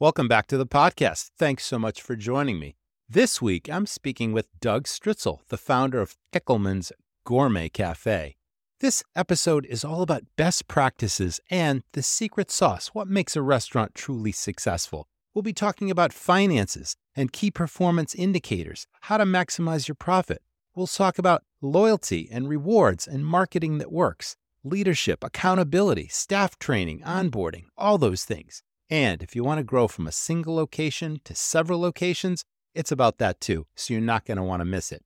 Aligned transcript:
Welcome 0.00 0.26
back 0.26 0.48
to 0.48 0.56
the 0.56 0.66
podcast. 0.66 1.30
Thanks 1.38 1.64
so 1.64 1.78
much 1.78 2.02
for 2.02 2.16
joining 2.16 2.58
me. 2.58 2.74
This 3.08 3.40
week, 3.40 3.70
I'm 3.70 3.86
speaking 3.86 4.32
with 4.32 4.48
Doug 4.60 4.86
Stritzel, 4.86 5.46
the 5.50 5.56
founder 5.56 6.00
of 6.00 6.16
Pickleman's 6.32 6.90
Gourmet 7.24 7.68
Cafe. 7.68 8.34
This 8.80 9.04
episode 9.14 9.64
is 9.66 9.84
all 9.84 10.02
about 10.02 10.24
best 10.34 10.66
practices 10.66 11.38
and 11.48 11.84
the 11.92 12.02
secret 12.02 12.50
sauce, 12.50 12.88
what 12.88 13.06
makes 13.06 13.36
a 13.36 13.42
restaurant 13.42 13.94
truly 13.94 14.32
successful. 14.32 15.06
We'll 15.32 15.42
be 15.42 15.52
talking 15.52 15.92
about 15.92 16.12
finances 16.12 16.96
and 17.14 17.32
key 17.32 17.52
performance 17.52 18.16
indicators, 18.16 18.88
how 19.02 19.18
to 19.18 19.24
maximize 19.24 19.86
your 19.86 19.94
profit. 19.94 20.42
We'll 20.74 20.88
talk 20.88 21.20
about 21.20 21.44
loyalty 21.62 22.28
and 22.32 22.48
rewards 22.48 23.06
and 23.06 23.24
marketing 23.24 23.78
that 23.78 23.92
works, 23.92 24.34
leadership, 24.64 25.22
accountability, 25.22 26.08
staff 26.08 26.58
training, 26.58 27.02
onboarding, 27.02 27.66
all 27.78 27.96
those 27.96 28.24
things. 28.24 28.64
And 28.90 29.22
if 29.22 29.34
you 29.34 29.44
want 29.44 29.58
to 29.58 29.64
grow 29.64 29.88
from 29.88 30.06
a 30.06 30.12
single 30.12 30.54
location 30.54 31.20
to 31.24 31.34
several 31.34 31.80
locations, 31.80 32.44
it's 32.74 32.92
about 32.92 33.18
that 33.18 33.40
too, 33.40 33.66
so 33.74 33.94
you're 33.94 34.02
not 34.02 34.24
going 34.24 34.36
to 34.36 34.42
want 34.42 34.60
to 34.60 34.64
miss 34.64 34.92
it. 34.92 35.02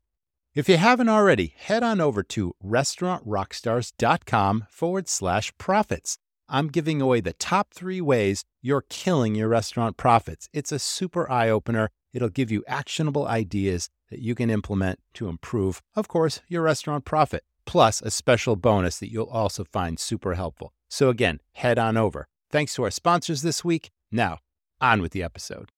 If 0.54 0.68
you 0.68 0.78
haven't 0.78 1.09
already, 1.09 1.54
head 1.56 1.82
on 1.82 2.01
over 2.01 2.23
to 2.24 2.54
restaurantrockstars.com 2.64 4.66
forward 4.70 5.09
slash 5.09 5.52
profits. 5.59 6.18
I'm 6.48 6.68
giving 6.68 7.02
away 7.02 7.20
the 7.20 7.34
top 7.34 7.74
three 7.74 8.01
ways 8.01 8.45
you're 8.62 8.84
killing 8.88 9.34
your 9.34 9.48
restaurant 9.48 9.96
profits. 9.96 10.48
It's 10.52 10.73
a 10.73 10.79
super 10.79 11.30
eye 11.30 11.51
opener. 11.51 11.90
It'll 12.12 12.30
give 12.30 12.51
you 12.51 12.65
actionable 12.66 13.29
ideas 13.29 13.90
that 14.10 14.20
you 14.20 14.34
can 14.34 14.48
implement 14.48 15.01
to 15.15 15.29
improve, 15.29 15.82
of 15.95 16.09
course, 16.09 16.40
your 16.48 16.62
restaurant 16.62 17.04
profit, 17.04 17.45
plus 17.66 18.01
a 18.01 18.10
special 18.10 18.56
bonus 18.56 18.98
that 18.98 19.12
you'll 19.12 19.26
also 19.26 19.62
find 19.62 20.01
super 20.01 20.34
helpful. 20.34 20.73
So, 20.88 21.10
again, 21.10 21.40
head 21.52 21.79
on 21.79 21.98
over. 21.98 22.29
Thanks 22.51 22.75
to 22.77 22.84
our 22.84 22.91
sponsors 22.91 23.43
this 23.43 23.65
week. 23.65 23.91
Now, 24.11 24.38
on 24.80 25.02
with 25.02 25.12
the 25.12 25.23
episode. 25.23 25.70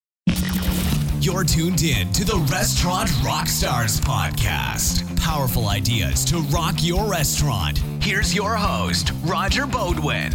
You're 1.20 1.45
tuned 1.45 1.83
in 1.83 2.12
to 2.12 2.24
the 2.24 2.37
Restaurant 2.51 3.09
Rockstars 3.21 4.01
podcast. 4.01 5.04
Powerful 5.21 5.68
ideas 5.68 6.24
to 6.27 6.38
rock 6.38 6.77
your 6.79 7.10
restaurant. 7.10 7.79
Here's 8.01 8.35
your 8.35 8.54
host, 8.54 9.12
Roger 9.24 9.66
Beaudoin. 9.66 10.32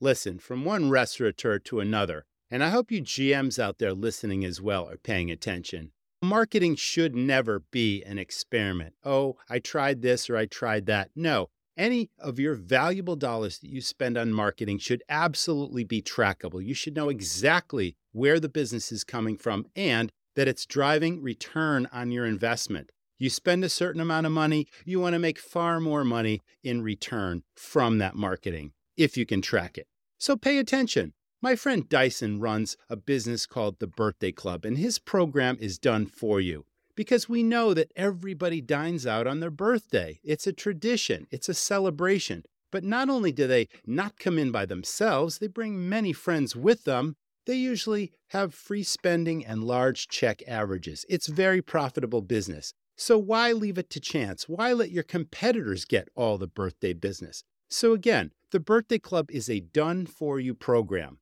Listen, 0.00 0.38
from 0.38 0.64
one 0.64 0.90
restaurateur 0.90 1.58
to 1.58 1.80
another, 1.80 2.26
and 2.50 2.62
I 2.62 2.68
hope 2.70 2.92
you 2.92 3.02
GMs 3.02 3.58
out 3.58 3.78
there 3.78 3.92
listening 3.92 4.44
as 4.44 4.60
well 4.60 4.88
are 4.88 4.98
paying 4.98 5.30
attention. 5.30 5.92
Marketing 6.24 6.74
should 6.74 7.14
never 7.14 7.60
be 7.70 8.02
an 8.02 8.18
experiment. 8.18 8.94
Oh, 9.04 9.36
I 9.50 9.58
tried 9.58 10.00
this 10.00 10.30
or 10.30 10.38
I 10.38 10.46
tried 10.46 10.86
that. 10.86 11.10
No, 11.14 11.50
any 11.76 12.08
of 12.18 12.38
your 12.38 12.54
valuable 12.54 13.14
dollars 13.14 13.58
that 13.58 13.68
you 13.68 13.82
spend 13.82 14.16
on 14.16 14.32
marketing 14.32 14.78
should 14.78 15.02
absolutely 15.10 15.84
be 15.84 16.00
trackable. 16.00 16.64
You 16.64 16.72
should 16.72 16.96
know 16.96 17.10
exactly 17.10 17.94
where 18.12 18.40
the 18.40 18.48
business 18.48 18.90
is 18.90 19.04
coming 19.04 19.36
from 19.36 19.66
and 19.76 20.10
that 20.34 20.48
it's 20.48 20.64
driving 20.64 21.20
return 21.20 21.88
on 21.92 22.10
your 22.10 22.24
investment. 22.24 22.90
You 23.18 23.28
spend 23.28 23.62
a 23.62 23.68
certain 23.68 24.00
amount 24.00 24.24
of 24.24 24.32
money, 24.32 24.66
you 24.86 25.00
want 25.00 25.12
to 25.12 25.18
make 25.18 25.38
far 25.38 25.78
more 25.78 26.04
money 26.04 26.40
in 26.62 26.80
return 26.80 27.42
from 27.54 27.98
that 27.98 28.16
marketing 28.16 28.72
if 28.96 29.18
you 29.18 29.26
can 29.26 29.42
track 29.42 29.76
it. 29.76 29.86
So 30.16 30.36
pay 30.36 30.56
attention. 30.56 31.12
My 31.44 31.56
friend 31.56 31.86
Dyson 31.86 32.40
runs 32.40 32.78
a 32.88 32.96
business 32.96 33.44
called 33.44 33.78
the 33.78 33.86
Birthday 33.86 34.32
Club, 34.32 34.64
and 34.64 34.78
his 34.78 34.98
program 34.98 35.58
is 35.60 35.78
done 35.78 36.06
for 36.06 36.40
you 36.40 36.64
because 36.96 37.28
we 37.28 37.42
know 37.42 37.74
that 37.74 37.92
everybody 37.96 38.62
dines 38.62 39.06
out 39.06 39.26
on 39.26 39.40
their 39.40 39.50
birthday. 39.50 40.20
It's 40.24 40.46
a 40.46 40.54
tradition, 40.54 41.26
it's 41.30 41.50
a 41.50 41.52
celebration. 41.52 42.44
But 42.72 42.82
not 42.82 43.10
only 43.10 43.30
do 43.30 43.46
they 43.46 43.68
not 43.84 44.18
come 44.18 44.38
in 44.38 44.52
by 44.52 44.64
themselves, 44.64 45.36
they 45.36 45.48
bring 45.48 45.86
many 45.86 46.14
friends 46.14 46.56
with 46.56 46.84
them. 46.84 47.14
They 47.44 47.56
usually 47.56 48.12
have 48.28 48.54
free 48.54 48.82
spending 48.82 49.44
and 49.44 49.64
large 49.64 50.08
check 50.08 50.42
averages. 50.48 51.04
It's 51.10 51.26
very 51.26 51.60
profitable 51.60 52.22
business. 52.22 52.72
So 52.96 53.18
why 53.18 53.52
leave 53.52 53.76
it 53.76 53.90
to 53.90 54.00
chance? 54.00 54.48
Why 54.48 54.72
let 54.72 54.92
your 54.92 55.02
competitors 55.02 55.84
get 55.84 56.08
all 56.14 56.38
the 56.38 56.46
birthday 56.46 56.94
business? 56.94 57.44
So 57.68 57.92
again, 57.92 58.30
the 58.50 58.60
Birthday 58.60 58.98
Club 58.98 59.30
is 59.30 59.50
a 59.50 59.60
done 59.60 60.06
for 60.06 60.40
you 60.40 60.54
program. 60.54 61.18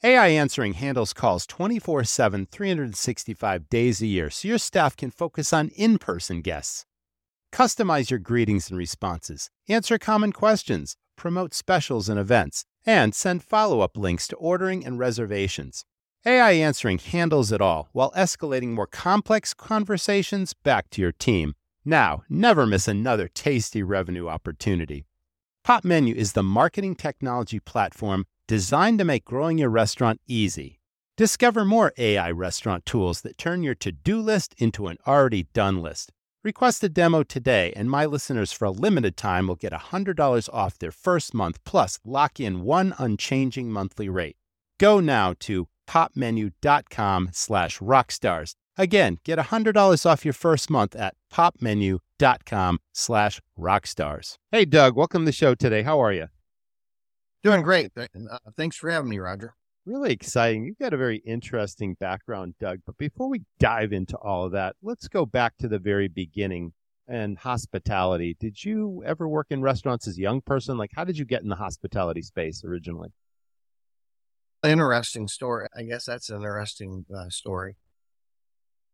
AI 0.03 0.28
Answering 0.28 0.74
handles 0.74 1.14
calls 1.14 1.46
24 1.46 2.04
7, 2.04 2.46
365 2.52 3.70
days 3.70 4.02
a 4.02 4.06
year 4.06 4.30
so 4.30 4.50
your 4.50 4.58
staff 4.58 4.98
can 4.98 5.12
focus 5.12 5.54
on 5.54 5.70
in 5.78 5.98
person 5.98 6.42
guests. 6.42 6.86
Customize 7.54 8.09
your 8.09 8.20
greetings 8.20 8.70
and 8.70 8.78
responses, 8.78 9.50
answer 9.70 9.98
common 9.98 10.34
questions, 10.34 10.98
promote 11.16 11.54
specials 11.54 12.09
and 12.09 12.20
events, 12.20 12.66
and 12.86 13.16
send 13.16 13.46
follow 13.46 13.80
up 13.80 13.96
links 13.96 14.28
to 14.28 14.36
ordering 14.36 14.86
and 14.86 15.00
reservations. 15.00 15.86
AI 16.25 16.52
Answering 16.52 16.98
handles 16.98 17.54
it 17.54 17.62
all 17.62 17.88
while 17.94 18.12
escalating 18.12 18.74
more 18.74 18.88
complex 18.88 19.54
conversations 19.54 20.54
back 20.54 20.90
to 20.90 21.02
your 21.02 21.14
team. 21.14 21.54
Now, 21.85 22.23
never 22.28 22.66
miss 22.66 22.88
another 22.88 23.28
tasty 23.28 23.84
revenue 23.84 24.28
opportunity. 24.28 25.06
Pop 25.63 25.85
Menu 25.85 26.16
is 26.16 26.34
the 26.34 26.41
marketing 26.41 26.96
technology 26.96 27.59
platform 27.59 28.25
designed 28.47 28.97
to 29.00 29.06
make 29.06 29.23
growing 29.23 29.59
your 29.59 29.69
restaurant 29.69 30.19
easy. 30.28 30.79
Discover 31.16 31.63
more 31.63 31.94
AI 31.97 32.31
restaurant 32.31 32.85
tools 32.85 33.22
that 33.22 33.38
turn 33.38 33.63
your 33.63 33.75
to 33.75 33.91
do 33.91 34.19
list 34.19 34.56
into 34.57 34.88
an 34.88 34.97
already 35.07 35.44
done 35.53 35.81
list. 35.81 36.12
Request 36.44 36.84
a 36.84 36.90
demo 36.90 37.24
today, 37.24 37.72
and 37.75 37.90
my 37.90 38.06
listeners 38.06 38.51
for 38.51 38.66
a 38.66 38.72
limited 38.72 39.16
time 39.16 39.47
will 39.47 39.56
get 39.56 39.72
$100 39.72 40.50
off 40.53 40.78
their 40.78 40.91
first 40.91 41.34
month 41.34 41.63
plus 41.63 42.00
lock 42.03 42.40
in 42.40 42.63
one 42.63 42.94
unchanging 42.97 43.72
monthly 43.72 44.09
rate. 44.09 44.38
Go 44.79 45.00
now 45.00 45.34
to 45.41 45.68
popmenu.com 45.88 47.29
slash 47.31 47.79
rockstars. 47.79 48.56
Again, 48.78 49.19
get 49.24 49.40
$100 49.40 50.06
off 50.06 50.25
your 50.25 50.34
first 50.34 50.69
month 50.69 50.96
at 50.96 51.16
popmenu.com 51.31 52.80
slash 52.94 53.41
rockstars. 53.58 54.38
Hey, 54.52 54.66
Doug, 54.66 54.97
welcome 54.97 55.22
to 55.22 55.25
the 55.25 55.31
show 55.31 55.56
today. 55.56 55.81
How 55.81 56.02
are 56.02 56.12
you? 56.12 56.28
Doing 57.41 57.62
great. 57.62 57.91
Uh, 57.96 58.38
thanks 58.58 58.75
for 58.75 58.90
having 58.90 59.09
me, 59.09 59.19
Roger. 59.19 59.53
Really 59.86 60.12
exciting. 60.12 60.66
You've 60.66 60.80
got 60.80 60.94
a 60.94 60.97
very 60.97 61.18
interesting 61.18 61.96
background, 62.00 62.56
Doug. 62.59 62.80
But 62.86 62.97
before 62.97 63.30
we 63.30 63.44
dive 63.59 63.94
into 63.94 64.18
all 64.18 64.46
of 64.46 64.52
that, 64.53 64.75
let's 64.81 65.07
go 65.07 65.25
back 65.25 65.53
to 65.59 65.68
the 65.68 65.80
very 65.80 66.07
beginning 66.07 66.74
and 67.07 67.38
hospitality. 67.38 68.36
Did 68.40 68.62
you 68.63 69.03
ever 69.06 69.30
work 69.30 69.47
in 69.52 69.62
restaurants 69.62 70.07
as 70.07 70.18
a 70.18 70.22
young 70.22 70.42
person? 70.42 70.78
Like, 70.78 70.92
how 70.96 71.03
did 71.06 71.18
you 71.18 71.24
get 71.24 71.44
in 71.44 71.50
the 71.50 71.56
hospitality 71.56 72.24
space 72.24 72.63
originally? 72.66 73.13
Interesting 74.63 75.28
story. 75.28 75.68
I 75.78 75.84
guess 75.84 76.06
that's 76.06 76.30
an 76.30 76.38
interesting 76.38 77.06
uh, 77.16 77.30
story. 77.30 77.78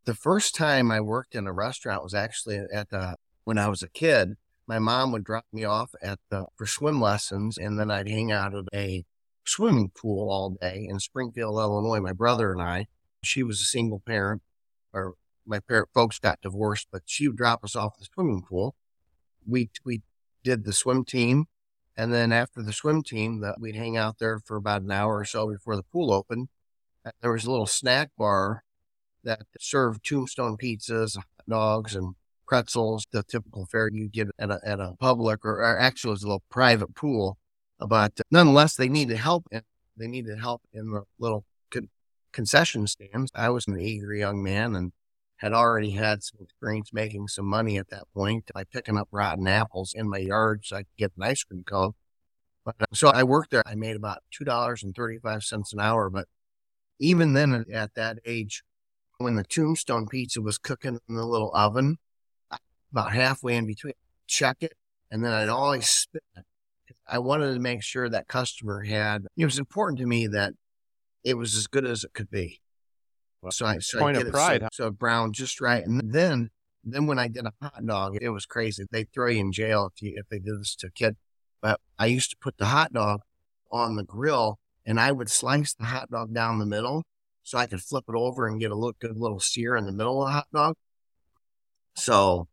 The 0.04 0.14
first 0.14 0.54
time 0.54 0.90
I 0.90 1.00
worked 1.00 1.34
in 1.34 1.46
a 1.46 1.52
restaurant 1.52 2.02
was 2.02 2.14
actually 2.14 2.58
at 2.72 2.90
the, 2.90 3.16
when 3.44 3.58
I 3.58 3.68
was 3.68 3.82
a 3.82 3.88
kid 3.88 4.36
my 4.66 4.78
mom 4.78 5.12
would 5.12 5.24
drop 5.24 5.46
me 5.52 5.64
off 5.64 5.94
at 6.02 6.18
the 6.30 6.46
for 6.56 6.66
swim 6.66 7.00
lessons, 7.00 7.58
and 7.58 7.78
then 7.78 7.90
I'd 7.90 8.08
hang 8.08 8.30
out 8.30 8.54
at 8.54 8.64
a 8.72 9.04
swimming 9.44 9.90
pool 9.90 10.30
all 10.30 10.50
day 10.50 10.86
in 10.88 11.00
Springfield, 11.00 11.58
Illinois. 11.58 12.00
My 12.00 12.12
brother 12.12 12.52
and 12.52 12.62
I. 12.62 12.86
She 13.22 13.42
was 13.42 13.60
a 13.60 13.64
single 13.64 14.00
parent, 14.00 14.42
or 14.92 15.14
my 15.46 15.60
parent 15.60 15.88
folks 15.94 16.18
got 16.18 16.40
divorced, 16.40 16.88
but 16.90 17.02
she 17.06 17.28
would 17.28 17.36
drop 17.36 17.64
us 17.64 17.76
off 17.76 17.94
at 17.96 18.00
the 18.00 18.08
swimming 18.14 18.42
pool. 18.48 18.74
We 19.46 19.70
we 19.84 20.02
did 20.44 20.64
the 20.64 20.72
swim 20.72 21.04
team, 21.04 21.46
and 21.96 22.12
then 22.12 22.32
after 22.32 22.62
the 22.62 22.72
swim 22.72 23.02
team, 23.02 23.40
that 23.40 23.60
we'd 23.60 23.76
hang 23.76 23.96
out 23.96 24.18
there 24.18 24.38
for 24.38 24.56
about 24.56 24.82
an 24.82 24.90
hour 24.90 25.18
or 25.18 25.24
so 25.24 25.48
before 25.48 25.76
the 25.76 25.82
pool 25.82 26.12
opened. 26.12 26.48
There 27.20 27.32
was 27.32 27.44
a 27.44 27.50
little 27.50 27.66
snack 27.66 28.10
bar 28.16 28.62
that 29.24 29.42
served 29.58 30.04
tombstone 30.04 30.56
pizzas, 30.56 31.16
hot 31.16 31.26
dogs, 31.48 31.94
and 31.94 32.14
pretzels, 32.46 33.06
the 33.12 33.22
typical 33.22 33.66
fare 33.66 33.88
you 33.90 34.08
get 34.08 34.28
at 34.38 34.50
a, 34.50 34.60
at 34.64 34.80
a 34.80 34.94
public 35.00 35.44
or, 35.44 35.60
or 35.62 35.78
actually 35.78 36.10
it 36.10 36.12
was 36.12 36.22
a 36.22 36.26
little 36.26 36.42
private 36.50 36.94
pool. 36.94 37.38
But 37.78 38.20
nonetheless, 38.30 38.76
they 38.76 38.88
needed 38.88 39.16
help. 39.16 39.46
And 39.50 39.62
they 39.96 40.06
needed 40.06 40.38
help 40.38 40.62
in 40.72 40.90
the 40.90 41.02
little 41.18 41.44
con- 41.70 41.88
concession 42.32 42.86
stands. 42.86 43.30
I 43.34 43.50
was 43.50 43.66
an 43.66 43.80
eager 43.80 44.14
young 44.14 44.42
man 44.42 44.74
and 44.76 44.92
had 45.36 45.52
already 45.52 45.90
had 45.90 46.22
some 46.22 46.38
experience 46.40 46.92
making 46.92 47.28
some 47.28 47.46
money 47.46 47.76
at 47.76 47.88
that 47.90 48.04
point 48.14 48.50
by 48.54 48.64
picking 48.64 48.96
up 48.96 49.08
rotten 49.10 49.48
apples 49.48 49.92
in 49.96 50.08
my 50.08 50.18
yard 50.18 50.60
so 50.64 50.76
I 50.76 50.80
could 50.80 50.96
get 50.98 51.12
an 51.16 51.24
ice 51.24 51.42
cream 51.42 51.64
cone. 51.64 51.92
But, 52.64 52.76
uh, 52.80 52.84
so 52.92 53.08
I 53.08 53.24
worked 53.24 53.50
there. 53.50 53.62
I 53.66 53.74
made 53.74 53.96
about 53.96 54.22
$2.35 54.40 55.72
an 55.72 55.80
hour. 55.80 56.10
But 56.10 56.28
even 57.00 57.32
then, 57.32 57.64
at 57.72 57.94
that 57.94 58.18
age, 58.24 58.62
when 59.22 59.36
the 59.36 59.44
tombstone 59.44 60.06
pizza 60.06 60.40
was 60.40 60.58
cooking 60.58 60.98
in 61.08 61.14
the 61.14 61.24
little 61.24 61.50
oven, 61.54 61.98
about 62.92 63.12
halfway 63.12 63.56
in 63.56 63.66
between, 63.66 63.94
check 64.26 64.58
it, 64.60 64.74
and 65.10 65.24
then 65.24 65.32
I'd 65.32 65.48
always 65.48 65.88
spit 65.88 66.22
it. 66.36 66.44
I 67.06 67.18
wanted 67.18 67.54
to 67.54 67.60
make 67.60 67.82
sure 67.82 68.08
that 68.08 68.28
customer 68.28 68.82
had, 68.82 69.26
it 69.36 69.44
was 69.44 69.58
important 69.58 69.98
to 70.00 70.06
me 70.06 70.26
that 70.28 70.54
it 71.24 71.34
was 71.34 71.56
as 71.56 71.66
good 71.66 71.84
as 71.84 72.04
it 72.04 72.12
could 72.12 72.30
be. 72.30 72.60
Well, 73.40 73.52
so 73.52 73.66
I, 73.66 73.78
so 73.78 73.98
point 73.98 74.16
I 74.16 74.20
of 74.20 74.30
pride, 74.30 74.56
it 74.56 74.62
huh? 74.62 74.68
so, 74.72 74.84
so 74.84 74.90
brown 74.90 75.32
just 75.32 75.60
right. 75.60 75.84
And 75.84 76.12
then, 76.12 76.50
then 76.84 77.06
when 77.06 77.18
I 77.18 77.28
did 77.28 77.44
a 77.44 77.52
hot 77.60 77.84
dog, 77.84 78.18
it 78.20 78.28
was 78.28 78.46
crazy. 78.46 78.84
They'd 78.90 79.12
throw 79.12 79.28
you 79.28 79.40
in 79.40 79.52
jail 79.52 79.90
if 79.92 80.02
you, 80.02 80.14
if 80.16 80.28
they 80.28 80.38
did 80.38 80.60
this 80.60 80.76
to 80.76 80.88
a 80.88 80.90
kid. 80.90 81.16
But 81.60 81.80
I 81.98 82.06
used 82.06 82.30
to 82.30 82.36
put 82.36 82.58
the 82.58 82.66
hot 82.66 82.92
dog 82.92 83.22
on 83.70 83.96
the 83.96 84.04
grill 84.04 84.58
and 84.84 85.00
I 85.00 85.12
would 85.12 85.30
slice 85.30 85.74
the 85.74 85.84
hot 85.84 86.10
dog 86.10 86.34
down 86.34 86.58
the 86.58 86.66
middle 86.66 87.04
so 87.42 87.58
I 87.58 87.66
could 87.66 87.82
flip 87.82 88.04
it 88.08 88.14
over 88.14 88.46
and 88.46 88.60
get 88.60 88.70
a 88.70 88.74
little 88.74 88.94
good 88.98 89.16
little 89.16 89.40
sear 89.40 89.76
in 89.76 89.86
the 89.86 89.92
middle 89.92 90.22
of 90.22 90.28
the 90.28 90.32
hot 90.32 90.46
dog. 90.52 90.76
So 91.96 92.48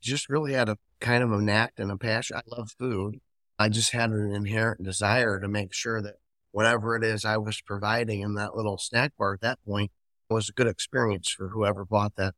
just 0.00 0.28
really 0.28 0.52
had 0.52 0.68
a 0.68 0.78
kind 1.00 1.22
of 1.22 1.32
a 1.32 1.40
knack 1.40 1.74
and 1.78 1.90
a 1.90 1.96
passion. 1.96 2.36
I 2.36 2.42
love 2.46 2.72
food. 2.78 3.20
I 3.58 3.68
just 3.68 3.92
had 3.92 4.10
an 4.10 4.32
inherent 4.32 4.82
desire 4.82 5.38
to 5.40 5.48
make 5.48 5.74
sure 5.74 6.00
that 6.02 6.14
whatever 6.52 6.96
it 6.96 7.04
is 7.04 7.24
I 7.24 7.36
was 7.36 7.60
providing 7.60 8.20
in 8.20 8.34
that 8.34 8.56
little 8.56 8.78
snack 8.78 9.12
bar 9.18 9.34
at 9.34 9.40
that 9.42 9.62
point 9.64 9.92
was 10.28 10.48
a 10.48 10.52
good 10.52 10.66
experience 10.66 11.30
for 11.30 11.48
whoever 11.48 11.84
bought 11.84 12.16
that 12.16 12.34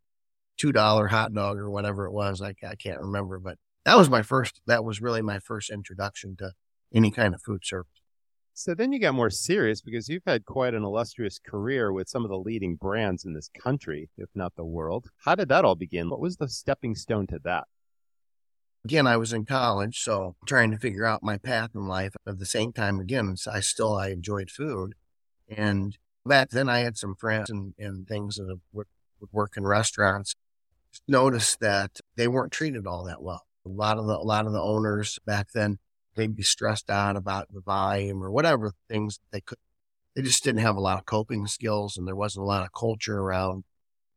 two 0.56 0.72
dollar 0.72 1.08
hot 1.08 1.32
dog 1.32 1.58
or 1.58 1.70
whatever 1.70 2.06
it 2.06 2.12
was. 2.12 2.42
I, 2.42 2.54
I 2.68 2.74
can't 2.74 3.00
remember, 3.00 3.38
but 3.38 3.58
that 3.84 3.96
was 3.96 4.10
my 4.10 4.22
first. 4.22 4.60
That 4.66 4.84
was 4.84 5.00
really 5.00 5.22
my 5.22 5.38
first 5.38 5.70
introduction 5.70 6.36
to 6.36 6.52
any 6.94 7.10
kind 7.10 7.34
of 7.34 7.42
food 7.42 7.64
service. 7.64 8.01
So 8.54 8.74
then 8.74 8.92
you 8.92 8.98
got 8.98 9.14
more 9.14 9.30
serious 9.30 9.80
because 9.80 10.08
you've 10.08 10.22
had 10.26 10.44
quite 10.44 10.74
an 10.74 10.84
illustrious 10.84 11.38
career 11.38 11.90
with 11.90 12.08
some 12.08 12.24
of 12.24 12.30
the 12.30 12.38
leading 12.38 12.76
brands 12.76 13.24
in 13.24 13.32
this 13.32 13.48
country, 13.58 14.10
if 14.18 14.28
not 14.34 14.54
the 14.56 14.64
world. 14.64 15.08
How 15.24 15.34
did 15.34 15.48
that 15.48 15.64
all 15.64 15.74
begin? 15.74 16.10
What 16.10 16.20
was 16.20 16.36
the 16.36 16.48
stepping 16.48 16.94
stone 16.94 17.26
to 17.28 17.38
that? 17.44 17.64
Again, 18.84 19.06
I 19.06 19.16
was 19.16 19.32
in 19.32 19.46
college, 19.46 20.00
so 20.00 20.36
trying 20.46 20.70
to 20.72 20.78
figure 20.78 21.06
out 21.06 21.22
my 21.22 21.38
path 21.38 21.70
in 21.74 21.86
life. 21.86 22.14
At 22.26 22.38
the 22.38 22.46
same 22.46 22.72
time, 22.72 23.00
again, 23.00 23.36
I 23.50 23.60
still 23.60 23.94
I 23.94 24.08
enjoyed 24.08 24.50
food, 24.50 24.94
and 25.48 25.96
back 26.26 26.50
then 26.50 26.68
I 26.68 26.80
had 26.80 26.98
some 26.98 27.14
friends 27.14 27.48
and, 27.48 27.74
and 27.78 28.06
things 28.06 28.36
that 28.36 28.60
would, 28.72 28.88
would 29.20 29.32
work 29.32 29.56
in 29.56 29.64
restaurants. 29.64 30.34
Noticed 31.08 31.60
that 31.60 32.00
they 32.16 32.28
weren't 32.28 32.52
treated 32.52 32.86
all 32.86 33.04
that 33.04 33.22
well. 33.22 33.46
A 33.64 33.68
lot 33.70 33.98
of 33.98 34.06
the 34.06 34.18
a 34.18 34.26
lot 34.26 34.46
of 34.46 34.52
the 34.52 34.60
owners 34.60 35.18
back 35.24 35.52
then 35.54 35.78
they'd 36.14 36.36
be 36.36 36.42
stressed 36.42 36.90
out 36.90 37.16
about 37.16 37.52
the 37.52 37.60
volume 37.60 38.22
or 38.22 38.30
whatever 38.30 38.72
things 38.88 39.18
they 39.30 39.40
could. 39.40 39.58
They 40.14 40.22
just 40.22 40.44
didn't 40.44 40.60
have 40.60 40.76
a 40.76 40.80
lot 40.80 40.98
of 40.98 41.06
coping 41.06 41.46
skills, 41.46 41.96
and 41.96 42.06
there 42.06 42.16
wasn't 42.16 42.44
a 42.44 42.46
lot 42.46 42.64
of 42.64 42.72
culture 42.72 43.18
around 43.18 43.64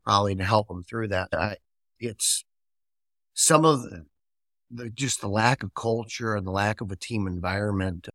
probably 0.04 0.36
to 0.36 0.44
help 0.44 0.68
them 0.68 0.84
through 0.84 1.08
that. 1.10 1.30
I, 1.34 1.58
it's 2.00 2.44
some 3.34 3.66
of 3.66 3.84
the, 3.84 4.06
the 4.72 4.90
just 4.90 5.22
the 5.22 5.28
lack 5.28 5.64
of 5.64 5.74
culture 5.74 6.36
and 6.36 6.46
the 6.46 6.52
lack 6.52 6.82
of 6.82 6.92
a 6.92 6.96
team 6.96 7.28
environment. 7.28 8.10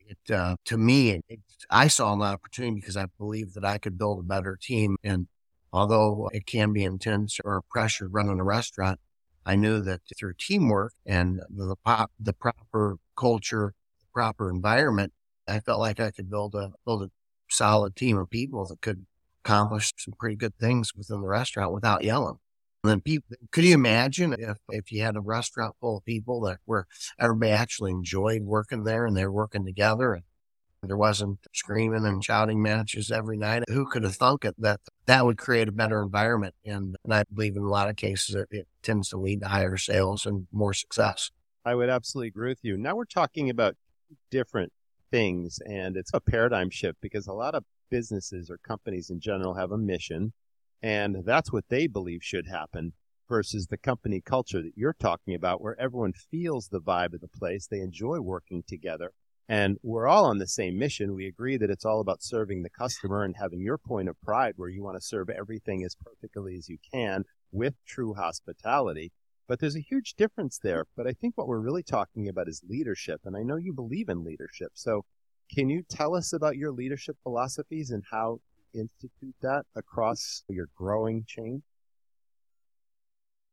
It 0.00 0.34
uh, 0.34 0.56
to 0.66 0.78
me, 0.78 1.10
it, 1.10 1.24
it, 1.28 1.40
I 1.70 1.88
saw 1.88 2.12
an 2.14 2.22
opportunity 2.22 2.76
because 2.76 2.96
I 2.96 3.06
believe 3.18 3.54
that 3.54 3.64
I 3.64 3.78
could 3.78 3.98
build 3.98 4.20
a 4.20 4.22
better 4.22 4.58
team. 4.60 4.96
And 5.02 5.28
although 5.72 6.30
it 6.32 6.46
can 6.46 6.72
be 6.72 6.84
intense 6.84 7.38
or 7.44 7.62
pressure 7.70 8.08
running 8.08 8.40
a 8.40 8.44
restaurant, 8.44 9.00
I 9.46 9.56
knew 9.56 9.80
that 9.82 10.00
through 10.18 10.34
teamwork 10.38 10.94
and 11.06 11.40
the 11.50 11.76
pop, 11.84 12.10
the 12.18 12.32
proper 12.32 12.96
culture, 13.16 13.74
the 14.00 14.06
proper 14.12 14.50
environment, 14.50 15.12
I 15.46 15.60
felt 15.60 15.80
like 15.80 16.00
I 16.00 16.10
could 16.10 16.30
build 16.30 16.54
a 16.54 16.72
build 16.84 17.02
a 17.02 17.10
solid 17.50 17.94
team 17.96 18.16
of 18.18 18.30
people 18.30 18.66
that 18.66 18.80
could 18.80 19.06
accomplish 19.44 19.92
some 19.98 20.14
pretty 20.18 20.36
good 20.36 20.56
things 20.58 20.94
within 20.94 21.20
the 21.20 21.26
restaurant 21.26 21.72
without 21.72 22.02
yelling. 22.02 22.38
And 22.82 22.90
then 22.90 23.00
people, 23.00 23.36
could 23.50 23.64
you 23.64 23.74
imagine 23.74 24.34
if, 24.38 24.58
if 24.68 24.92
you 24.92 25.02
had 25.02 25.16
a 25.16 25.20
restaurant 25.20 25.74
full 25.80 25.98
of 25.98 26.04
people 26.04 26.40
that 26.42 26.58
were, 26.66 26.86
everybody 27.18 27.52
actually 27.52 27.92
enjoyed 27.92 28.42
working 28.42 28.84
there 28.84 29.06
and 29.06 29.16
they're 29.16 29.32
working 29.32 29.64
together 29.64 30.12
and 30.12 30.24
there 30.88 30.96
wasn't 30.96 31.38
screaming 31.52 32.06
and 32.06 32.24
shouting 32.24 32.62
matches 32.62 33.10
every 33.10 33.36
night? 33.36 33.64
Who 33.68 33.86
could 33.86 34.02
have 34.02 34.16
thunk 34.16 34.44
it 34.44 34.54
that 34.58 34.80
that 35.06 35.24
would 35.24 35.38
create 35.38 35.68
a 35.68 35.72
better 35.72 36.02
environment? 36.02 36.54
And, 36.64 36.96
and 37.04 37.14
I 37.14 37.24
believe 37.32 37.56
in 37.56 37.62
a 37.62 37.68
lot 37.68 37.88
of 37.88 37.96
cases 37.96 38.34
it, 38.34 38.48
it 38.50 38.68
tends 38.82 39.08
to 39.10 39.16
lead 39.16 39.40
to 39.40 39.48
higher 39.48 39.76
sales 39.76 40.26
and 40.26 40.46
more 40.52 40.74
success. 40.74 41.30
I 41.64 41.74
would 41.74 41.88
absolutely 41.88 42.28
agree 42.28 42.50
with 42.50 42.60
you. 42.62 42.76
Now 42.76 42.94
we're 42.94 43.04
talking 43.04 43.48
about 43.48 43.76
different 44.30 44.72
things, 45.10 45.58
and 45.66 45.96
it's 45.96 46.10
a 46.12 46.20
paradigm 46.20 46.70
shift 46.70 46.98
because 47.00 47.26
a 47.26 47.32
lot 47.32 47.54
of 47.54 47.64
businesses 47.90 48.50
or 48.50 48.58
companies 48.58 49.10
in 49.10 49.20
general 49.20 49.54
have 49.54 49.70
a 49.70 49.78
mission, 49.78 50.32
and 50.82 51.24
that's 51.24 51.52
what 51.52 51.64
they 51.68 51.86
believe 51.86 52.22
should 52.22 52.48
happen 52.48 52.92
versus 53.28 53.68
the 53.68 53.78
company 53.78 54.20
culture 54.20 54.60
that 54.60 54.76
you're 54.76 54.96
talking 54.98 55.34
about, 55.34 55.62
where 55.62 55.80
everyone 55.80 56.12
feels 56.12 56.68
the 56.68 56.80
vibe 56.80 57.14
of 57.14 57.20
the 57.20 57.28
place, 57.28 57.66
they 57.66 57.80
enjoy 57.80 58.20
working 58.20 58.62
together. 58.66 59.12
And 59.48 59.78
we're 59.82 60.06
all 60.06 60.24
on 60.24 60.38
the 60.38 60.46
same 60.46 60.78
mission. 60.78 61.14
We 61.14 61.26
agree 61.26 61.56
that 61.58 61.70
it's 61.70 61.84
all 61.84 62.00
about 62.00 62.22
serving 62.22 62.62
the 62.62 62.70
customer 62.70 63.24
and 63.24 63.36
having 63.36 63.60
your 63.60 63.76
point 63.76 64.08
of 64.08 64.20
pride 64.22 64.54
where 64.56 64.70
you 64.70 64.82
want 64.82 64.96
to 64.96 65.06
serve 65.06 65.28
everything 65.28 65.84
as 65.84 65.94
perfectly 65.94 66.56
as 66.56 66.68
you 66.68 66.78
can 66.92 67.24
with 67.52 67.74
true 67.86 68.14
hospitality. 68.14 69.12
But 69.46 69.60
there's 69.60 69.76
a 69.76 69.80
huge 69.80 70.14
difference 70.14 70.58
there. 70.62 70.86
But 70.96 71.06
I 71.06 71.12
think 71.12 71.36
what 71.36 71.46
we're 71.46 71.58
really 71.58 71.82
talking 71.82 72.28
about 72.28 72.48
is 72.48 72.62
leadership. 72.66 73.20
And 73.24 73.36
I 73.36 73.42
know 73.42 73.56
you 73.56 73.74
believe 73.74 74.08
in 74.08 74.24
leadership. 74.24 74.72
So 74.74 75.04
can 75.54 75.68
you 75.68 75.82
tell 75.82 76.14
us 76.14 76.32
about 76.32 76.56
your 76.56 76.72
leadership 76.72 77.16
philosophies 77.22 77.90
and 77.90 78.02
how 78.10 78.40
you 78.72 78.80
institute 78.80 79.34
that 79.42 79.66
across 79.76 80.42
your 80.48 80.68
growing 80.74 81.24
chain? 81.26 81.62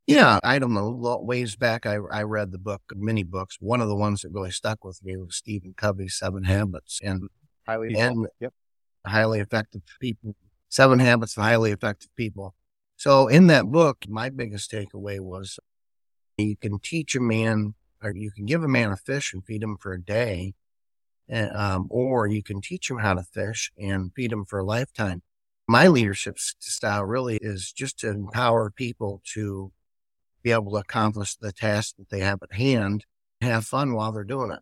Yeah, 0.06 0.40
I 0.42 0.58
don't 0.58 0.74
know. 0.74 0.90
Ways 1.22 1.54
back, 1.54 1.86
I, 1.86 1.98
I 2.10 2.22
read 2.22 2.50
the 2.50 2.58
book, 2.58 2.82
many 2.94 3.22
books. 3.22 3.56
One 3.60 3.80
of 3.80 3.88
the 3.88 3.94
ones 3.94 4.22
that 4.22 4.32
really 4.32 4.50
stuck 4.50 4.84
with 4.84 5.02
me 5.04 5.16
was 5.16 5.36
Stephen 5.36 5.74
Covey's 5.76 6.16
Seven 6.16 6.44
Habits 6.44 7.00
and 7.02 7.28
Highly 7.66 7.94
and 7.96 8.26
Yep. 8.40 8.52
highly 9.06 9.38
effective 9.40 9.82
people. 10.00 10.34
Seven 10.68 10.98
Habits 10.98 11.36
of 11.36 11.44
Highly 11.44 11.70
Effective 11.70 12.10
People. 12.16 12.54
So 12.96 13.28
in 13.28 13.46
that 13.48 13.66
book, 13.66 14.04
my 14.08 14.28
biggest 14.28 14.70
takeaway 14.72 15.20
was 15.20 15.58
you 16.36 16.56
can 16.56 16.78
teach 16.80 17.14
a 17.14 17.20
man 17.20 17.74
or 18.02 18.12
you 18.14 18.32
can 18.32 18.46
give 18.46 18.64
a 18.64 18.68
man 18.68 18.90
a 18.90 18.96
fish 18.96 19.32
and 19.32 19.44
feed 19.44 19.62
him 19.62 19.76
for 19.76 19.92
a 19.92 20.00
day, 20.02 20.54
and, 21.28 21.54
um, 21.54 21.86
or 21.90 22.26
you 22.26 22.42
can 22.42 22.60
teach 22.60 22.90
him 22.90 22.98
how 22.98 23.14
to 23.14 23.22
fish 23.22 23.70
and 23.78 24.12
feed 24.14 24.32
him 24.32 24.44
for 24.44 24.58
a 24.58 24.64
lifetime. 24.64 25.22
My 25.68 25.86
leadership 25.86 26.38
style 26.38 27.04
really 27.04 27.38
is 27.40 27.70
just 27.70 28.00
to 28.00 28.08
empower 28.08 28.70
people 28.70 29.22
to 29.34 29.70
be 30.42 30.52
able 30.52 30.72
to 30.72 30.78
accomplish 30.78 31.36
the 31.36 31.52
task 31.52 31.96
that 31.98 32.10
they 32.10 32.20
have 32.20 32.40
at 32.42 32.54
hand, 32.54 33.04
have 33.40 33.64
fun 33.64 33.94
while 33.94 34.12
they're 34.12 34.24
doing 34.24 34.50
it. 34.50 34.60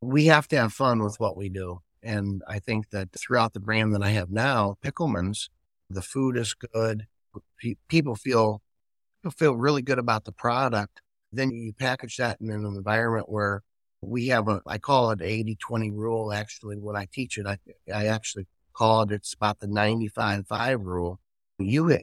We 0.00 0.26
have 0.26 0.48
to 0.48 0.56
have 0.56 0.72
fun 0.72 1.02
with 1.02 1.18
what 1.18 1.36
we 1.36 1.48
do. 1.48 1.80
And 2.02 2.42
I 2.46 2.58
think 2.58 2.90
that 2.90 3.08
throughout 3.12 3.52
the 3.52 3.60
brand 3.60 3.94
that 3.94 4.02
I 4.02 4.10
have 4.10 4.30
now, 4.30 4.76
Pickleman's, 4.84 5.50
the 5.90 6.02
food 6.02 6.36
is 6.36 6.54
good. 6.54 7.06
People 7.88 8.14
feel 8.14 8.62
people 9.22 9.32
feel 9.32 9.56
really 9.56 9.82
good 9.82 9.98
about 9.98 10.24
the 10.24 10.32
product. 10.32 11.00
Then 11.32 11.50
you 11.50 11.72
package 11.72 12.16
that 12.18 12.40
in 12.40 12.50
an 12.50 12.64
environment 12.64 13.28
where 13.28 13.62
we 14.00 14.28
have 14.28 14.48
a, 14.48 14.62
I 14.66 14.78
call 14.78 15.10
it 15.10 15.20
80 15.22 15.56
20 15.56 15.90
rule. 15.90 16.32
Actually, 16.32 16.76
when 16.76 16.96
I 16.96 17.06
teach 17.12 17.36
it, 17.36 17.46
I, 17.46 17.58
I 17.92 18.06
actually 18.06 18.46
call 18.72 19.02
it, 19.02 19.10
it's 19.10 19.34
about 19.34 19.58
the 19.58 19.66
95 19.66 20.46
5 20.46 20.80
rule. 20.80 21.20
You, 21.58 21.98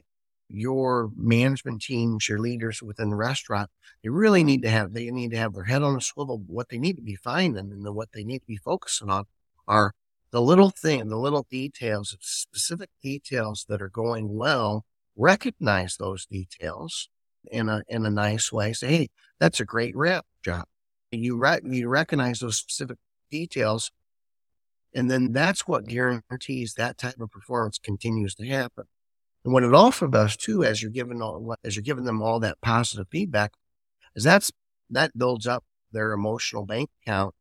your 0.48 1.10
management 1.16 1.82
teams, 1.82 2.28
your 2.28 2.38
leaders 2.38 2.82
within 2.82 3.10
the 3.10 3.16
restaurant, 3.16 3.70
they 4.02 4.08
really 4.08 4.44
need 4.44 4.62
to 4.62 4.70
have, 4.70 4.92
they 4.92 5.10
need 5.10 5.30
to 5.32 5.36
have 5.38 5.54
their 5.54 5.64
head 5.64 5.82
on 5.82 5.96
a 5.96 6.00
swivel. 6.00 6.42
What 6.46 6.68
they 6.68 6.78
need 6.78 6.96
to 6.96 7.02
be 7.02 7.16
finding 7.16 7.72
and 7.72 7.84
then 7.84 7.94
what 7.94 8.12
they 8.12 8.24
need 8.24 8.40
to 8.40 8.46
be 8.46 8.56
focusing 8.56 9.10
on 9.10 9.24
are 9.66 9.92
the 10.30 10.40
little 10.40 10.70
thing, 10.70 11.08
the 11.08 11.16
little 11.16 11.46
details, 11.50 12.16
specific 12.20 12.90
details 13.02 13.64
that 13.68 13.82
are 13.82 13.88
going 13.88 14.36
well. 14.36 14.84
Recognize 15.16 15.96
those 15.96 16.26
details 16.26 17.08
in 17.50 17.68
a 17.68 17.82
in 17.88 18.04
a 18.04 18.10
nice 18.10 18.52
way. 18.52 18.72
Say, 18.72 18.88
hey, 18.88 19.08
that's 19.40 19.60
a 19.60 19.64
great 19.64 19.96
rep 19.96 20.26
job. 20.44 20.66
You 21.10 21.38
re- 21.38 21.60
you 21.64 21.88
recognize 21.88 22.40
those 22.40 22.58
specific 22.58 22.98
details, 23.30 23.90
and 24.94 25.10
then 25.10 25.32
that's 25.32 25.66
what 25.66 25.86
guarantees 25.86 26.74
that 26.74 26.98
type 26.98 27.18
of 27.18 27.30
performance 27.30 27.78
continues 27.78 28.34
to 28.34 28.46
happen. 28.46 28.84
And 29.46 29.52
what 29.52 29.62
it 29.62 29.72
also 29.72 30.08
does 30.08 30.36
too, 30.36 30.64
as 30.64 30.82
you're 30.82 30.90
giving 30.90 31.22
all, 31.22 31.54
as 31.62 31.76
you're 31.76 31.84
giving 31.84 32.04
them 32.04 32.20
all 32.20 32.40
that 32.40 32.60
positive 32.60 33.06
feedback, 33.12 33.52
is 34.16 34.24
that's 34.24 34.50
that 34.90 35.16
builds 35.16 35.46
up 35.46 35.62
their 35.92 36.10
emotional 36.10 36.66
bank 36.66 36.90
account 37.00 37.32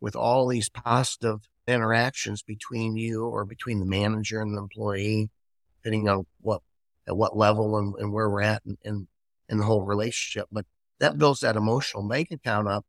with 0.00 0.16
all 0.16 0.48
these 0.48 0.68
positive 0.68 1.48
interactions 1.68 2.42
between 2.42 2.96
you 2.96 3.26
or 3.26 3.44
between 3.44 3.78
the 3.78 3.86
manager 3.86 4.40
and 4.40 4.56
the 4.56 4.60
employee, 4.60 5.30
depending 5.76 6.08
on 6.08 6.26
what 6.40 6.62
at 7.06 7.16
what 7.16 7.36
level 7.36 7.78
and, 7.78 7.94
and 7.94 8.12
where 8.12 8.28
we're 8.28 8.42
at 8.42 8.62
in, 8.66 8.76
in, 8.82 9.06
in 9.48 9.58
the 9.58 9.64
whole 9.64 9.84
relationship. 9.84 10.48
But 10.50 10.66
that 10.98 11.16
builds 11.16 11.40
that 11.40 11.54
emotional 11.54 12.08
bank 12.08 12.32
account 12.32 12.66
up 12.66 12.84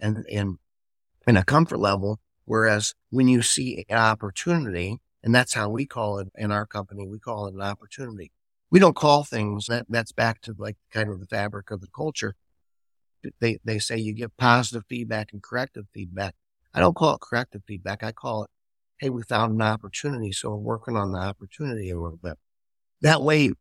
and, 0.00 0.26
and, 0.30 0.58
in 1.26 1.38
a 1.38 1.44
comfort 1.44 1.78
level. 1.78 2.20
Whereas 2.44 2.94
when 3.08 3.26
you 3.26 3.40
see 3.40 3.86
an 3.88 3.96
opportunity, 3.96 4.98
and 5.28 5.34
that's 5.34 5.52
how 5.52 5.68
we 5.68 5.84
call 5.84 6.20
it 6.20 6.28
in 6.36 6.50
our 6.50 6.64
company, 6.64 7.06
we 7.06 7.18
call 7.18 7.48
it 7.48 7.54
an 7.54 7.60
opportunity. 7.60 8.32
We 8.70 8.80
don't 8.80 8.96
call 8.96 9.24
things 9.24 9.66
that 9.66 9.84
that's 9.86 10.10
back 10.10 10.40
to 10.40 10.54
like 10.56 10.78
kind 10.90 11.10
of 11.10 11.20
the 11.20 11.26
fabric 11.26 11.70
of 11.70 11.82
the 11.82 11.86
culture. 11.94 12.34
They, 13.38 13.58
they 13.62 13.78
say 13.78 13.98
you 13.98 14.14
give 14.14 14.34
positive 14.38 14.84
feedback 14.88 15.34
and 15.34 15.42
corrective 15.42 15.84
feedback. 15.92 16.34
I 16.72 16.80
don't 16.80 16.96
call 16.96 17.16
it 17.16 17.20
corrective 17.20 17.60
feedback. 17.66 18.02
I 18.02 18.10
call 18.10 18.44
it, 18.44 18.50
Hey, 19.00 19.10
we 19.10 19.22
found 19.22 19.52
an 19.52 19.60
opportunity. 19.60 20.32
So 20.32 20.48
we're 20.48 20.56
working 20.56 20.96
on 20.96 21.12
the 21.12 21.18
opportunity 21.18 21.90
a 21.90 22.00
little 22.00 22.16
bit. 22.22 22.38
That 23.02 23.20
way 23.20 23.52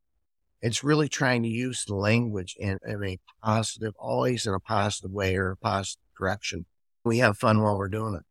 it's 0.61 0.85
really 0.85 1.09
trying 1.09 1.43
to 1.43 1.49
use 1.49 1.83
the 1.83 1.95
language 1.95 2.55
in, 2.57 2.77
in 2.87 3.03
a 3.03 3.19
positive, 3.43 3.93
always 3.99 4.47
in 4.47 4.53
a 4.53 4.61
positive 4.61 5.11
way 5.11 5.35
or 5.35 5.51
a 5.51 5.57
positive 5.57 5.99
direction. 6.17 6.65
We 7.03 7.17
have 7.17 7.37
fun 7.37 7.61
while 7.61 7.77
we're 7.77 7.89
doing 7.89 8.15
it. 8.15 8.23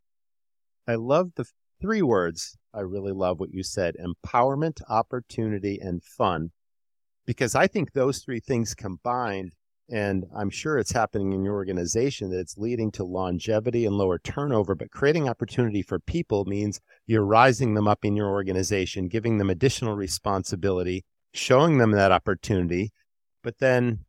I 0.91 0.95
love 0.95 1.33
the 1.35 1.45
three 1.81 2.03
words. 2.03 2.57
I 2.75 2.81
really 2.81 3.13
love 3.13 3.41
what 3.41 3.53
you 3.53 3.63
said 3.63 3.97
empowerment, 4.01 4.81
opportunity, 4.89 5.79
and 5.81 6.03
fun. 6.03 6.51
Because 7.27 7.55
I 7.55 7.67
think 7.67 7.93
those 7.93 8.19
three 8.19 8.41
things 8.41 8.75
combined, 8.75 9.53
and 9.91 10.25
I'm 10.37 10.51
sure 10.51 10.79
it's 10.79 10.93
happening 10.93 11.33
in 11.33 11.45
your 11.45 11.55
organization, 11.55 12.31
that 12.31 12.41
it's 12.41 12.59
leading 12.59 12.91
to 12.93 13.05
longevity 13.05 13.87
and 13.87 13.97
lower 13.97 14.19
turnover. 14.19 14.75
But 14.75 14.91
creating 14.91 15.29
opportunity 15.29 15.83
for 15.83 15.99
people 15.99 16.45
means 16.45 16.81
you're 17.07 17.25
rising 17.25 17.75
them 17.75 17.89
up 17.89 18.05
in 18.05 18.17
your 18.17 18.29
organization, 18.29 19.09
giving 19.09 19.39
them 19.39 19.51
additional 19.51 19.97
responsibility, 19.97 21.05
showing 21.35 21.79
them 21.79 21.93
that 21.93 22.13
opportunity, 22.13 22.93
but 23.43 23.59
then 23.59 24.01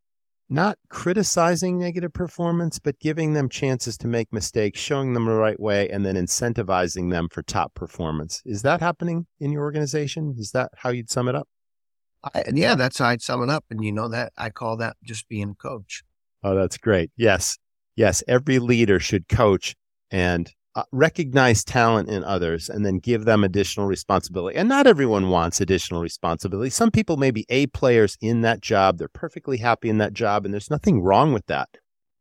not 0.49 0.77
criticizing 0.89 1.77
negative 1.77 2.13
performance, 2.13 2.79
but 2.79 2.99
giving 2.99 3.33
them 3.33 3.49
chances 3.49 3.97
to 3.97 4.07
make 4.07 4.31
mistakes, 4.31 4.79
showing 4.79 5.13
them 5.13 5.25
the 5.25 5.33
right 5.33 5.59
way, 5.59 5.89
and 5.89 6.05
then 6.05 6.15
incentivizing 6.15 7.11
them 7.11 7.27
for 7.29 7.43
top 7.43 7.73
performance. 7.73 8.41
Is 8.45 8.61
that 8.61 8.79
happening 8.79 9.27
in 9.39 9.51
your 9.51 9.63
organization? 9.63 10.35
Is 10.37 10.51
that 10.51 10.71
how 10.75 10.89
you'd 10.89 11.09
sum 11.09 11.27
it 11.27 11.35
up? 11.35 11.47
I, 12.23 12.43
yeah, 12.53 12.75
that's 12.75 12.97
how 12.99 13.07
I'd 13.07 13.21
sum 13.21 13.43
it 13.43 13.49
up. 13.49 13.65
And 13.69 13.83
you 13.83 13.91
know 13.91 14.07
that 14.09 14.33
I 14.37 14.49
call 14.49 14.77
that 14.77 14.97
just 15.03 15.27
being 15.27 15.51
a 15.51 15.55
coach. 15.55 16.03
Oh, 16.43 16.55
that's 16.55 16.77
great. 16.77 17.11
Yes. 17.17 17.57
Yes. 17.95 18.23
Every 18.27 18.59
leader 18.59 18.99
should 18.99 19.27
coach 19.27 19.75
and 20.11 20.51
uh, 20.77 20.83
recognize 20.91 21.63
talent 21.63 22.07
in 22.07 22.23
others 22.23 22.69
and 22.69 22.85
then 22.85 22.99
give 22.99 23.25
them 23.25 23.43
additional 23.43 23.87
responsibility. 23.87 24.55
And 24.55 24.69
not 24.69 24.85
everyone 24.85 25.29
wants 25.29 25.59
additional 25.59 26.03
responsibility. 26.03 26.69
Some 26.69 26.91
people 26.91 27.17
may 27.17 27.31
be 27.31 27.47
A 27.49 27.65
players 27.65 28.15
in 28.21 28.41
that 28.41 28.61
job. 28.61 28.99
They're 28.99 29.07
perfectly 29.07 29.57
happy 29.57 29.89
in 29.89 29.97
that 29.97 30.13
job, 30.13 30.45
and 30.45 30.53
there's 30.53 30.69
nothing 30.69 31.01
wrong 31.01 31.33
with 31.33 31.47
that. 31.47 31.69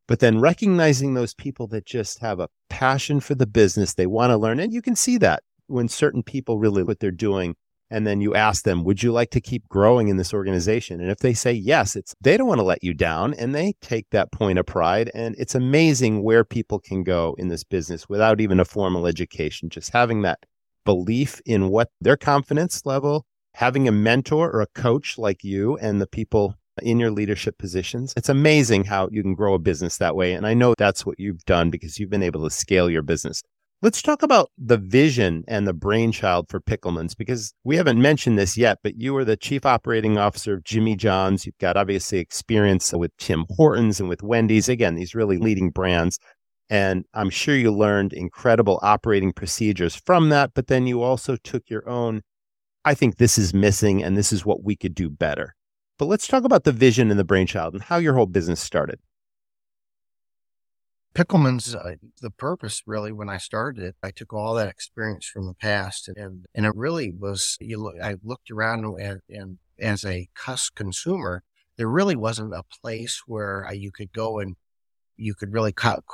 But 0.09 0.21
then 0.21 0.41
recognizing 0.41 1.13
those 1.13 1.35
people 1.35 1.67
that 1.67 1.85
just 1.85 2.21
have 2.21 2.41
a 2.41 2.49
passion 2.71 3.21
for 3.21 3.35
the 3.35 3.47
business, 3.47 3.93
they 3.93 4.07
want 4.07 4.31
to 4.31 4.39
learn. 4.39 4.59
And 4.59 4.73
you 4.73 4.81
can 4.81 4.97
see 4.97 5.19
that 5.19 5.43
when 5.67 5.89
certain 5.89 6.23
people 6.23 6.59
really 6.59 6.83
what 6.83 6.99
they're 6.99 7.11
doing 7.11 7.57
and 7.91 8.07
then 8.07 8.21
you 8.21 8.35
ask 8.35 8.65
them, 8.65 8.85
would 8.85 9.03
you 9.03 9.13
like 9.13 9.31
to 9.31 9.41
keep 9.41 9.69
growing 9.69 10.09
in 10.09 10.17
this 10.17 10.35
organization? 10.35 11.01
And 11.01 11.11
if 11.11 11.19
they 11.19 11.35
say 11.35 11.53
yes, 11.53 11.97
it's 11.97 12.15
they 12.21 12.37
don't 12.37 12.49
want 12.49 12.59
to 12.59 12.65
let 12.65 12.83
you 12.83 12.95
down 12.95 13.35
and 13.35 13.55
they 13.55 13.75
take 13.81 14.11
that 14.11 14.33
point 14.33 14.59
of 14.59 14.67
pride. 14.67 15.11
And 15.15 15.35
it's 15.39 15.55
amazing 15.55 16.23
where 16.23 16.45
people 16.45 16.79
can 16.79 17.05
go 17.05 17.35
in 17.39 17.49
this 17.49 17.65
business 17.65 18.09
without 18.09 18.41
even 18.41 18.61
a 18.61 18.65
formal 18.65 19.07
education, 19.07 19.69
just 19.69 19.91
having 19.91 20.23
that 20.23 20.41
belief 20.85 21.41
in 21.47 21.69
what 21.69 21.91
their 22.01 22.17
confidence 22.17 22.85
level, 22.85 23.27
having 23.55 23.87
a 23.89 23.93
mentor 23.93 24.51
or 24.51 24.61
a 24.61 24.67
coach 24.69 25.19
like 25.19 25.45
you 25.45 25.77
and 25.79 26.01
the 26.01 26.07
people 26.07 26.55
in 26.83 26.99
your 26.99 27.11
leadership 27.11 27.57
positions. 27.59 28.13
It's 28.17 28.29
amazing 28.29 28.85
how 28.85 29.09
you 29.11 29.23
can 29.23 29.35
grow 29.35 29.55
a 29.55 29.59
business 29.59 29.99
that 29.99 30.15
way. 30.17 30.35
And 30.35 30.47
I 30.47 30.55
know 30.55 30.75
that's 30.77 31.07
what 31.07 31.19
you've 31.19 31.45
done 31.45 31.71
because 31.71 31.99
you've 31.99 32.11
been 32.11 32.23
able 32.23 32.45
to 32.45 32.51
scale 32.51 32.91
your 32.91 33.03
business. 33.03 33.43
Let's 33.87 34.03
talk 34.03 34.25
about 34.25 34.51
the 34.59 34.79
vision 34.79 35.45
and 35.47 35.65
the 35.65 35.73
brainchild 35.73 36.49
for 36.49 36.59
Picklemans 36.59 37.17
because 37.17 37.55
we 37.63 37.77
haven't 37.77 38.03
mentioned 38.03 38.37
this 38.37 38.57
yet, 38.57 38.79
but 38.83 39.01
you 39.01 39.17
are 39.17 39.25
the 39.25 39.37
chief 39.37 39.65
operating 39.65 40.19
officer 40.19 40.55
of 40.55 40.65
Jimmy 40.65 40.97
John's. 40.97 41.47
You've 41.47 41.59
got 41.59 41.77
obviously 41.77 42.19
experience 42.19 42.93
with 42.93 43.17
Tim 43.19 43.45
Hortons 43.49 44.01
and 44.01 44.09
with 44.09 44.25
Wendy's. 44.25 44.69
Again, 44.69 44.97
these 44.97 45.15
really 45.15 45.39
leading 45.39 45.71
brands. 45.71 46.19
And 46.69 47.05
I'm 47.15 47.31
sure 47.31 47.55
you 47.55 47.71
learned 47.71 48.13
incredible 48.13 48.81
operating 48.83 49.33
procedures 49.33 49.95
from 49.95 50.31
that, 50.31 50.51
but 50.53 50.67
then 50.67 50.89
you 50.89 51.03
also 51.03 51.37
took 51.37 51.71
your 51.71 51.89
own. 51.89 52.23
I 52.85 52.95
think 52.95 53.19
this 53.19 53.39
is 53.39 53.55
missing 53.55 54.03
and 54.03 54.17
this 54.17 54.33
is 54.33 54.45
what 54.45 54.65
we 54.65 54.75
could 54.75 54.97
do 54.97 55.09
better. 55.09 55.55
But 55.97 56.07
let's 56.07 56.27
talk 56.27 56.43
about 56.43 56.65
the 56.65 56.73
vision 56.73 57.13
and 57.13 57.21
the 57.21 57.25
brainchild 57.25 57.75
and 57.75 57.85
how 57.85 57.99
your 57.99 58.15
whole 58.15 58.27
business 58.27 58.59
started. 58.59 58.99
Pickleman's 61.17 61.75
uh, 61.75 61.95
the 62.21 62.31
purpose 62.31 62.83
really 62.85 63.11
when 63.11 63.31
I 63.31 63.39
started 63.39 63.83
it. 63.83 63.97
I 64.03 64.11
took 64.11 64.35
all 64.35 64.53
that 64.53 64.69
experience 64.69 65.25
from 65.25 65.47
the 65.47 65.55
past 65.55 66.09
and 66.09 66.45
and 66.55 66.67
it 66.67 66.77
really 66.77 67.11
was. 67.11 67.57
You 67.59 67.83
look, 67.83 67.95
I 68.03 68.17
looked 68.23 68.51
around 68.51 68.85
and, 69.01 69.23
and 69.31 69.57
as 69.79 70.05
a 70.05 70.29
cuss 70.35 70.69
consumer, 70.69 71.43
there 71.79 71.89
really 71.89 72.17
wasn't 72.17 72.53
a 72.53 72.65
place 72.83 73.23
where 73.27 73.67
you 73.73 73.91
could 73.91 74.13
go 74.13 74.39
and 74.41 74.57
you 75.17 75.35
could 75.35 75.55
really 75.55 75.73
cut. 75.73 76.05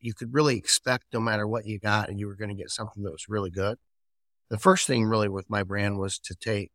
You 0.00 0.12
could 0.12 0.34
really 0.34 0.58
expect 0.58 1.06
no 1.14 1.20
matter 1.20 1.48
what 1.48 1.64
you 1.64 1.78
got, 1.78 2.10
and 2.10 2.20
you 2.20 2.26
were 2.26 2.36
going 2.36 2.50
to 2.50 2.62
get 2.62 2.70
something 2.70 3.02
that 3.04 3.12
was 3.12 3.26
really 3.26 3.50
good. 3.50 3.78
The 4.50 4.58
first 4.58 4.86
thing 4.86 5.06
really 5.06 5.30
with 5.30 5.48
my 5.48 5.62
brand 5.62 5.98
was 5.98 6.18
to 6.18 6.34
take 6.34 6.72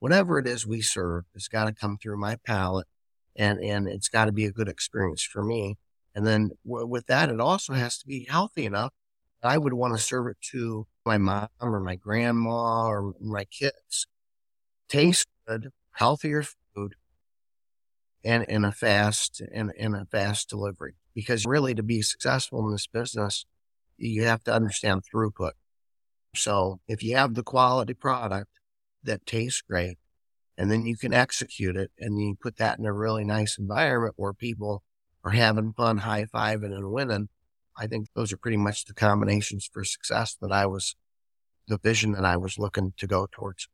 whatever 0.00 0.36
it 0.40 0.48
is 0.48 0.66
we 0.66 0.80
serve. 0.82 1.26
It's 1.32 1.46
got 1.46 1.66
to 1.66 1.72
come 1.72 1.96
through 1.96 2.18
my 2.18 2.38
palate, 2.44 2.88
and 3.36 3.60
and 3.60 3.86
it's 3.86 4.08
got 4.08 4.24
to 4.24 4.32
be 4.32 4.46
a 4.46 4.52
good 4.52 4.68
experience 4.68 5.22
for 5.22 5.44
me 5.44 5.76
and 6.14 6.26
then 6.26 6.50
w- 6.66 6.86
with 6.86 7.06
that, 7.06 7.30
it 7.30 7.40
also 7.40 7.72
has 7.74 7.98
to 7.98 8.06
be 8.06 8.26
healthy 8.28 8.66
enough. 8.66 8.92
I 9.42 9.58
would 9.58 9.72
want 9.72 9.96
to 9.96 10.02
serve 10.02 10.28
it 10.28 10.36
to 10.52 10.86
my 11.04 11.18
mom 11.18 11.48
or 11.60 11.80
my 11.80 11.96
grandma 11.96 12.86
or 12.86 13.14
my 13.20 13.44
kids. 13.44 14.06
Taste 14.88 15.26
good, 15.46 15.70
healthier 15.92 16.44
food, 16.74 16.94
and 18.24 18.44
in 18.44 18.64
a 18.64 18.72
fast 18.72 19.42
and 19.52 19.72
in 19.76 19.94
a 19.94 20.04
fast 20.06 20.48
delivery. 20.48 20.94
Because 21.14 21.44
really, 21.44 21.74
to 21.74 21.82
be 21.82 22.02
successful 22.02 22.64
in 22.66 22.72
this 22.72 22.86
business, 22.86 23.44
you 23.98 24.24
have 24.24 24.44
to 24.44 24.54
understand 24.54 25.02
throughput. 25.02 25.52
So 26.34 26.80
if 26.88 27.02
you 27.02 27.16
have 27.16 27.34
the 27.34 27.42
quality 27.42 27.94
product 27.94 28.48
that 29.02 29.26
tastes 29.26 29.62
great, 29.62 29.98
and 30.56 30.70
then 30.70 30.86
you 30.86 30.96
can 30.96 31.12
execute 31.12 31.76
it, 31.76 31.90
and 31.98 32.20
you 32.20 32.36
put 32.40 32.56
that 32.56 32.78
in 32.78 32.86
a 32.86 32.92
really 32.92 33.24
nice 33.24 33.58
environment 33.58 34.14
where 34.16 34.32
people 34.32 34.82
or 35.24 35.30
having 35.32 35.72
fun, 35.72 35.98
high 35.98 36.24
fiving 36.24 36.74
and 36.74 36.90
winning. 36.90 37.28
I 37.76 37.86
think 37.86 38.08
those 38.14 38.32
are 38.32 38.36
pretty 38.36 38.56
much 38.56 38.84
the 38.84 38.94
combinations 38.94 39.68
for 39.72 39.84
success 39.84 40.36
that 40.40 40.52
I 40.52 40.66
was, 40.66 40.94
the 41.68 41.78
vision 41.78 42.12
that 42.12 42.24
I 42.24 42.36
was 42.36 42.58
looking 42.58 42.92
to 42.98 43.06
go 43.06 43.28
towards. 43.30 43.68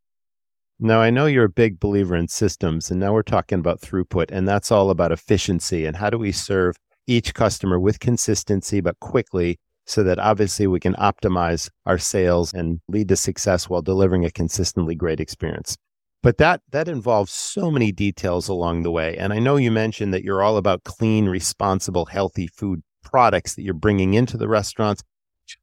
Now, 0.79 1.01
I 1.01 1.09
know 1.09 1.25
you're 1.25 1.45
a 1.45 1.49
big 1.49 1.79
believer 1.79 2.15
in 2.15 2.29
systems, 2.29 2.89
and 2.89 2.99
now 2.99 3.13
we're 3.13 3.23
talking 3.23 3.59
about 3.59 3.81
throughput, 3.81 4.31
and 4.31 4.47
that's 4.47 4.71
all 4.71 4.89
about 4.89 5.11
efficiency 5.11 5.85
and 5.85 5.97
how 5.97 6.09
do 6.09 6.17
we 6.17 6.31
serve 6.31 6.77
each 7.05 7.33
customer 7.33 7.79
with 7.79 7.99
consistency, 7.99 8.79
but 8.79 8.99
quickly 8.99 9.57
so 9.85 10.03
that 10.03 10.19
obviously 10.19 10.67
we 10.67 10.79
can 10.79 10.93
optimize 10.93 11.69
our 11.85 11.97
sales 11.97 12.53
and 12.53 12.79
lead 12.87 13.09
to 13.09 13.15
success 13.15 13.67
while 13.67 13.81
delivering 13.81 14.23
a 14.23 14.31
consistently 14.31 14.93
great 14.93 15.19
experience 15.19 15.75
but 16.21 16.37
that 16.37 16.61
that 16.71 16.87
involves 16.87 17.31
so 17.31 17.71
many 17.71 17.91
details 17.91 18.47
along 18.47 18.83
the 18.83 18.91
way 18.91 19.17
and 19.17 19.31
i 19.33 19.39
know 19.39 19.55
you 19.55 19.71
mentioned 19.71 20.13
that 20.13 20.23
you're 20.23 20.41
all 20.41 20.57
about 20.57 20.83
clean 20.83 21.27
responsible 21.27 22.05
healthy 22.05 22.47
food 22.47 22.81
products 23.09 23.55
that 23.55 23.63
you're 23.63 23.73
bringing 23.73 24.13
into 24.13 24.37
the 24.37 24.47
restaurants. 24.47 25.03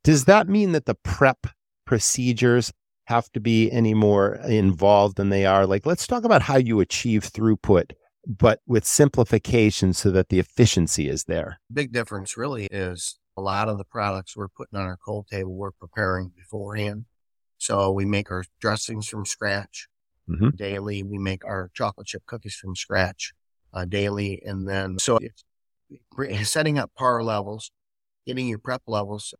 Does 0.02 0.24
that 0.24 0.48
mean 0.48 0.72
that 0.72 0.86
the 0.86 0.96
prep 0.96 1.46
procedures 1.84 2.72
have 3.04 3.30
to 3.32 3.40
be 3.40 3.70
any 3.70 3.94
more 3.94 4.34
involved 4.34 5.16
than 5.16 5.28
they 5.28 5.46
are? 5.46 5.66
Like 5.66 5.86
let's 5.86 6.06
talk 6.06 6.24
about 6.24 6.42
how 6.42 6.56
you 6.56 6.80
achieve 6.80 7.22
throughput 7.22 7.92
but 8.28 8.58
with 8.66 8.84
simplification 8.84 9.92
so 9.92 10.10
that 10.10 10.30
the 10.30 10.40
efficiency 10.40 11.08
is 11.08 11.24
there. 11.24 11.60
Big 11.72 11.92
difference 11.92 12.36
really 12.36 12.66
is 12.72 13.20
a 13.36 13.40
lot 13.40 13.68
of 13.68 13.78
the 13.78 13.84
products 13.84 14.36
we're 14.36 14.48
putting 14.48 14.76
on 14.76 14.84
our 14.84 14.96
cold 14.96 15.28
table 15.28 15.54
we're 15.54 15.70
preparing 15.70 16.32
beforehand. 16.36 17.04
So 17.58 17.92
we 17.92 18.04
make 18.04 18.32
our 18.32 18.42
dressings 18.60 19.06
from 19.06 19.26
scratch 19.26 19.86
mm-hmm. 20.28 20.50
daily. 20.50 21.02
We 21.02 21.18
make 21.18 21.44
our 21.44 21.70
chocolate 21.74 22.06
chip 22.06 22.24
cookies 22.26 22.54
from 22.54 22.76
scratch 22.76 23.32
uh, 23.72 23.84
daily. 23.84 24.42
And 24.44 24.68
then, 24.68 24.98
so 24.98 25.18
it's 25.20 25.44
setting 26.50 26.78
up 26.78 26.92
par 26.94 27.22
levels, 27.22 27.70
getting 28.26 28.48
your 28.48 28.58
prep 28.58 28.82
levels 28.86 29.34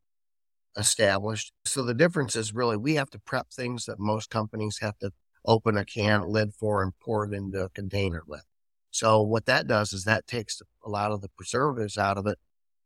established. 0.77 1.53
So 1.65 1.83
the 1.83 1.95
difference 1.95 2.37
is 2.37 2.55
really 2.55 2.77
we 2.77 2.95
have 2.97 3.11
to 3.11 3.19
prep 3.19 3.51
things 3.51 3.87
that 3.87 3.99
most 3.99 4.31
companies 4.31 4.79
have 4.81 4.99
to 4.99 5.11
open 5.45 5.77
a 5.77 5.85
can 5.85 6.29
lid 6.29 6.53
for 6.53 6.83
and 6.83 6.93
pour 7.01 7.25
it 7.25 7.35
into 7.35 7.63
a 7.63 7.69
container 7.71 8.23
with. 8.27 8.45
So 8.91 9.23
what 9.23 9.47
that 9.47 9.67
does 9.67 9.93
is 9.93 10.05
that 10.05 10.27
takes 10.27 10.61
a 10.85 10.89
lot 10.89 11.13
of 11.13 11.21
the 11.21 11.29
preservatives 11.37 11.99
out 11.99 12.19
of 12.19 12.27
it, 12.27 12.39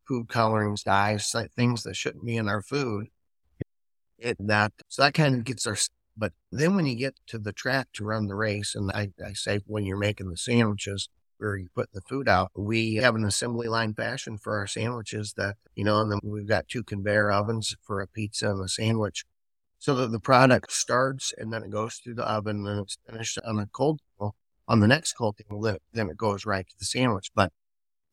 food 0.06 0.28
colorings, 0.28 0.82
dyes, 0.82 1.34
things 1.56 1.82
that 1.84 1.96
shouldn't 1.96 2.26
be 2.26 2.36
in 2.36 2.48
our 2.48 2.62
food. 2.62 3.08
It 4.18 4.36
that 4.40 4.72
so 4.88 5.02
that 5.02 5.14
kind 5.14 5.34
of 5.34 5.44
gets 5.44 5.66
our 5.66 5.76
But 6.16 6.32
then 6.50 6.76
when 6.76 6.86
you 6.86 6.96
get 6.96 7.14
to 7.28 7.38
the 7.38 7.52
track 7.52 7.88
to 7.94 8.04
run 8.04 8.26
the 8.26 8.34
race, 8.34 8.74
and 8.74 8.90
I, 8.92 9.10
I 9.24 9.32
say 9.32 9.60
when 9.66 9.84
you're 9.86 9.96
making 9.96 10.30
the 10.30 10.36
sandwiches, 10.36 11.08
where 11.40 11.56
you 11.56 11.68
put 11.74 11.92
the 11.92 12.02
food 12.02 12.28
out. 12.28 12.50
We 12.54 12.96
have 12.96 13.14
an 13.14 13.24
assembly 13.24 13.66
line 13.66 13.94
fashion 13.94 14.36
for 14.36 14.58
our 14.58 14.66
sandwiches 14.66 15.32
that, 15.38 15.56
you 15.74 15.84
know, 15.84 16.00
and 16.00 16.12
then 16.12 16.20
we've 16.22 16.46
got 16.46 16.68
two 16.68 16.84
conveyor 16.84 17.30
ovens 17.32 17.74
for 17.82 18.00
a 18.00 18.06
pizza 18.06 18.50
and 18.50 18.62
a 18.62 18.68
sandwich 18.68 19.24
so 19.78 19.94
that 19.94 20.12
the 20.12 20.20
product 20.20 20.70
starts 20.70 21.32
and 21.36 21.52
then 21.52 21.62
it 21.62 21.70
goes 21.70 21.94
through 21.94 22.14
the 22.14 22.30
oven 22.30 22.66
and 22.66 22.80
it's 22.80 22.98
finished 23.08 23.38
on 23.44 23.58
a 23.58 23.66
cold 23.66 24.00
table. 24.18 24.36
On 24.68 24.78
the 24.78 24.86
next 24.86 25.14
cold 25.14 25.36
table, 25.36 25.62
then, 25.92 26.10
it 26.10 26.16
goes 26.16 26.46
right 26.46 26.68
to 26.68 26.78
the 26.78 26.84
sandwich. 26.84 27.32
But 27.34 27.52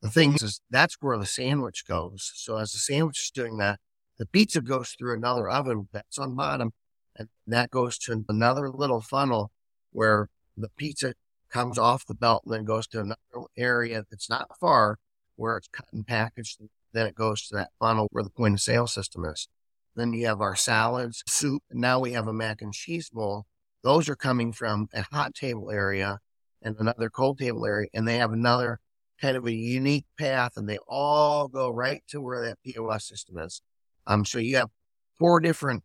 the 0.01 0.09
thing 0.09 0.33
is, 0.33 0.41
is 0.41 0.61
that's 0.71 0.97
where 1.01 1.17
the 1.17 1.25
sandwich 1.25 1.85
goes. 1.85 2.31
So 2.33 2.57
as 2.57 2.71
the 2.71 2.79
sandwich 2.79 3.19
is 3.19 3.31
doing 3.31 3.57
that, 3.57 3.79
the 4.17 4.25
pizza 4.25 4.61
goes 4.61 4.95
through 4.97 5.15
another 5.15 5.49
oven 5.49 5.89
that's 5.91 6.17
on 6.17 6.35
bottom 6.35 6.71
and 7.17 7.29
that 7.47 7.71
goes 7.71 7.97
to 7.99 8.23
another 8.29 8.69
little 8.69 9.01
funnel 9.01 9.51
where 9.91 10.29
the 10.55 10.69
pizza 10.77 11.13
comes 11.49 11.77
off 11.77 12.05
the 12.05 12.13
belt 12.13 12.43
and 12.45 12.53
then 12.53 12.65
goes 12.65 12.87
to 12.87 12.99
another 12.99 13.47
area 13.57 14.03
that's 14.09 14.29
not 14.29 14.57
far 14.59 14.99
where 15.35 15.57
it's 15.57 15.67
cut 15.67 15.87
and 15.93 16.05
packaged. 16.05 16.59
Then 16.93 17.07
it 17.07 17.15
goes 17.15 17.47
to 17.47 17.55
that 17.55 17.71
funnel 17.79 18.07
where 18.11 18.23
the 18.23 18.29
point 18.29 18.55
of 18.55 18.61
sale 18.61 18.87
system 18.87 19.25
is. 19.25 19.47
Then 19.95 20.13
you 20.13 20.27
have 20.27 20.41
our 20.41 20.55
salads, 20.55 21.23
soup. 21.27 21.63
And 21.69 21.81
now 21.81 21.99
we 21.99 22.13
have 22.13 22.27
a 22.27 22.33
mac 22.33 22.61
and 22.61 22.73
cheese 22.73 23.09
bowl. 23.09 23.45
Those 23.83 24.09
are 24.09 24.15
coming 24.15 24.51
from 24.51 24.89
a 24.93 25.03
hot 25.11 25.33
table 25.33 25.71
area 25.71 26.19
and 26.61 26.75
another 26.79 27.09
cold 27.09 27.39
table 27.39 27.65
area. 27.65 27.87
And 27.93 28.07
they 28.07 28.17
have 28.17 28.31
another 28.31 28.79
kind 29.21 29.37
of 29.37 29.45
a 29.45 29.53
unique 29.53 30.05
path 30.19 30.53
and 30.57 30.69
they 30.69 30.77
all 30.87 31.47
go 31.47 31.69
right 31.69 32.03
to 32.09 32.21
where 32.21 32.43
that 32.45 32.59
POS 32.63 33.07
system 33.07 33.37
is. 33.39 33.61
Um, 34.05 34.25
so 34.25 34.37
you 34.39 34.57
have 34.57 34.69
four 35.17 35.39
different 35.39 35.83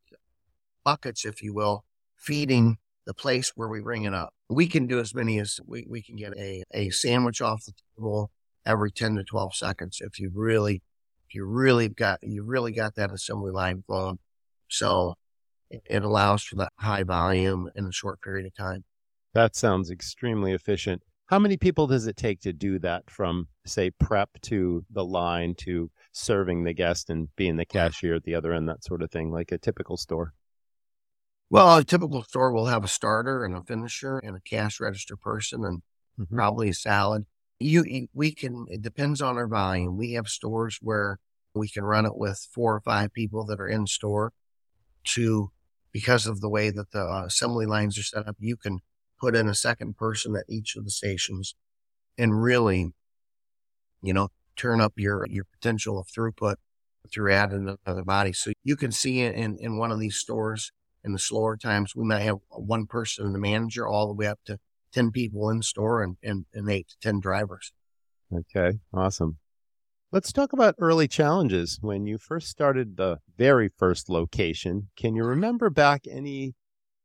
buckets, 0.85 1.25
if 1.25 1.43
you 1.43 1.55
will, 1.55 1.85
feeding 2.17 2.79
the 3.07 3.15
place 3.15 3.53
where 3.57 3.69
we 3.69 3.81
bring 3.81 4.05
it 4.05 4.15
up. 4.15 4.33
We 4.49 4.67
can 4.67 4.87
do 4.87 5.01
as 5.01 5.15
many 5.15 5.41
as 5.41 5.59
we, 5.67 5.87
we 5.89 6.03
can 6.03 6.17
get 6.17 6.37
a, 6.37 6.62
a 6.73 6.91
sandwich 6.91 7.41
off 7.41 7.65
the 7.65 7.73
table 7.97 8.31
every 8.65 8.93
10 8.93 9.17
to 9.17 9.25
12 9.25 9.55
seconds 9.55 9.99
if 10.01 10.21
you 10.21 10.31
really, 10.33 10.83
if 11.29 11.35
you 11.35 11.45
really 11.45 11.89
got, 11.89 12.21
you 12.23 12.45
really 12.45 12.73
got 12.73 12.95
that 12.95 13.12
assembly 13.12 13.51
line 13.51 13.83
flowing. 13.87 14.19
So 14.69 15.15
it, 15.71 15.83
it 15.87 16.05
allows 16.05 16.45
for 16.45 16.57
that 16.57 16.73
high 16.77 17.03
volume 17.03 17.71
in 17.75 17.87
a 17.87 17.93
short 17.93 18.21
period 18.21 18.47
of 18.47 18.55
time. 18.55 18.85
That 19.35 19.57
sounds 19.57 19.91
extremely 19.91 20.53
efficient. 20.53 21.03
How 21.27 21.39
many 21.39 21.57
people 21.57 21.87
does 21.87 22.07
it 22.07 22.17
take 22.17 22.41
to 22.41 22.53
do 22.53 22.79
that 22.81 23.09
from, 23.09 23.49
say, 23.65 23.91
prep 23.91 24.29
to 24.43 24.85
the 24.91 25.05
line 25.05 25.55
to 25.61 25.91
serving 26.12 26.65
the 26.65 26.75
guest 26.75 27.09
and 27.09 27.29
being 27.37 27.57
the 27.57 27.65
cashier 27.65 28.15
at 28.15 28.25
the 28.25 28.35
other 28.35 28.53
end, 28.53 28.69
that 28.69 28.85
sort 28.85 29.03
of 29.03 29.11
thing, 29.11 29.31
like 29.31 29.51
a 29.51 29.57
typical 29.57 29.97
store? 29.97 30.35
Well, 31.52 31.76
a 31.76 31.85
typical 31.85 32.23
store 32.23 32.50
will 32.50 32.64
have 32.64 32.82
a 32.82 32.88
starter 32.88 33.44
and 33.44 33.54
a 33.54 33.62
finisher 33.62 34.18
and 34.18 34.35
a 34.35 34.40
cash 34.40 34.80
register 34.80 35.16
person 35.18 35.66
and 35.66 35.82
mm-hmm. 36.18 36.35
probably 36.35 36.71
a 36.71 36.75
salad. 36.75 37.26
You, 37.61 38.09
we 38.14 38.32
can, 38.32 38.64
it 38.71 38.80
depends 38.80 39.21
on 39.21 39.37
our 39.37 39.47
volume. 39.47 39.99
We 39.99 40.14
have 40.14 40.28
stores 40.28 40.78
where 40.80 41.18
we 41.52 41.68
can 41.68 41.85
run 41.85 42.06
it 42.06 42.16
with 42.16 42.49
four 42.54 42.75
or 42.75 42.80
five 42.80 43.12
people 43.12 43.44
that 43.44 43.61
are 43.61 43.68
in 43.68 43.87
store 43.87 44.32
to, 45.09 45.50
because 45.92 46.26
of 46.26 46.40
the 46.40 46.49
way 46.49 46.71
that 46.71 46.90
the 46.92 47.02
uh, 47.02 47.25
assembly 47.26 47.66
lines 47.66 47.99
are 47.99 48.02
set 48.02 48.26
up, 48.26 48.37
you 48.38 48.56
can 48.56 48.78
put 49.21 49.37
in 49.37 49.47
a 49.47 49.54
second 49.54 49.99
person 49.99 50.35
at 50.35 50.47
each 50.49 50.75
of 50.75 50.85
the 50.85 50.90
stations 50.90 51.54
and 52.16 52.42
really, 52.42 52.94
you 54.00 54.14
know, 54.14 54.28
turn 54.56 54.80
up 54.80 54.94
your, 54.97 55.26
your 55.28 55.44
potential 55.44 55.99
of 55.99 56.06
throughput 56.06 56.54
through 57.12 57.30
adding 57.30 57.76
another 57.85 58.04
body. 58.04 58.32
So 58.32 58.52
you 58.64 58.75
can 58.75 58.90
see 58.90 59.21
in, 59.21 59.59
in 59.61 59.76
one 59.76 59.92
of 59.92 60.00
these 60.00 60.16
stores, 60.16 60.73
in 61.04 61.12
the 61.12 61.18
slower 61.18 61.56
times, 61.56 61.94
we 61.97 62.04
might 62.04 62.21
have 62.21 62.38
one 62.50 62.87
person 62.87 63.26
and 63.26 63.35
the 63.35 63.38
manager 63.38 63.87
all 63.87 64.06
the 64.06 64.14
way 64.14 64.26
up 64.26 64.40
to 64.47 64.59
10 64.92 65.11
people 65.11 65.49
in 65.50 65.62
store 65.62 66.02
and, 66.02 66.16
and, 66.23 66.47
and 66.54 66.71
eight 66.71 66.88
to 66.88 66.97
10 67.00 67.21
drivers. 67.21 67.73
Okay, 68.32 68.78
awesome. 68.92 69.38
Let's 70.11 70.32
talk 70.32 70.52
about 70.52 70.75
early 70.78 71.09
challenges. 71.09 71.78
When 71.80 72.06
you 72.06 72.18
first 72.18 72.49
started 72.49 72.97
the 72.97 73.19
very 73.36 73.71
first 73.78 74.10
location, 74.10 74.88
can 74.97 75.15
you 75.15 75.25
remember 75.25 75.71
back 75.71 76.02
any 76.10 76.54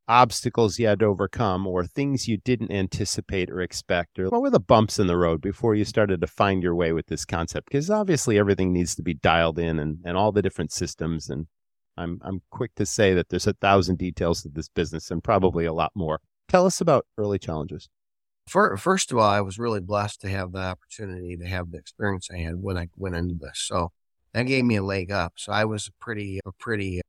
obstacles 0.10 0.80
you 0.80 0.88
had 0.88 1.00
to 1.00 1.06
overcome 1.06 1.68
or 1.68 1.86
things 1.86 2.28
you 2.28 2.38
didn't 2.38 2.72
anticipate 2.72 3.50
or 3.50 3.62
expect? 3.62 4.20
Or 4.20 4.30
what 4.30 4.42
were 4.42 4.50
the 4.50 4.60
bumps 4.60 5.00
in 5.00 5.08
the 5.08 5.18
road 5.18 5.42
before 5.42 5.76
you 5.76 5.86
started 5.86 6.22
to 6.22 6.28
find 6.28 6.64
your 6.64 6.76
way 6.76 6.92
with 6.92 7.08
this 7.08 7.26
concept? 7.26 7.68
Because 7.68 7.90
obviously 7.90 8.38
everything 8.38 8.74
needs 8.74 8.96
to 8.96 9.02
be 9.02 9.14
dialed 9.14 9.60
in 9.60 9.80
and, 9.80 10.00
and 10.06 10.18
all 10.18 10.32
the 10.32 10.42
different 10.42 10.72
systems 10.72 11.30
and 11.30 11.48
I'm 11.98 12.20
I'm 12.24 12.42
quick 12.52 12.76
to 12.76 12.86
say 12.86 13.14
that 13.14 13.30
there's 13.30 13.48
a 13.48 13.54
thousand 13.54 13.98
details 13.98 14.42
to 14.44 14.50
this 14.50 14.70
business 14.70 15.12
and 15.12 15.24
probably 15.24 15.66
a 15.66 15.74
lot 15.74 15.92
more. 15.96 16.20
Tell 16.48 16.66
us 16.66 16.80
about 16.80 17.06
early 17.18 17.40
challenges. 17.40 17.90
First 18.48 19.12
of 19.12 19.18
all, 19.18 19.28
I 19.28 19.42
was 19.42 19.60
really 19.60 19.82
blessed 19.82 20.22
to 20.22 20.30
have 20.30 20.54
the 20.54 20.60
opportunity 20.60 21.36
to 21.36 21.46
have 21.46 21.72
the 21.72 21.78
experience 21.78 22.30
I 22.32 22.38
had 22.38 22.56
when 22.62 22.78
I 22.78 22.88
went 22.96 23.16
into 23.16 23.36
this. 23.36 23.60
So 23.60 23.92
that 24.34 24.44
gave 24.44 24.64
me 24.64 24.78
a 24.78 24.84
leg 24.84 25.12
up. 25.12 25.34
So 25.36 25.52
I 25.52 25.66
was 25.66 25.88
a 25.88 25.92
pretty 26.00 26.40
a 26.46 26.52
pretty 26.54 27.02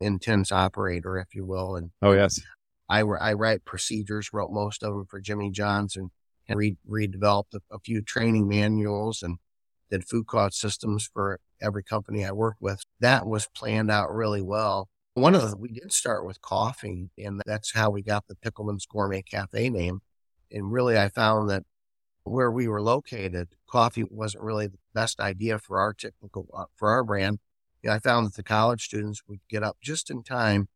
intense 0.00 0.52
operator, 0.52 1.18
if 1.18 1.34
you 1.34 1.44
will. 1.44 1.74
And 1.74 1.90
oh 2.02 2.12
yes, 2.12 2.40
I 2.88 3.00
I 3.00 3.32
write 3.32 3.64
procedures, 3.64 4.32
wrote 4.32 4.52
most 4.52 4.84
of 4.84 4.94
them 4.94 5.06
for 5.06 5.20
Jimmy 5.20 5.50
John's, 5.50 5.96
and, 5.96 6.10
and 6.48 6.58
re- 6.58 6.76
redeveloped 6.88 7.54
a, 7.54 7.60
a 7.74 7.78
few 7.80 8.00
training 8.00 8.46
manuals 8.46 9.22
and 9.22 9.38
did 9.90 10.08
food 10.08 10.26
cost 10.26 10.58
systems 10.58 11.08
for 11.12 11.40
every 11.60 11.82
company 11.82 12.24
I 12.24 12.32
worked 12.32 12.62
with. 12.62 12.82
That 13.00 13.26
was 13.26 13.48
planned 13.54 13.90
out 13.90 14.12
really 14.14 14.42
well. 14.42 14.88
One 15.14 15.34
of 15.34 15.50
the, 15.50 15.56
we 15.56 15.68
did 15.68 15.92
start 15.92 16.24
with 16.24 16.40
coffee, 16.40 17.10
and 17.18 17.42
that's 17.44 17.74
how 17.74 17.90
we 17.90 18.02
got 18.02 18.26
the 18.28 18.36
Pickleman's 18.36 18.86
Gourmet 18.86 19.22
Cafe 19.22 19.68
name. 19.68 20.00
And 20.52 20.72
really, 20.72 20.98
I 20.98 21.08
found 21.08 21.50
that 21.50 21.64
where 22.24 22.50
we 22.50 22.68
were 22.68 22.82
located, 22.82 23.48
coffee 23.68 24.04
wasn't 24.08 24.44
really 24.44 24.68
the 24.68 24.78
best 24.94 25.20
idea 25.20 25.58
for 25.58 25.78
our 25.78 25.92
typical, 25.92 26.46
uh, 26.54 26.64
for 26.76 26.90
our 26.90 27.02
brand. 27.02 27.40
I 27.88 27.98
found 27.98 28.26
that 28.26 28.34
the 28.34 28.42
college 28.42 28.84
students 28.84 29.22
would 29.26 29.40
get 29.48 29.62
up 29.62 29.78
just 29.82 30.10
in 30.10 30.22
time 30.22 30.68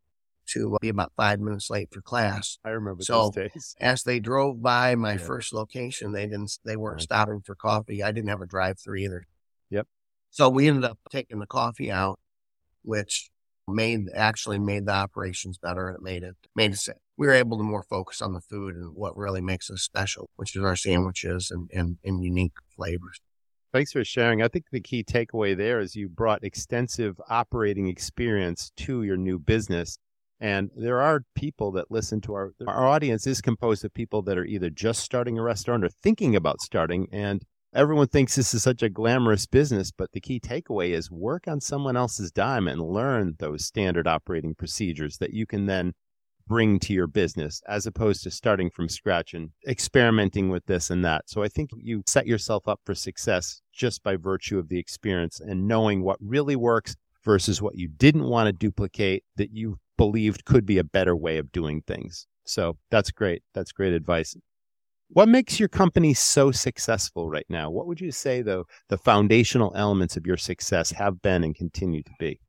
to 0.54 0.74
uh, 0.74 0.78
be 0.80 0.88
about 0.88 1.12
five 1.16 1.40
minutes 1.40 1.70
late 1.70 1.88
for 1.92 2.00
class. 2.00 2.58
I 2.64 2.70
remember 2.70 3.02
so 3.02 3.30
those 3.34 3.50
days. 3.50 3.76
As 3.80 4.02
they 4.02 4.20
drove 4.20 4.62
by 4.62 4.94
my 4.94 5.12
yeah. 5.12 5.18
first 5.18 5.52
location, 5.52 6.12
they 6.12 6.26
didn't 6.26 6.58
they 6.64 6.76
weren't 6.76 6.96
right. 6.96 7.02
stopping 7.02 7.42
for 7.44 7.54
coffee. 7.54 8.02
I 8.02 8.12
didn't 8.12 8.30
have 8.30 8.40
a 8.40 8.46
drive 8.46 8.78
through 8.78 8.96
either. 8.96 9.26
Yep. 9.70 9.86
So 10.30 10.48
we 10.48 10.68
ended 10.68 10.84
up 10.84 10.98
taking 11.10 11.38
the 11.38 11.46
coffee 11.46 11.90
out, 11.90 12.18
which 12.82 13.30
made 13.66 14.08
actually 14.14 14.58
made 14.58 14.86
the 14.86 14.92
operations 14.92 15.56
better 15.58 15.88
and 15.88 15.96
it 15.96 16.02
made 16.02 16.22
it 16.22 16.36
made 16.54 16.72
us 16.72 16.88
we 17.16 17.26
were 17.26 17.32
able 17.32 17.56
to 17.58 17.64
more 17.64 17.82
focus 17.82 18.20
on 18.20 18.32
the 18.32 18.40
food 18.40 18.74
and 18.74 18.94
what 18.94 19.16
really 19.16 19.40
makes 19.40 19.70
us 19.70 19.82
special, 19.82 20.28
which 20.36 20.56
is 20.56 20.64
our 20.64 20.76
sandwiches 20.76 21.50
and, 21.50 21.70
and, 21.72 21.98
and 22.04 22.24
unique 22.24 22.56
flavors. 22.74 23.20
Thanks 23.72 23.92
for 23.92 24.04
sharing. 24.04 24.42
I 24.42 24.48
think 24.48 24.66
the 24.70 24.80
key 24.80 25.04
takeaway 25.04 25.56
there 25.56 25.80
is 25.80 25.96
you 25.96 26.08
brought 26.08 26.44
extensive 26.44 27.20
operating 27.28 27.88
experience 27.88 28.70
to 28.78 29.02
your 29.02 29.16
new 29.16 29.38
business 29.38 29.98
and 30.40 30.70
there 30.76 31.00
are 31.00 31.24
people 31.34 31.70
that 31.72 31.90
listen 31.90 32.20
to 32.22 32.34
our 32.34 32.52
our 32.66 32.86
audience 32.86 33.26
is 33.26 33.40
composed 33.40 33.84
of 33.84 33.94
people 33.94 34.22
that 34.22 34.38
are 34.38 34.44
either 34.44 34.70
just 34.70 35.02
starting 35.02 35.38
a 35.38 35.42
restaurant 35.42 35.84
or 35.84 35.88
thinking 35.88 36.34
about 36.34 36.60
starting. 36.60 37.06
And 37.12 37.44
everyone 37.72 38.08
thinks 38.08 38.34
this 38.34 38.52
is 38.54 38.62
such 38.62 38.82
a 38.82 38.88
glamorous 38.88 39.46
business, 39.46 39.90
but 39.90 40.12
the 40.12 40.20
key 40.20 40.40
takeaway 40.40 40.90
is 40.90 41.10
work 41.10 41.46
on 41.46 41.60
someone 41.60 41.96
else's 41.96 42.32
dime 42.32 42.68
and 42.68 42.82
learn 42.82 43.36
those 43.38 43.64
standard 43.64 44.06
operating 44.06 44.54
procedures 44.54 45.18
that 45.18 45.32
you 45.32 45.46
can 45.46 45.66
then 45.66 45.92
bring 46.46 46.78
to 46.78 46.92
your 46.92 47.06
business 47.06 47.62
as 47.66 47.86
opposed 47.86 48.22
to 48.22 48.30
starting 48.30 48.68
from 48.68 48.88
scratch 48.88 49.32
and 49.32 49.50
experimenting 49.66 50.50
with 50.50 50.66
this 50.66 50.90
and 50.90 51.04
that. 51.04 51.22
So 51.26 51.42
I 51.42 51.48
think 51.48 51.70
you 51.76 52.02
set 52.06 52.26
yourself 52.26 52.68
up 52.68 52.80
for 52.84 52.94
success 52.94 53.62
just 53.72 54.02
by 54.02 54.16
virtue 54.16 54.58
of 54.58 54.68
the 54.68 54.78
experience 54.78 55.40
and 55.40 55.66
knowing 55.66 56.02
what 56.02 56.18
really 56.20 56.56
works 56.56 56.96
versus 57.24 57.62
what 57.62 57.76
you 57.76 57.88
didn't 57.88 58.24
want 58.24 58.46
to 58.46 58.52
duplicate 58.52 59.24
that 59.36 59.52
you 59.52 59.78
believed 59.96 60.44
could 60.44 60.66
be 60.66 60.78
a 60.78 60.84
better 60.84 61.16
way 61.16 61.38
of 61.38 61.52
doing 61.52 61.82
things. 61.82 62.26
So 62.44 62.76
that's 62.90 63.10
great. 63.10 63.42
That's 63.54 63.72
great 63.72 63.92
advice. 63.92 64.36
What 65.08 65.28
makes 65.28 65.60
your 65.60 65.68
company 65.68 66.14
so 66.14 66.50
successful 66.50 67.28
right 67.28 67.46
now? 67.48 67.70
What 67.70 67.86
would 67.86 68.00
you 68.00 68.10
say, 68.10 68.42
though, 68.42 68.66
the 68.88 68.98
foundational 68.98 69.72
elements 69.76 70.16
of 70.16 70.26
your 70.26 70.36
success 70.36 70.90
have 70.90 71.22
been 71.22 71.44
and 71.44 71.54
continue 71.54 72.02
to 72.02 72.12
be? 72.18 72.40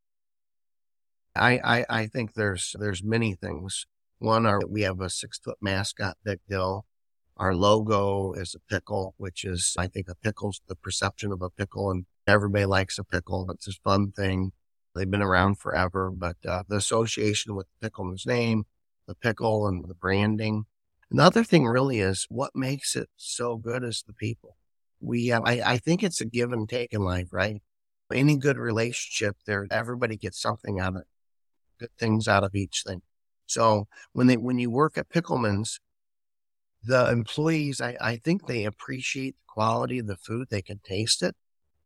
I, 1.36 1.60
I, 1.63 1.86
I 1.89 2.08
think 2.08 2.34
there's 2.34 2.75
there's 2.79 3.03
many 3.03 3.36
things. 3.36 3.86
One 4.19 4.45
are 4.45 4.62
we 4.67 4.81
have 4.84 5.01
a 5.01 5.10
six 5.10 5.38
foot 5.38 5.58
mascot, 5.62 6.17
Big 6.23 6.39
Dill. 6.49 6.86
Our 7.38 7.53
logo 7.53 8.31
is 8.34 8.55
a 8.55 8.73
pickle, 8.73 9.13
which 9.17 9.43
is 9.43 9.75
I 9.77 9.88
think 9.88 10.08
a 10.08 10.15
pickle's 10.15 10.62
the 10.67 10.75
perception 10.75 11.34
of 11.34 11.41
a 11.41 11.49
pickle, 11.49 11.91
and 11.91 12.05
everybody 12.25 12.65
likes 12.65 12.97
a 12.97 13.03
pickle. 13.03 13.51
It's 13.51 13.67
a 13.67 13.73
fun 13.84 14.13
thing. 14.13 14.53
They've 14.95 15.10
been 15.10 15.21
around 15.21 15.60
forever, 15.60 16.10
but 16.10 16.38
uh, 16.47 16.63
the 16.67 16.77
association 16.77 17.53
with 17.53 17.67
the 17.67 17.89
Pickleman's 17.89 18.25
name, 18.25 18.65
the 19.08 19.15
pickle, 19.15 19.67
and 19.67 19.84
the 19.88 19.93
branding. 19.93 20.65
Another 21.12 21.43
thing 21.43 21.65
really 21.65 21.99
is 21.99 22.25
what 22.29 22.55
makes 22.55 22.95
it 22.95 23.10
so 23.17 23.58
good 23.58 23.84
is 23.84 24.03
the 24.08 24.13
people. 24.13 24.55
We 25.01 25.27
have, 25.27 25.43
I, 25.45 25.62
I 25.65 25.77
think 25.77 26.01
it's 26.01 26.21
a 26.21 26.25
give 26.25 26.51
and 26.53 26.67
take 26.67 26.93
in 26.93 27.01
life, 27.01 27.27
right? 27.31 27.62
Any 28.13 28.38
good 28.38 28.58
relationship 28.58 29.36
there, 29.45 29.67
everybody 29.69 30.15
gets 30.15 30.41
something 30.41 30.79
out 30.79 30.95
of 30.95 31.01
it, 31.01 31.08
good 31.79 31.91
things 31.99 32.27
out 32.27 32.43
of 32.43 32.55
each 32.55 32.84
thing. 32.86 33.01
So 33.47 33.88
when 34.13 34.27
they 34.27 34.38
when 34.38 34.58
you 34.58 34.71
work 34.71 34.97
at 34.97 35.10
Pickleman's, 35.10 35.79
the 36.84 37.10
employees, 37.12 37.81
I, 37.81 37.97
I 37.99 38.17
think 38.17 38.45
they 38.45 38.63
appreciate 38.63 39.36
the 39.36 39.53
quality 39.53 39.99
of 39.99 40.08
the 40.08 40.15
food. 40.15 40.47
They 40.49 40.62
can 40.62 40.79
taste 40.84 41.21
it. 41.21 41.36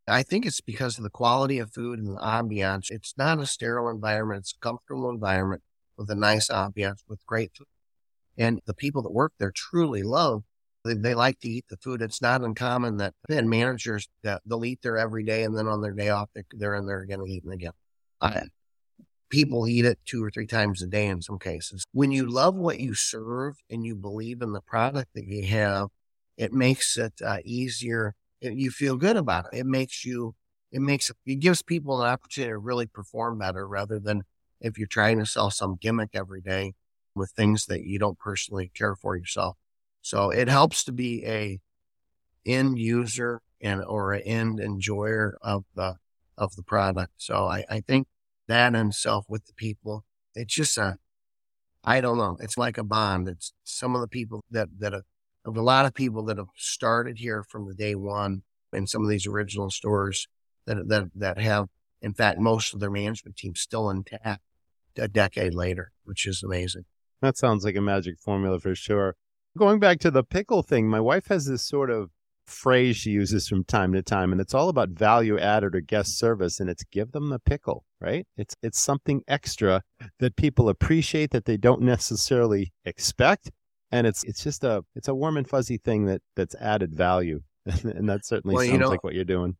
I 0.09 0.23
think 0.23 0.45
it's 0.45 0.61
because 0.61 0.97
of 0.97 1.03
the 1.03 1.09
quality 1.09 1.59
of 1.59 1.71
food 1.71 1.99
and 1.99 2.15
the 2.15 2.21
ambiance. 2.21 2.89
It's 2.89 3.13
not 3.17 3.39
a 3.39 3.45
sterile 3.45 3.89
environment. 3.89 4.39
It's 4.39 4.53
a 4.53 4.59
comfortable 4.59 5.09
environment 5.09 5.61
with 5.97 6.09
a 6.09 6.15
nice 6.15 6.49
ambiance 6.49 7.03
with 7.07 7.25
great 7.25 7.51
food. 7.55 7.67
And 8.37 8.61
the 8.65 8.73
people 8.73 9.01
that 9.03 9.11
work 9.11 9.33
there 9.37 9.51
truly 9.51 10.03
love 10.03 10.43
they, 10.85 10.93
they 10.93 11.13
like 11.13 11.39
to 11.41 11.49
eat 11.49 11.65
the 11.69 11.77
food. 11.77 12.01
It's 12.01 12.21
not 12.21 12.41
uncommon 12.41 12.97
that 12.97 13.13
then 13.27 13.49
managers 13.49 14.07
that 14.23 14.41
they'll 14.45 14.65
eat 14.65 14.79
there 14.81 14.97
every 14.97 15.23
day, 15.23 15.43
and 15.43 15.57
then 15.57 15.67
on 15.67 15.81
their 15.81 15.91
day 15.91 16.09
off, 16.09 16.29
they're 16.53 16.75
in 16.75 16.85
there 16.85 17.01
again 17.01 17.19
and 17.19 17.29
eating 17.29 17.51
again. 17.51 17.73
I, 18.21 18.43
people 19.29 19.67
eat 19.67 19.85
it 19.85 19.99
two 20.05 20.23
or 20.23 20.31
three 20.31 20.47
times 20.47 20.81
a 20.81 20.87
day 20.87 21.07
in 21.07 21.21
some 21.21 21.39
cases. 21.39 21.85
When 21.91 22.11
you 22.11 22.29
love 22.29 22.55
what 22.55 22.79
you 22.79 22.93
serve 22.93 23.57
and 23.69 23.85
you 23.85 23.95
believe 23.95 24.41
in 24.41 24.53
the 24.53 24.61
product 24.61 25.13
that 25.15 25.25
you 25.25 25.45
have, 25.47 25.89
it 26.37 26.53
makes 26.53 26.97
it 26.97 27.13
uh, 27.23 27.39
easier. 27.43 28.15
You 28.41 28.71
feel 28.71 28.95
good 28.95 29.17
about 29.17 29.47
it. 29.51 29.59
It 29.59 29.65
makes 29.65 30.05
you, 30.05 30.35
it 30.71 30.81
makes, 30.81 31.11
it 31.25 31.35
gives 31.35 31.61
people 31.61 32.01
an 32.01 32.09
opportunity 32.09 32.51
to 32.51 32.57
really 32.57 32.85
perform 32.85 33.39
better 33.39 33.67
rather 33.67 33.99
than 33.99 34.23
if 34.61 34.77
you're 34.77 34.87
trying 34.87 35.19
to 35.19 35.25
sell 35.25 35.51
some 35.51 35.77
gimmick 35.79 36.11
every 36.13 36.41
day 36.41 36.73
with 37.15 37.31
things 37.31 37.65
that 37.65 37.83
you 37.83 37.99
don't 37.99 38.19
personally 38.19 38.71
care 38.73 38.95
for 38.95 39.15
yourself. 39.15 39.57
So 40.01 40.29
it 40.29 40.47
helps 40.47 40.83
to 40.85 40.91
be 40.91 41.25
a 41.25 41.59
end 42.45 42.79
user 42.79 43.41
and 43.61 43.83
or 43.83 44.13
an 44.13 44.21
end 44.21 44.59
enjoyer 44.59 45.37
of 45.41 45.65
the 45.75 45.95
of 46.37 46.55
the 46.55 46.63
product. 46.63 47.13
So 47.17 47.45
I, 47.45 47.65
I 47.69 47.81
think 47.81 48.07
that 48.47 48.73
in 48.75 48.87
itself 48.87 49.25
with 49.27 49.45
the 49.45 49.53
people, 49.53 50.05
it's 50.33 50.53
just 50.53 50.77
a 50.77 50.97
I 51.83 52.01
don't 52.01 52.17
know. 52.17 52.37
It's 52.41 52.57
like 52.57 52.77
a 52.77 52.83
bond. 52.83 53.27
It's 53.27 53.53
some 53.63 53.95
of 53.95 54.01
the 54.01 54.07
people 54.07 54.43
that 54.51 54.69
that 54.79 54.93
of 55.45 55.57
a 55.57 55.61
lot 55.61 55.85
of 55.85 55.93
people 55.93 56.23
that 56.25 56.37
have 56.37 56.49
started 56.55 57.17
here 57.17 57.43
from 57.43 57.67
the 57.67 57.73
day 57.73 57.95
one 57.95 58.43
in 58.73 58.87
some 58.87 59.03
of 59.03 59.09
these 59.09 59.25
original 59.25 59.69
stores 59.69 60.27
that 60.65 60.87
that 60.87 61.09
that 61.15 61.39
have 61.39 61.67
in 62.01 62.13
fact 62.13 62.39
most 62.39 62.73
of 62.73 62.79
their 62.79 62.91
management 62.91 63.35
team 63.35 63.55
still 63.55 63.89
intact 63.89 64.41
a 64.97 65.07
decade 65.07 65.53
later, 65.53 65.91
which 66.03 66.27
is 66.27 66.43
amazing. 66.43 66.85
That 67.21 67.37
sounds 67.37 67.63
like 67.63 67.75
a 67.75 67.81
magic 67.81 68.19
formula 68.19 68.59
for 68.59 68.75
sure. 68.75 69.15
Going 69.57 69.79
back 69.79 69.99
to 69.99 70.11
the 70.11 70.23
pickle 70.23 70.63
thing, 70.63 70.87
my 70.87 70.99
wife 70.99 71.27
has 71.27 71.45
this 71.45 71.63
sort 71.63 71.89
of 71.89 72.11
phrase 72.45 72.97
she 72.97 73.11
uses 73.11 73.47
from 73.47 73.63
time 73.63 73.93
to 73.93 74.01
time, 74.01 74.31
and 74.31 74.41
it's 74.41 74.53
all 74.53 74.69
about 74.69 74.89
value 74.89 75.37
added 75.37 75.75
or 75.75 75.81
guest 75.81 76.17
service, 76.17 76.59
and 76.59 76.69
it's 76.69 76.83
give 76.83 77.11
them 77.11 77.29
the 77.29 77.39
pickle, 77.39 77.83
right? 77.99 78.25
It's 78.37 78.55
it's 78.61 78.79
something 78.79 79.21
extra 79.27 79.83
that 80.19 80.35
people 80.35 80.69
appreciate 80.69 81.31
that 81.31 81.45
they 81.45 81.57
don't 81.57 81.81
necessarily 81.81 82.73
expect, 82.85 83.51
and 83.91 84.07
it's 84.07 84.23
it's 84.23 84.43
just 84.43 84.63
a 84.63 84.83
it's 84.95 85.07
a 85.07 85.15
warm 85.15 85.37
and 85.37 85.47
fuzzy 85.47 85.77
thing 85.77 86.05
that 86.05 86.21
that's 86.35 86.55
added 86.55 86.93
value, 86.95 87.41
and 87.65 88.09
that 88.09 88.25
certainly 88.25 88.55
well, 88.55 88.65
sounds 88.65 88.89
like 88.89 89.03
what 89.03 89.13
you're 89.13 89.23
doing. 89.23 89.55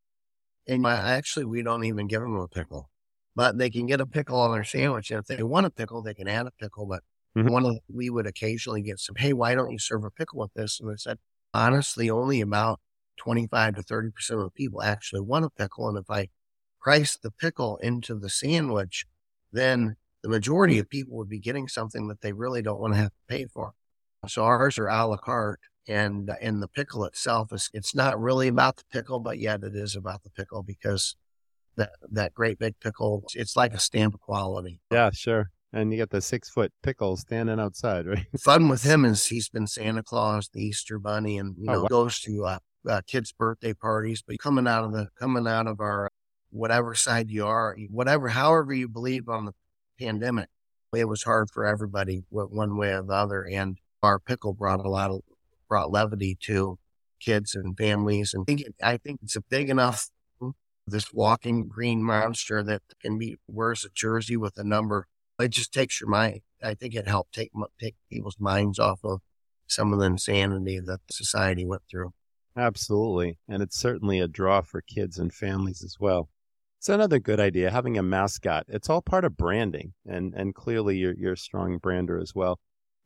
And 0.68 0.86
actually, 0.86 1.46
we 1.46 1.64
don't 1.64 1.86
even 1.86 2.08
give 2.08 2.22
them 2.22 2.36
a 2.36 2.48
pickle, 2.48 2.90
but 3.36 3.58
they 3.58 3.70
can 3.70 3.88
get 3.88 4.02
a 4.02 4.06
pickle 4.06 4.40
on 4.40 4.52
their 4.52 4.64
sandwich, 4.64 5.12
and 5.12 5.20
if 5.20 5.26
they 5.26 5.42
want 5.44 5.66
a 5.66 5.72
pickle, 5.72 6.02
they 6.02 6.14
can 6.14 6.28
add 6.28 6.46
a 6.46 6.52
pickle, 6.60 6.86
but 6.86 7.02
Mm-hmm. 7.38 7.50
One 7.50 7.66
of 7.66 7.74
the, 7.74 7.80
we 7.94 8.10
would 8.10 8.28
occasionally 8.28 8.82
get 8.82 9.00
some, 9.00 9.16
hey, 9.16 9.34
why 9.34 9.56
don't 9.56 9.72
you 9.72 9.80
serve 9.80 10.04
a 10.04 10.12
pickle 10.12 10.40
with 10.40 10.54
this? 10.54 10.80
And 10.80 10.92
I 10.92 10.96
said, 10.96 11.18
honestly, 11.54 12.10
only 12.10 12.42
about 12.42 12.80
25 13.18 13.76
to 13.76 13.84
30% 13.84 14.12
of 14.32 14.40
the 14.40 14.50
people 14.52 14.82
actually 14.82 15.22
want 15.22 15.46
a 15.46 15.50
pickle. 15.50 15.88
And 15.88 15.98
if 15.98 16.10
I 16.10 16.30
price 16.82 17.18
the 17.18 17.32
pickle 17.32 17.78
into 17.78 18.16
the 18.16 18.30
sandwich, 18.30 19.06
then 19.52 19.96
the 20.24 20.30
majority 20.30 20.80
of 20.80 20.90
people 20.90 21.18
would 21.18 21.30
be 21.30 21.40
getting 21.40 21.68
something 21.68 22.08
that 22.08 22.22
they 22.22 22.34
really 22.34 22.62
don't 22.62 22.80
want 22.80 22.94
to 22.94 23.00
have 23.00 23.10
to 23.10 23.36
pay 23.36 23.46
for. 23.46 23.74
So 24.28 24.44
ours 24.44 24.78
are 24.78 24.88
a 24.88 25.06
la 25.06 25.18
carte 25.18 25.62
and, 25.88 26.32
and 26.42 26.62
the 26.62 26.68
pickle 26.68 27.06
itself 27.06 27.54
is, 27.54 27.70
it's 27.74 27.96
not 27.96 28.20
really 28.20 28.48
about 28.48 28.78
the 28.78 28.84
pickle, 28.92 29.20
but 29.20 29.40
yet 29.40 29.64
it 29.64 29.76
is 29.76 29.96
about 29.96 30.24
the 30.24 30.30
pickle 30.30 30.64
because 30.64 31.16
that, 31.78 31.92
that 32.12 32.34
great 32.34 32.60
big 32.60 32.80
pickle, 32.80 33.24
it's 33.34 33.56
like 33.56 33.74
a 33.74 33.80
stamp 33.80 34.14
of 34.14 34.20
quality. 34.20 34.82
Yeah, 34.92 35.12
sure 35.12 35.52
and 35.72 35.92
you 35.92 36.00
got 36.00 36.10
the 36.10 36.22
six 36.22 36.50
foot 36.50 36.72
pickle 36.82 37.18
standing 37.18 37.60
outside, 37.60 38.08
right? 38.08 38.26
Fun 38.40 38.70
with 38.70 38.84
him 38.84 39.06
is 39.06 39.28
he's 39.28 39.50
been 39.50 39.68
Santa 39.68 40.04
Claus, 40.04 40.50
the 40.50 40.64
Easter 40.64 41.00
Bunny, 41.00 41.38
and 41.38 41.56
you 41.58 41.70
oh, 41.70 41.74
know 41.74 41.82
wow. 41.84 41.88
goes 41.88 42.20
to 42.22 42.46
uh, 42.46 42.60
uh, 42.88 43.02
kids' 43.08 43.32
birthday 43.32 43.74
parties. 43.74 44.24
But 44.26 44.40
coming 44.40 44.68
out 44.68 44.84
of 44.84 44.94
the 44.94 45.10
coming 45.20 45.48
out 45.48 45.68
of 45.68 45.80
our 45.80 46.10
whatever 46.52 46.96
side 46.96 47.30
you 47.30 47.46
are, 47.46 47.78
whatever, 47.90 48.30
however 48.30 48.74
you 48.74 48.88
believe 48.88 49.30
on 49.30 49.46
the 49.46 49.54
pandemic, 50.00 50.50
it 50.96 51.06
was 51.06 51.24
hard 51.24 51.50
for 51.52 51.66
everybody 51.66 52.24
one 52.30 52.78
way 52.78 52.94
or 52.94 53.04
the 53.04 53.14
other. 53.14 53.44
And 53.44 53.78
our 54.04 54.20
pickle 54.20 54.54
brought 54.54 54.86
a 54.86 54.90
lot 54.90 55.12
of 55.12 55.22
brought 55.68 55.92
levity 55.92 56.38
to 56.42 56.80
kids 57.20 57.54
and 57.56 57.78
families. 57.78 58.34
And 58.34 58.44
I 58.44 58.46
think, 58.46 58.62
it, 58.62 58.76
I 58.82 58.98
think 58.98 59.20
it's 59.24 59.36
a 59.36 59.42
big 59.42 59.70
enough 59.70 60.10
this 60.88 61.14
walking 61.14 61.68
green 61.68 62.04
monster 62.04 62.64
that 62.64 62.82
can 63.00 63.20
be 63.20 63.38
wears 63.48 63.86
a 63.86 63.90
jersey 63.94 64.36
with 64.36 64.58
a 64.58 64.64
number 64.64 65.06
it 65.40 65.50
just 65.50 65.74
takes 65.74 66.00
your 66.02 66.10
mind. 66.10 66.42
I 66.62 66.74
think 66.74 66.94
it 66.96 67.08
helped 67.08 67.34
take 67.34 67.52
take 67.80 67.96
people's 68.10 68.40
minds 68.40 68.80
off 68.80 69.00
of 69.04 69.22
some 69.68 69.94
of 69.94 70.00
the 70.00 70.06
insanity 70.06 70.80
that 70.80 71.00
society 71.10 71.66
went 71.66 71.84
through. 71.90 72.12
Absolutely, 72.58 73.38
and 73.48 73.64
it's 73.64 73.78
certainly 73.78 74.20
a 74.20 74.28
draw 74.28 74.62
for 74.62 74.82
kids 74.82 75.18
and 75.18 75.34
families 75.34 75.84
as 75.84 75.96
well. 76.00 76.30
It's 76.80 76.90
another 76.90 77.20
good 77.20 77.40
idea 77.40 77.72
having 77.72 77.98
a 77.98 78.04
mascot. 78.04 78.66
It's 78.68 78.90
all 78.90 79.02
part 79.02 79.24
of 79.26 79.38
branding, 79.38 79.94
and 80.06 80.34
and 80.34 80.54
clearly 80.54 80.98
you're 80.98 81.16
you're 81.16 81.34
a 81.34 81.38
strong 81.38 81.78
brander 81.78 82.20
as 82.20 82.36
well. 82.36 82.60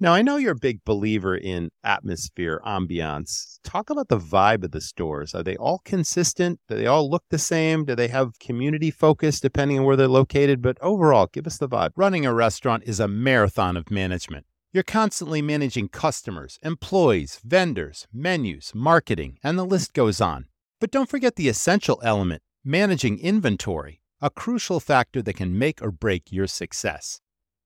Now, 0.03 0.13
I 0.13 0.21
know 0.21 0.35
you're 0.35 0.51
a 0.51 0.55
big 0.55 0.83
believer 0.83 1.33
in 1.33 1.69
atmosphere, 1.81 2.59
ambiance. 2.65 3.59
Talk 3.63 3.89
about 3.89 4.09
the 4.09 4.19
vibe 4.19 4.65
of 4.65 4.71
the 4.71 4.81
stores. 4.81 5.33
Are 5.33 5.43
they 5.43 5.55
all 5.55 5.79
consistent? 5.85 6.59
Do 6.67 6.75
they 6.75 6.87
all 6.87 7.09
look 7.09 7.23
the 7.29 7.39
same? 7.39 7.85
Do 7.85 7.95
they 7.95 8.09
have 8.09 8.37
community 8.37 8.91
focus 8.91 9.39
depending 9.39 9.79
on 9.79 9.85
where 9.85 9.95
they're 9.95 10.09
located? 10.09 10.61
But 10.61 10.77
overall, 10.81 11.29
give 11.31 11.47
us 11.47 11.57
the 11.57 11.69
vibe. 11.69 11.91
Running 11.95 12.25
a 12.25 12.33
restaurant 12.33 12.83
is 12.85 12.99
a 12.99 13.07
marathon 13.07 13.77
of 13.77 13.89
management. 13.89 14.45
You're 14.73 14.83
constantly 14.83 15.41
managing 15.41 15.87
customers, 15.87 16.59
employees, 16.61 17.39
vendors, 17.41 18.05
menus, 18.11 18.73
marketing, 18.75 19.37
and 19.41 19.57
the 19.57 19.63
list 19.63 19.93
goes 19.93 20.19
on. 20.19 20.47
But 20.81 20.91
don't 20.91 21.09
forget 21.09 21.37
the 21.37 21.47
essential 21.47 22.01
element 22.03 22.41
managing 22.65 23.19
inventory, 23.19 24.01
a 24.19 24.29
crucial 24.29 24.81
factor 24.81 25.21
that 25.21 25.37
can 25.37 25.57
make 25.57 25.81
or 25.81 25.91
break 25.91 26.29
your 26.29 26.47
success. 26.47 27.21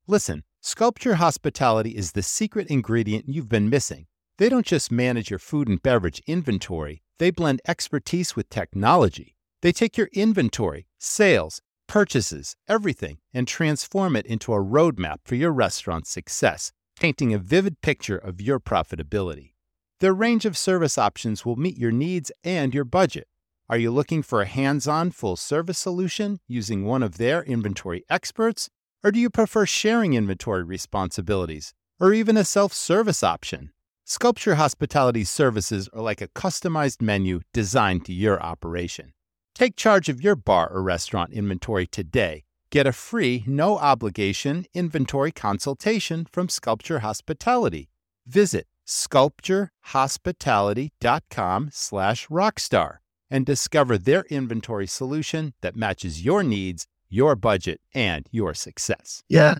Listen, 0.05 0.43
Sculpture 0.61 1.15
Hospitality 1.15 1.91
is 1.91 2.11
the 2.11 2.23
secret 2.23 2.67
ingredient 2.67 3.25
you've 3.27 3.47
been 3.47 3.69
missing. 3.69 4.07
They 4.37 4.49
don't 4.49 4.65
just 4.65 4.91
manage 4.91 5.29
your 5.29 5.39
food 5.39 5.67
and 5.67 5.81
beverage 5.81 6.21
inventory, 6.27 7.03
they 7.19 7.31
blend 7.31 7.61
expertise 7.67 8.35
with 8.35 8.49
technology. 8.49 9.35
They 9.61 9.71
take 9.71 9.97
your 9.97 10.09
inventory, 10.13 10.87
sales, 10.99 11.61
purchases, 11.87 12.55
everything, 12.67 13.19
and 13.33 13.47
transform 13.47 14.15
it 14.15 14.25
into 14.25 14.53
a 14.53 14.63
roadmap 14.63 15.17
for 15.25 15.35
your 15.35 15.51
restaurant's 15.51 16.09
success, 16.09 16.71
painting 16.99 17.33
a 17.33 17.39
vivid 17.39 17.81
picture 17.81 18.17
of 18.17 18.41
your 18.41 18.59
profitability. 18.59 19.53
Their 19.99 20.13
range 20.13 20.45
of 20.45 20.57
service 20.57 20.97
options 20.97 21.45
will 21.45 21.55
meet 21.55 21.77
your 21.77 21.91
needs 21.91 22.31
and 22.43 22.73
your 22.73 22.83
budget. 22.83 23.27
Are 23.69 23.77
you 23.77 23.91
looking 23.91 24.21
for 24.21 24.41
a 24.41 24.45
hands 24.45 24.87
on 24.87 25.11
full 25.11 25.35
service 25.35 25.79
solution 25.79 26.39
using 26.47 26.85
one 26.85 27.03
of 27.03 27.17
their 27.17 27.43
inventory 27.43 28.03
experts? 28.09 28.69
Or 29.03 29.11
do 29.11 29.19
you 29.19 29.29
prefer 29.29 29.65
sharing 29.65 30.13
inventory 30.13 30.63
responsibilities 30.63 31.73
or 31.99 32.13
even 32.13 32.37
a 32.37 32.43
self 32.43 32.73
service 32.73 33.23
option? 33.23 33.71
Sculpture 34.05 34.55
Hospitality 34.55 35.23
services 35.23 35.89
are 35.93 36.01
like 36.01 36.21
a 36.21 36.29
customized 36.29 37.01
menu 37.01 37.41
designed 37.53 38.05
to 38.05 38.13
your 38.13 38.41
operation. 38.41 39.13
Take 39.53 39.75
charge 39.75 40.07
of 40.07 40.21
your 40.21 40.35
bar 40.35 40.69
or 40.69 40.81
restaurant 40.81 41.33
inventory 41.33 41.87
today. 41.87 42.45
Get 42.69 42.87
a 42.87 42.91
free, 42.91 43.43
no 43.47 43.77
obligation 43.77 44.65
inventory 44.73 45.31
consultation 45.31 46.27
from 46.31 46.47
Sculpture 46.47 46.99
Hospitality. 46.99 47.89
Visit 48.25 48.67
sculpturehospitality.com 48.87 51.69
slash 51.73 52.27
rockstar 52.27 52.97
and 53.29 53.45
discover 53.45 53.97
their 53.97 54.23
inventory 54.29 54.87
solution 54.87 55.53
that 55.61 55.75
matches 55.75 56.23
your 56.23 56.43
needs 56.43 56.87
your 57.09 57.35
budget, 57.35 57.81
and 57.93 58.27
your 58.31 58.53
success. 58.53 59.23
Yeah. 59.29 59.55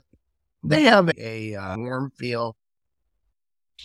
They 0.64 0.84
have 0.84 1.10
a 1.18 1.56
uh, 1.56 1.78
warm 1.78 2.12
feel. 2.12 2.58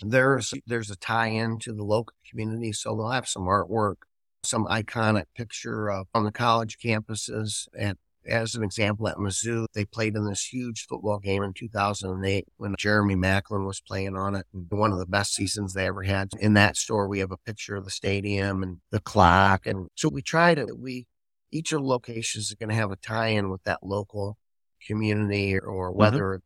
There's 0.01 0.53
there's 0.65 0.89
a 0.89 0.95
tie-in 0.95 1.59
to 1.59 1.73
the 1.73 1.83
local 1.83 2.15
community, 2.29 2.73
so 2.73 2.95
they'll 2.95 3.09
have 3.09 3.27
some 3.27 3.43
artwork, 3.43 3.95
some 4.43 4.65
iconic 4.65 5.25
picture 5.35 5.89
of, 5.91 6.07
on 6.13 6.23
the 6.25 6.31
college 6.31 6.77
campuses. 6.83 7.67
And 7.77 7.97
as 8.25 8.55
an 8.55 8.63
example, 8.63 9.07
at 9.07 9.17
Mizzou, 9.17 9.67
they 9.73 9.85
played 9.85 10.15
in 10.15 10.25
this 10.25 10.45
huge 10.51 10.87
football 10.87 11.19
game 11.19 11.43
in 11.43 11.53
2008 11.53 12.47
when 12.57 12.75
Jeremy 12.77 13.15
Maclin 13.15 13.65
was 13.67 13.81
playing 13.81 14.15
on 14.15 14.35
it. 14.35 14.47
One 14.51 14.91
of 14.91 14.97
the 14.97 15.05
best 15.05 15.35
seasons 15.35 15.73
they 15.73 15.85
ever 15.85 16.03
had. 16.03 16.29
In 16.39 16.53
that 16.55 16.75
store, 16.75 17.07
we 17.07 17.19
have 17.19 17.31
a 17.31 17.37
picture 17.37 17.75
of 17.75 17.85
the 17.85 17.91
stadium 17.91 18.63
and 18.63 18.77
the 18.91 18.99
clock, 18.99 19.67
and 19.67 19.87
so 19.95 20.09
we 20.09 20.21
try 20.21 20.55
to 20.55 20.75
we 20.77 21.05
each 21.53 21.71
of 21.71 21.81
the 21.81 21.87
locations 21.87 22.49
is 22.49 22.55
going 22.55 22.69
to 22.69 22.75
have 22.75 22.91
a 22.91 22.95
tie-in 22.95 23.49
with 23.49 23.63
that 23.63 23.83
local 23.83 24.37
community 24.85 25.57
or 25.57 25.89
mm-hmm. 25.89 25.97
whether 25.97 26.23
mm-hmm. 26.23 26.37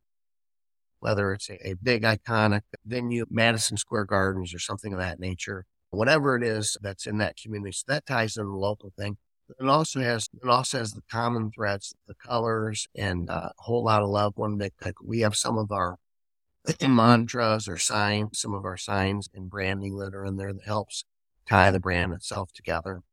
whether 1.00 1.34
it's 1.34 1.50
a, 1.50 1.70
a 1.70 1.74
big 1.76 2.04
iconic 2.04 2.62
venue, 2.86 3.26
Madison 3.30 3.78
Square 3.78 4.06
Gardens 4.06 4.54
or 4.54 4.60
something 4.60 4.93
of 4.93 5.00
that 5.00 5.20
nature, 5.20 5.65
whatever 5.89 6.36
it 6.36 6.43
is 6.43 6.78
that's 6.82 7.08
in 7.08 7.17
that 7.20 7.38
community. 7.38 7.72
So 7.72 7.86
that 7.88 8.06
ties 8.06 8.38
into 8.38 8.50
the 8.50 8.58
local 8.58 8.91
thing. 8.98 9.17
It 9.60 9.67
also 9.67 10.02
has 10.02 10.28
it 10.43 10.50
also 10.50 10.80
has 10.80 10.91
the 10.91 11.04
common 11.10 11.52
threads, 11.52 11.96
the 12.08 12.15
colors, 12.15 12.88
and 12.96 13.30
uh, 13.30 13.50
a 13.58 13.62
whole 13.62 13.86
lot 13.86 14.04
of 14.04 14.10
love. 14.10 14.34
One 14.36 14.58
that 14.58 14.74
like, 14.84 15.02
we 15.02 15.22
have 15.22 15.38
some 15.38 15.58
of 15.58 15.72
our 15.72 15.98
mantras 16.82 17.70
or 17.70 17.78
signs, 17.78 18.39
some 18.39 18.54
of 18.54 18.65
our 18.65 18.76
signs 18.76 19.30
and 19.34 19.50
branding 19.50 19.98
that 20.00 20.13
are 20.13 20.26
in 20.26 20.36
there 20.36 20.52
that 20.52 20.65
helps 20.65 21.06
tie 21.48 21.72
the 21.72 21.80
brand 21.80 22.12
itself 22.12 22.52
together. 22.54 23.04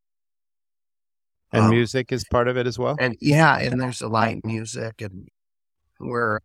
And 1.55 1.65
Um, 1.67 1.71
music 1.71 2.11
is 2.11 2.25
part 2.25 2.49
of 2.49 2.57
it 2.57 2.67
as 2.67 2.79
well. 2.79 2.97
and 2.99 3.17
yeah, 3.21 3.57
and 3.59 3.81
there's 3.81 4.03
a 4.03 4.09
light 4.09 4.45
music 4.45 5.01
and 5.01 5.29
where 5.99 6.41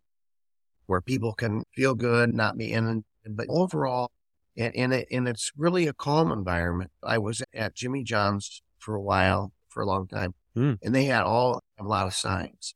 where 0.86 1.00
people 1.00 1.32
can 1.34 1.64
feel 1.74 1.94
good, 1.94 2.32
not 2.34 2.56
be 2.56 2.72
in, 2.72 3.04
but 3.28 3.46
overall, 3.48 4.10
and, 4.56 4.74
and 4.76 4.92
it 4.94 5.08
and 5.10 5.28
it's 5.28 5.50
really 5.56 5.86
a 5.88 5.92
calm 5.92 6.30
environment. 6.32 6.90
I 7.02 7.18
was 7.18 7.42
at 7.52 7.74
Jimmy 7.74 8.04
John's 8.04 8.62
for 8.78 8.94
a 8.94 9.02
while, 9.02 9.52
for 9.68 9.82
a 9.82 9.86
long 9.86 10.06
time, 10.06 10.34
Hmm. 10.54 10.74
and 10.82 10.94
they 10.94 11.04
had 11.06 11.22
all 11.22 11.60
a 11.78 11.82
lot 11.84 12.06
of 12.06 12.14
signs. 12.14 12.74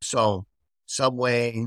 So 0.00 0.46
Subway, 0.86 1.66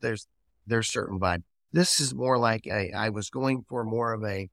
there's 0.00 0.26
there's 0.66 0.88
certain 0.88 1.20
vibe. 1.20 1.44
This 1.72 2.00
is 2.00 2.14
more 2.14 2.38
like 2.38 2.66
a, 2.66 2.92
I 2.92 3.10
was 3.10 3.30
going 3.30 3.64
for 3.68 3.84
more 3.84 4.12
of 4.12 4.24
a 4.24 4.48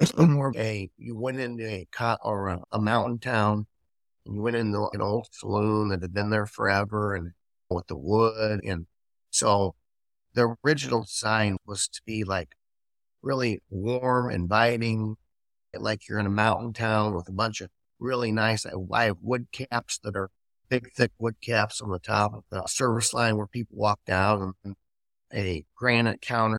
more 0.18 0.48
of 0.48 0.56
a 0.56 0.90
you 0.98 1.16
went 1.16 1.38
into 1.38 1.64
a 1.66 1.86
or 2.22 2.48
a, 2.48 2.60
a 2.72 2.80
mountain 2.80 3.18
town 3.18 3.66
and 4.26 4.34
you 4.34 4.42
went 4.42 4.56
into 4.56 4.88
an 4.92 5.02
old 5.02 5.28
saloon 5.32 5.88
that 5.88 6.02
had 6.02 6.14
been 6.14 6.30
there 6.30 6.46
forever 6.46 7.14
and 7.14 7.32
with 7.70 7.86
the 7.86 7.96
wood. 7.96 8.60
And 8.64 8.86
so 9.30 9.74
the 10.34 10.56
original 10.64 11.04
sign 11.06 11.56
was 11.66 11.88
to 11.88 12.00
be 12.06 12.24
like 12.24 12.54
really 13.22 13.62
warm, 13.70 14.30
inviting, 14.30 15.16
like 15.74 16.08
you're 16.08 16.18
in 16.18 16.26
a 16.26 16.30
mountain 16.30 16.72
town 16.72 17.14
with 17.14 17.28
a 17.28 17.32
bunch 17.32 17.60
of 17.60 17.70
really 17.98 18.32
nice, 18.32 18.66
I 18.92 19.04
have 19.04 19.16
wood 19.20 19.46
caps 19.52 19.98
that 20.04 20.16
are 20.16 20.30
big, 20.68 20.92
thick 20.94 21.12
wood 21.18 21.36
caps 21.40 21.80
on 21.80 21.90
the 21.90 21.98
top 21.98 22.34
of 22.34 22.44
the 22.50 22.66
service 22.66 23.12
line 23.14 23.36
where 23.36 23.46
people 23.46 23.76
walk 23.76 24.00
down 24.06 24.54
and 24.64 24.76
a 25.32 25.64
granite 25.74 26.20
counter. 26.20 26.58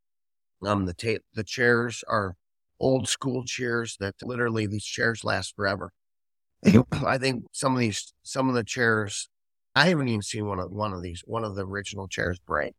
Um, 0.65 0.86
the 0.86 0.93
ta- 0.93 1.23
the 1.34 1.43
chairs 1.43 2.04
are 2.08 2.36
old 2.80 3.08
school 3.08 3.43
chairs 3.43 3.97
that 3.99 4.15
literally 4.23 4.67
these 4.67 4.86
chairs 4.86 5.23
last 5.23 5.56
forever. 5.56 5.91
I 7.06 7.17
think 7.17 7.45
some 7.51 7.73
of 7.73 7.80
these, 7.80 8.13
some 8.23 8.49
of 8.49 8.56
the 8.56 8.63
chairs, 8.63 9.30
I 9.75 9.88
haven't 9.88 10.08
even 10.08 10.21
seen 10.21 10.45
one 10.47 10.60
of 10.60 10.71
one 10.71 10.93
of 10.93 11.01
these, 11.01 11.21
one 11.25 11.43
of 11.43 11.56
the 11.56 11.65
original 11.65 12.08
chairs 12.08 12.39
break. 12.39 12.73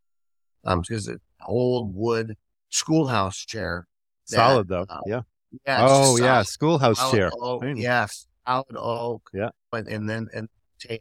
Um, 0.64 0.81
because 0.81 1.07
it's 1.07 1.22
old 1.46 1.94
wood 1.94 2.37
schoolhouse 2.70 3.38
chair. 3.38 3.87
that, 4.31 4.37
Solid 4.37 4.68
though. 4.68 4.87
uh, 4.88 5.01
yeah. 5.07 5.20
Yeah. 5.64 5.79
Oh 5.88 6.16
just 6.16 6.22
yeah, 6.22 6.42
schoolhouse 6.42 6.99
solid 6.99 7.16
chair. 7.16 7.31
Oak, 7.40 7.61
Very 7.61 7.75
nice. 7.75 7.83
yes, 7.83 8.27
solid 8.46 8.77
oak. 8.77 9.31
Yeah. 9.33 9.51
But 9.70 9.87
and 9.87 10.11
then 10.11 10.27
and 10.35 10.49
ta- 10.85 10.96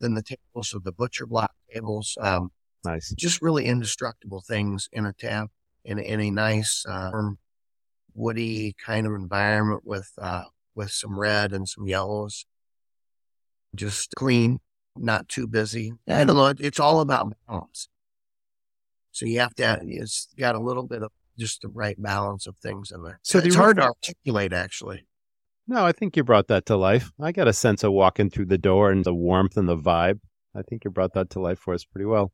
then 0.00 0.14
the 0.14 0.22
tables 0.22 0.72
of 0.74 0.84
the 0.84 0.92
butcher 0.92 1.26
block 1.26 1.52
tables, 1.72 2.16
um, 2.20 2.50
Nice. 2.84 3.12
just 3.18 3.42
really 3.42 3.66
indestructible 3.66 4.40
things 4.40 4.88
in 4.92 5.04
a 5.04 5.12
tab 5.12 5.48
in 5.84 5.98
in 5.98 6.18
a 6.20 6.30
nice 6.30 6.84
uh, 6.88 7.10
woody 8.14 8.74
kind 8.84 9.06
of 9.06 9.12
environment 9.12 9.82
with 9.84 10.10
uh, 10.18 10.44
with 10.74 10.90
some 10.90 11.18
red 11.18 11.52
and 11.52 11.68
some 11.68 11.86
yellows. 11.86 12.46
Just 13.74 14.14
clean, 14.16 14.60
not 14.96 15.28
too 15.28 15.46
busy. 15.46 15.92
I 16.08 16.24
don't 16.24 16.36
know. 16.36 16.52
It's 16.58 16.80
all 16.80 17.00
about 17.00 17.32
balance. 17.46 17.88
So 19.12 19.26
you 19.26 19.40
have 19.40 19.54
to. 19.56 19.80
It's 19.82 20.28
got 20.38 20.54
a 20.54 20.60
little 20.60 20.84
bit 20.84 21.02
of 21.02 21.10
just 21.38 21.62
the 21.62 21.68
right 21.68 22.00
balance 22.00 22.46
of 22.46 22.56
things 22.56 22.90
in 22.90 23.02
there. 23.02 23.20
So 23.22 23.38
it's 23.38 23.54
hard 23.54 23.76
to 23.76 23.84
articulate, 23.84 24.52
actually. 24.52 25.06
No, 25.66 25.84
I 25.84 25.92
think 25.92 26.16
you 26.16 26.24
brought 26.24 26.48
that 26.48 26.66
to 26.66 26.76
life. 26.76 27.12
I 27.20 27.32
got 27.32 27.48
a 27.48 27.52
sense 27.52 27.84
of 27.84 27.92
walking 27.92 28.28
through 28.28 28.46
the 28.46 28.58
door 28.58 28.90
and 28.90 29.04
the 29.04 29.14
warmth 29.14 29.56
and 29.56 29.68
the 29.68 29.76
vibe. 29.76 30.20
I 30.54 30.62
think 30.62 30.84
you 30.84 30.90
brought 30.90 31.14
that 31.14 31.30
to 31.30 31.40
life 31.40 31.60
for 31.60 31.74
us 31.74 31.84
pretty 31.84 32.06
well. 32.06 32.32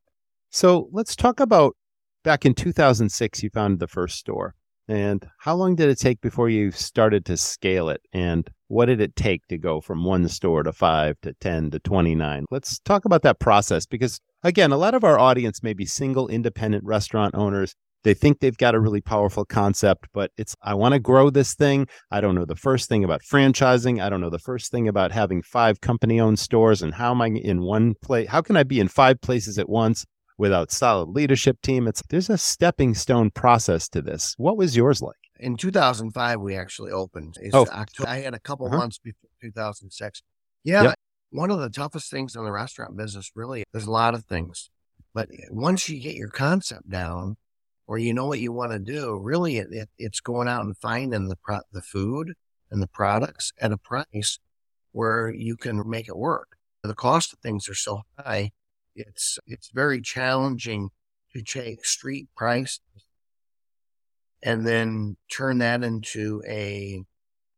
So 0.50 0.88
let's 0.90 1.14
talk 1.14 1.38
about 1.38 1.76
back 2.24 2.46
in 2.46 2.54
2006, 2.54 3.42
you 3.42 3.50
founded 3.50 3.78
the 3.78 3.86
first 3.86 4.18
store. 4.18 4.54
And 4.88 5.26
how 5.38 5.56
long 5.56 5.74
did 5.74 5.88
it 5.88 5.98
take 5.98 6.20
before 6.20 6.48
you 6.48 6.70
started 6.70 7.24
to 7.26 7.36
scale 7.36 7.88
it? 7.88 8.00
And 8.12 8.48
what 8.68 8.86
did 8.86 9.00
it 9.00 9.16
take 9.16 9.46
to 9.48 9.58
go 9.58 9.80
from 9.80 10.04
one 10.04 10.28
store 10.28 10.62
to 10.62 10.72
five 10.72 11.16
to 11.22 11.32
10 11.40 11.70
to 11.72 11.78
29? 11.80 12.44
Let's 12.50 12.78
talk 12.80 13.04
about 13.04 13.22
that 13.22 13.40
process 13.40 13.86
because, 13.86 14.20
again, 14.42 14.72
a 14.72 14.76
lot 14.76 14.94
of 14.94 15.04
our 15.04 15.18
audience 15.18 15.62
may 15.62 15.72
be 15.72 15.86
single 15.86 16.28
independent 16.28 16.84
restaurant 16.84 17.34
owners. 17.34 17.74
They 18.04 18.14
think 18.14 18.38
they've 18.38 18.56
got 18.56 18.76
a 18.76 18.80
really 18.80 19.00
powerful 19.00 19.44
concept, 19.44 20.06
but 20.14 20.30
it's, 20.36 20.54
I 20.62 20.74
want 20.74 20.92
to 20.94 21.00
grow 21.00 21.28
this 21.28 21.54
thing. 21.54 21.88
I 22.12 22.20
don't 22.20 22.36
know 22.36 22.44
the 22.44 22.54
first 22.54 22.88
thing 22.88 23.02
about 23.02 23.22
franchising. 23.22 24.00
I 24.00 24.08
don't 24.08 24.20
know 24.20 24.30
the 24.30 24.38
first 24.38 24.70
thing 24.70 24.86
about 24.86 25.10
having 25.10 25.42
five 25.42 25.80
company 25.80 26.20
owned 26.20 26.38
stores 26.38 26.82
and 26.82 26.94
how 26.94 27.10
am 27.10 27.20
I 27.20 27.26
in 27.26 27.62
one 27.62 27.94
place? 28.00 28.28
How 28.28 28.42
can 28.42 28.56
I 28.56 28.62
be 28.62 28.78
in 28.78 28.86
five 28.86 29.20
places 29.20 29.58
at 29.58 29.68
once 29.68 30.06
without 30.38 30.70
solid 30.70 31.08
leadership 31.10 31.60
team? 31.62 31.86
It's 31.88 32.02
there's 32.08 32.30
a 32.30 32.38
stepping 32.38 32.94
stone 32.94 33.30
process 33.30 33.88
to 33.90 34.02
this. 34.02 34.34
What 34.38 34.56
was 34.56 34.76
yours 34.76 35.00
like? 35.02 35.16
In 35.38 35.56
2005, 35.56 36.40
we 36.40 36.56
actually 36.56 36.92
opened. 36.92 37.34
It's 37.40 37.54
Oh. 37.54 37.66
October. 37.66 38.08
I 38.08 38.20
had 38.20 38.34
a 38.34 38.38
couple 38.40 38.66
Uh-huh. 38.66 38.78
months 38.78 38.98
before 38.98 39.28
2006. 39.40 40.22
Yeah. 40.64 40.82
Yep. 40.84 40.94
One 41.30 41.50
of 41.50 41.58
the 41.60 41.68
toughest 41.68 42.10
things 42.10 42.34
in 42.36 42.44
the 42.44 42.52
restaurant 42.52 42.96
business, 42.96 43.30
really, 43.34 43.64
there's 43.72 43.86
a 43.86 43.90
lot 43.90 44.14
of 44.14 44.24
things. 44.24 44.70
But 45.12 45.28
once 45.50 45.88
you 45.88 46.00
get 46.00 46.14
your 46.14 46.28
concept 46.30 46.88
down 46.88 47.36
or 47.86 47.98
you 47.98 48.14
know 48.14 48.26
what 48.26 48.40
you 48.40 48.52
want 48.52 48.72
to 48.72 48.78
do, 48.78 49.18
really, 49.18 49.58
it, 49.58 49.68
it, 49.70 49.90
it's 49.98 50.20
going 50.20 50.48
out 50.48 50.64
and 50.64 50.76
finding 50.76 51.28
the, 51.28 51.36
pro- 51.36 51.60
the 51.72 51.82
food 51.82 52.34
and 52.70 52.80
the 52.82 52.86
products 52.88 53.52
at 53.60 53.72
a 53.72 53.76
price 53.78 54.38
where 54.92 55.28
you 55.30 55.56
can 55.56 55.88
make 55.88 56.08
it 56.08 56.16
work. 56.16 56.56
The 56.82 56.94
cost 56.94 57.32
of 57.32 57.40
things 57.40 57.68
are 57.68 57.74
so 57.74 58.02
high. 58.18 58.52
It's, 58.96 59.38
it's 59.46 59.70
very 59.70 60.00
challenging 60.00 60.90
to 61.34 61.42
take 61.42 61.84
street 61.84 62.28
price 62.36 62.80
and 64.42 64.66
then 64.66 65.16
turn 65.30 65.58
that 65.58 65.82
into 65.82 66.42
a 66.48 67.04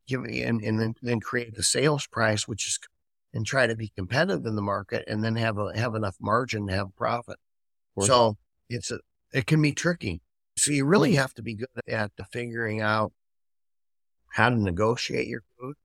give 0.07 0.23
and, 0.23 0.61
and 0.61 0.79
then, 0.79 0.95
then 1.01 1.19
create 1.19 1.55
the 1.55 1.63
sales 1.63 2.07
price, 2.07 2.47
which 2.47 2.67
is 2.67 2.79
and 3.33 3.45
try 3.45 3.67
to 3.67 3.75
be 3.75 3.91
competitive 3.95 4.45
in 4.45 4.55
the 4.55 4.61
market 4.61 5.03
and 5.07 5.23
then 5.23 5.35
have 5.35 5.57
a 5.57 5.77
have 5.77 5.95
enough 5.95 6.15
margin 6.19 6.67
to 6.67 6.73
have 6.73 6.95
profit. 6.95 7.37
So 8.01 8.37
it's 8.69 8.91
a 8.91 8.99
it 9.33 9.45
can 9.45 9.61
be 9.61 9.73
tricky. 9.73 10.21
So 10.57 10.71
you 10.71 10.85
really 10.85 11.11
hmm. 11.11 11.17
have 11.17 11.33
to 11.35 11.41
be 11.41 11.53
good 11.55 11.67
at 11.87 12.11
the 12.17 12.25
figuring 12.31 12.81
out 12.81 13.11
how 14.31 14.49
to 14.49 14.55
negotiate 14.55 15.27
your 15.27 15.43
food. 15.59 15.75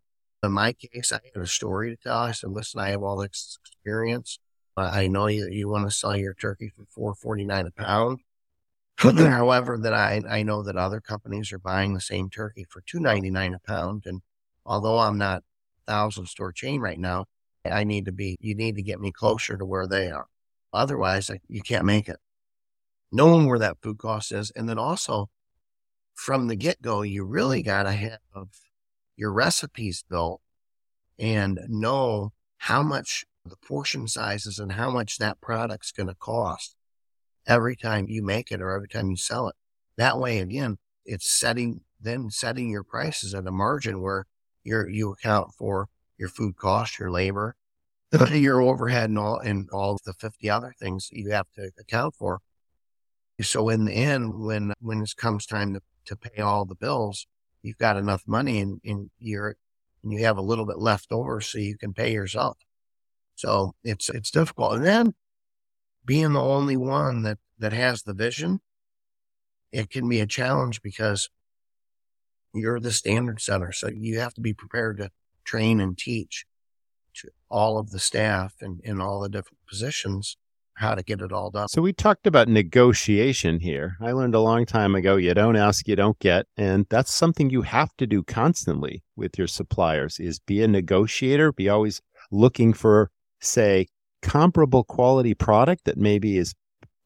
In 0.42 0.52
my 0.52 0.74
case, 0.74 1.12
I 1.12 1.20
had 1.34 1.42
a 1.42 1.46
story 1.46 1.90
to 1.90 1.96
tell. 1.96 2.18
I 2.18 2.32
said, 2.32 2.50
"Listen, 2.50 2.80
I 2.80 2.90
have 2.90 3.02
all 3.02 3.16
this 3.16 3.58
experience. 3.64 4.38
I 4.76 5.06
know 5.06 5.26
you 5.26 5.48
you 5.48 5.68
want 5.68 5.88
to 5.88 5.94
sell 5.94 6.16
your 6.16 6.34
turkey 6.34 6.72
for 6.74 6.84
four 6.88 7.14
forty 7.14 7.44
nine 7.44 7.66
a 7.66 7.70
pound. 7.70 8.20
However, 8.98 9.78
that 9.78 9.94
I 9.94 10.22
I 10.28 10.42
know 10.42 10.62
that 10.62 10.76
other 10.76 11.00
companies 11.00 11.52
are 11.52 11.58
buying 11.58 11.94
the 11.94 12.00
same 12.00 12.30
turkey 12.30 12.66
for 12.68 12.80
two 12.80 13.00
ninety 13.00 13.30
nine 13.30 13.54
a 13.54 13.58
pound, 13.60 14.04
and 14.06 14.22
although 14.66 14.98
I'm 14.98 15.18
not 15.18 15.42
a 15.87 15.92
thousand 15.92 16.26
store 16.26 16.52
chain 16.52 16.80
right 16.80 16.98
now, 16.98 17.26
I 17.64 17.84
need 17.84 18.04
to 18.06 18.12
be. 18.12 18.37
You 18.40 18.54
need 18.54 18.76
to 18.76 18.82
get 18.82 19.00
me 19.00 19.12
closer 19.12 19.56
to 19.56 19.64
where 19.64 19.87
they 19.87 20.10
are. 20.10 20.26
Otherwise, 20.72 21.30
I, 21.30 21.40
you 21.48 21.62
can't 21.62 21.84
make 21.84 22.08
it. 22.08 22.18
Knowing 23.12 23.46
where 23.46 23.60
that 23.60 23.78
food 23.80 23.98
cost 23.98 24.32
is, 24.32 24.50
and 24.56 24.68
then 24.68 24.78
also 24.78 25.28
from 26.14 26.48
the 26.48 26.56
get 26.56 26.82
go, 26.82 27.02
you 27.02 27.24
really 27.24 27.62
got 27.62 27.84
to 27.84 27.92
have 27.92 28.18
your 29.16 29.32
recipes 29.32 30.04
built 30.08 30.40
and 31.18 31.60
know 31.68 32.32
how 32.58 32.82
much 32.82 33.24
the 33.44 33.57
portion 33.57 34.09
sizes 34.09 34.59
and 34.59 34.72
how 34.72 34.90
much 34.90 35.18
that 35.18 35.40
product's 35.40 35.92
going 35.92 36.09
to 36.09 36.14
cost 36.14 36.76
every 37.46 37.76
time 37.76 38.07
you 38.09 38.22
make 38.22 38.50
it 38.50 38.61
or 38.61 38.70
every 38.70 38.88
time 38.88 39.11
you 39.11 39.16
sell 39.16 39.48
it. 39.48 39.54
That 39.96 40.18
way, 40.18 40.38
again, 40.38 40.78
it's 41.04 41.30
setting, 41.30 41.83
then 42.00 42.30
setting 42.30 42.70
your 42.70 42.83
prices 42.83 43.35
at 43.35 43.46
a 43.46 43.50
margin 43.50 44.00
where 44.00 44.24
you're, 44.62 44.88
you 44.88 45.12
account 45.12 45.52
for 45.52 45.88
your 46.16 46.30
food 46.30 46.57
cost, 46.57 46.98
your 46.98 47.11
labor, 47.11 47.54
uh-huh. 48.12 48.26
your 48.35 48.62
overhead 48.62 49.11
and 49.11 49.18
all, 49.18 49.38
and 49.38 49.68
all 49.70 49.98
the 50.04 50.14
50 50.14 50.48
other 50.48 50.74
things 50.78 51.11
you 51.12 51.30
have 51.30 51.46
to 51.57 51.70
account 51.78 52.14
for. 52.14 52.40
So 53.42 53.68
in 53.68 53.85
the 53.85 53.92
end, 53.92 54.40
when, 54.40 54.72
when 54.80 55.02
it 55.02 55.12
comes 55.16 55.44
time 55.44 55.74
to, 55.74 55.80
to 56.07 56.16
pay 56.16 56.40
all 56.40 56.64
the 56.64 56.74
bills, 56.74 57.26
you've 57.62 57.78
got 57.78 57.96
enough 57.98 58.22
money 58.26 58.61
and, 58.61 58.80
and 58.85 59.11
you're, 59.18 59.57
and 60.02 60.12
you 60.12 60.24
have 60.24 60.38
a 60.38 60.42
little 60.42 60.64
bit 60.64 60.78
left 60.78 61.12
over 61.12 61.40
so 61.40 61.59
you 61.59 61.76
can 61.76 61.92
pay 61.92 62.12
yourself. 62.12 62.57
So 63.34 63.74
it's, 63.82 64.08
it's 64.08 64.30
difficult. 64.30 64.74
And 64.74 64.84
then 64.84 65.14
being 66.04 66.32
the 66.32 66.42
only 66.42 66.76
one 66.76 67.22
that, 67.22 67.38
that 67.58 67.72
has 67.72 68.02
the 68.02 68.14
vision, 68.14 68.60
it 69.72 69.90
can 69.90 70.08
be 70.08 70.20
a 70.20 70.26
challenge 70.26 70.82
because 70.82 71.28
you're 72.54 72.80
the 72.80 72.92
standard 72.92 73.40
setter. 73.40 73.72
So 73.72 73.88
you 73.88 74.20
have 74.20 74.34
to 74.34 74.40
be 74.40 74.54
prepared 74.54 74.98
to 74.98 75.10
train 75.44 75.80
and 75.80 75.98
teach 75.98 76.46
to 77.14 77.28
all 77.48 77.78
of 77.78 77.90
the 77.90 77.98
staff 77.98 78.54
and 78.60 78.80
in 78.82 79.00
all 79.00 79.20
the 79.20 79.28
different 79.28 79.58
positions 79.68 80.36
how 80.76 80.94
to 80.94 81.02
get 81.02 81.20
it 81.20 81.32
all 81.32 81.50
done. 81.50 81.68
So 81.68 81.82
we 81.82 81.92
talked 81.92 82.26
about 82.26 82.48
negotiation 82.48 83.60
here. 83.60 83.96
I 84.00 84.12
learned 84.12 84.34
a 84.34 84.40
long 84.40 84.66
time 84.66 84.94
ago 84.94 85.16
you 85.16 85.32
don't 85.32 85.56
ask, 85.56 85.86
you 85.86 85.96
don't 85.96 86.18
get, 86.18 86.46
and 86.56 86.86
that's 86.90 87.14
something 87.14 87.50
you 87.50 87.62
have 87.62 87.96
to 87.98 88.06
do 88.06 88.22
constantly 88.22 89.04
with 89.16 89.38
your 89.38 89.46
suppliers 89.46 90.18
is 90.18 90.40
be 90.40 90.62
a 90.62 90.68
negotiator, 90.68 91.52
be 91.52 91.68
always 91.68 92.02
looking 92.30 92.72
for 92.72 93.10
say 93.44 93.87
comparable 94.22 94.85
quality 94.85 95.35
product 95.35 95.85
that 95.85 95.98
maybe 95.98 96.38
is 96.38 96.54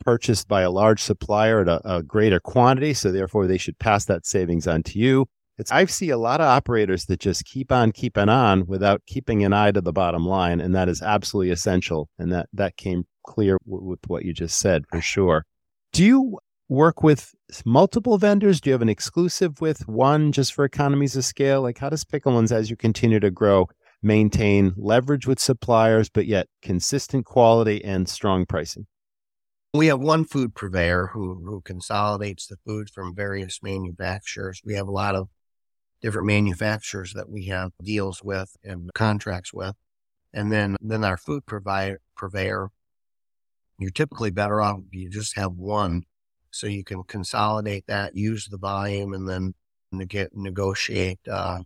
purchased 0.00 0.48
by 0.48 0.62
a 0.62 0.70
large 0.70 1.02
supplier 1.02 1.60
at 1.60 1.68
a, 1.68 1.96
a 1.96 2.02
greater 2.02 2.40
quantity, 2.40 2.94
so 2.94 3.10
therefore 3.10 3.46
they 3.46 3.58
should 3.58 3.78
pass 3.78 4.04
that 4.06 4.24
savings 4.24 4.66
on 4.66 4.82
to 4.84 4.98
you. 4.98 5.26
It's 5.58 5.72
I 5.72 5.84
see 5.86 6.10
a 6.10 6.18
lot 6.18 6.40
of 6.40 6.46
operators 6.46 7.06
that 7.06 7.18
just 7.18 7.44
keep 7.44 7.72
on 7.72 7.90
keeping 7.90 8.28
on 8.28 8.66
without 8.66 9.02
keeping 9.06 9.44
an 9.44 9.52
eye 9.52 9.72
to 9.72 9.80
the 9.80 9.92
bottom 9.92 10.24
line, 10.24 10.60
and 10.60 10.74
that 10.74 10.88
is 10.88 11.02
absolutely 11.02 11.50
essential. 11.50 12.08
And 12.16 12.32
that 12.32 12.48
that 12.52 12.76
came 12.76 13.04
clear 13.26 13.58
w- 13.66 13.84
with 13.84 13.98
what 14.06 14.24
you 14.24 14.32
just 14.32 14.58
said 14.58 14.84
for 14.88 15.00
sure. 15.00 15.44
Do 15.92 16.04
you 16.04 16.38
work 16.68 17.02
with 17.02 17.34
multiple 17.64 18.18
vendors? 18.18 18.60
Do 18.60 18.70
you 18.70 18.74
have 18.74 18.82
an 18.82 18.88
exclusive 18.88 19.60
with 19.60 19.88
one 19.88 20.30
just 20.30 20.54
for 20.54 20.64
economies 20.64 21.16
of 21.16 21.24
scale? 21.24 21.62
Like 21.62 21.78
how 21.78 21.88
does 21.88 22.04
Pickleman's 22.04 22.52
as 22.52 22.70
you 22.70 22.76
continue 22.76 23.18
to 23.18 23.30
grow 23.30 23.68
maintain 24.02 24.74
leverage 24.76 25.26
with 25.26 25.40
suppliers, 25.40 26.08
but 26.08 26.26
yet 26.26 26.48
consistent 26.62 27.24
quality 27.24 27.84
and 27.84 28.08
strong 28.08 28.46
pricing? 28.46 28.86
We 29.74 29.88
have 29.88 30.00
one 30.00 30.24
food 30.24 30.54
purveyor 30.54 31.08
who, 31.12 31.42
who 31.44 31.60
consolidates 31.60 32.46
the 32.46 32.56
food 32.66 32.88
from 32.90 33.14
various 33.14 33.62
manufacturers. 33.62 34.62
We 34.64 34.74
have 34.74 34.88
a 34.88 34.92
lot 34.92 35.14
of 35.14 35.28
different 36.00 36.26
manufacturers 36.26 37.12
that 37.14 37.28
we 37.28 37.46
have 37.46 37.72
deals 37.82 38.22
with 38.22 38.56
and 38.64 38.90
contracts 38.94 39.52
with. 39.52 39.74
And 40.32 40.52
then, 40.52 40.76
then 40.80 41.04
our 41.04 41.16
food 41.16 41.44
provider, 41.46 42.00
purveyor, 42.16 42.70
you're 43.78 43.90
typically 43.90 44.30
better 44.30 44.60
off 44.60 44.80
if 44.86 44.94
you 44.94 45.08
just 45.10 45.36
have 45.36 45.52
one. 45.52 46.04
So 46.50 46.66
you 46.66 46.82
can 46.82 47.02
consolidate 47.04 47.86
that, 47.88 48.16
use 48.16 48.46
the 48.46 48.58
volume, 48.58 49.12
and 49.12 49.28
then 49.28 49.54
neg- 49.92 50.30
negotiate 50.32 51.20
uh, 51.30 51.60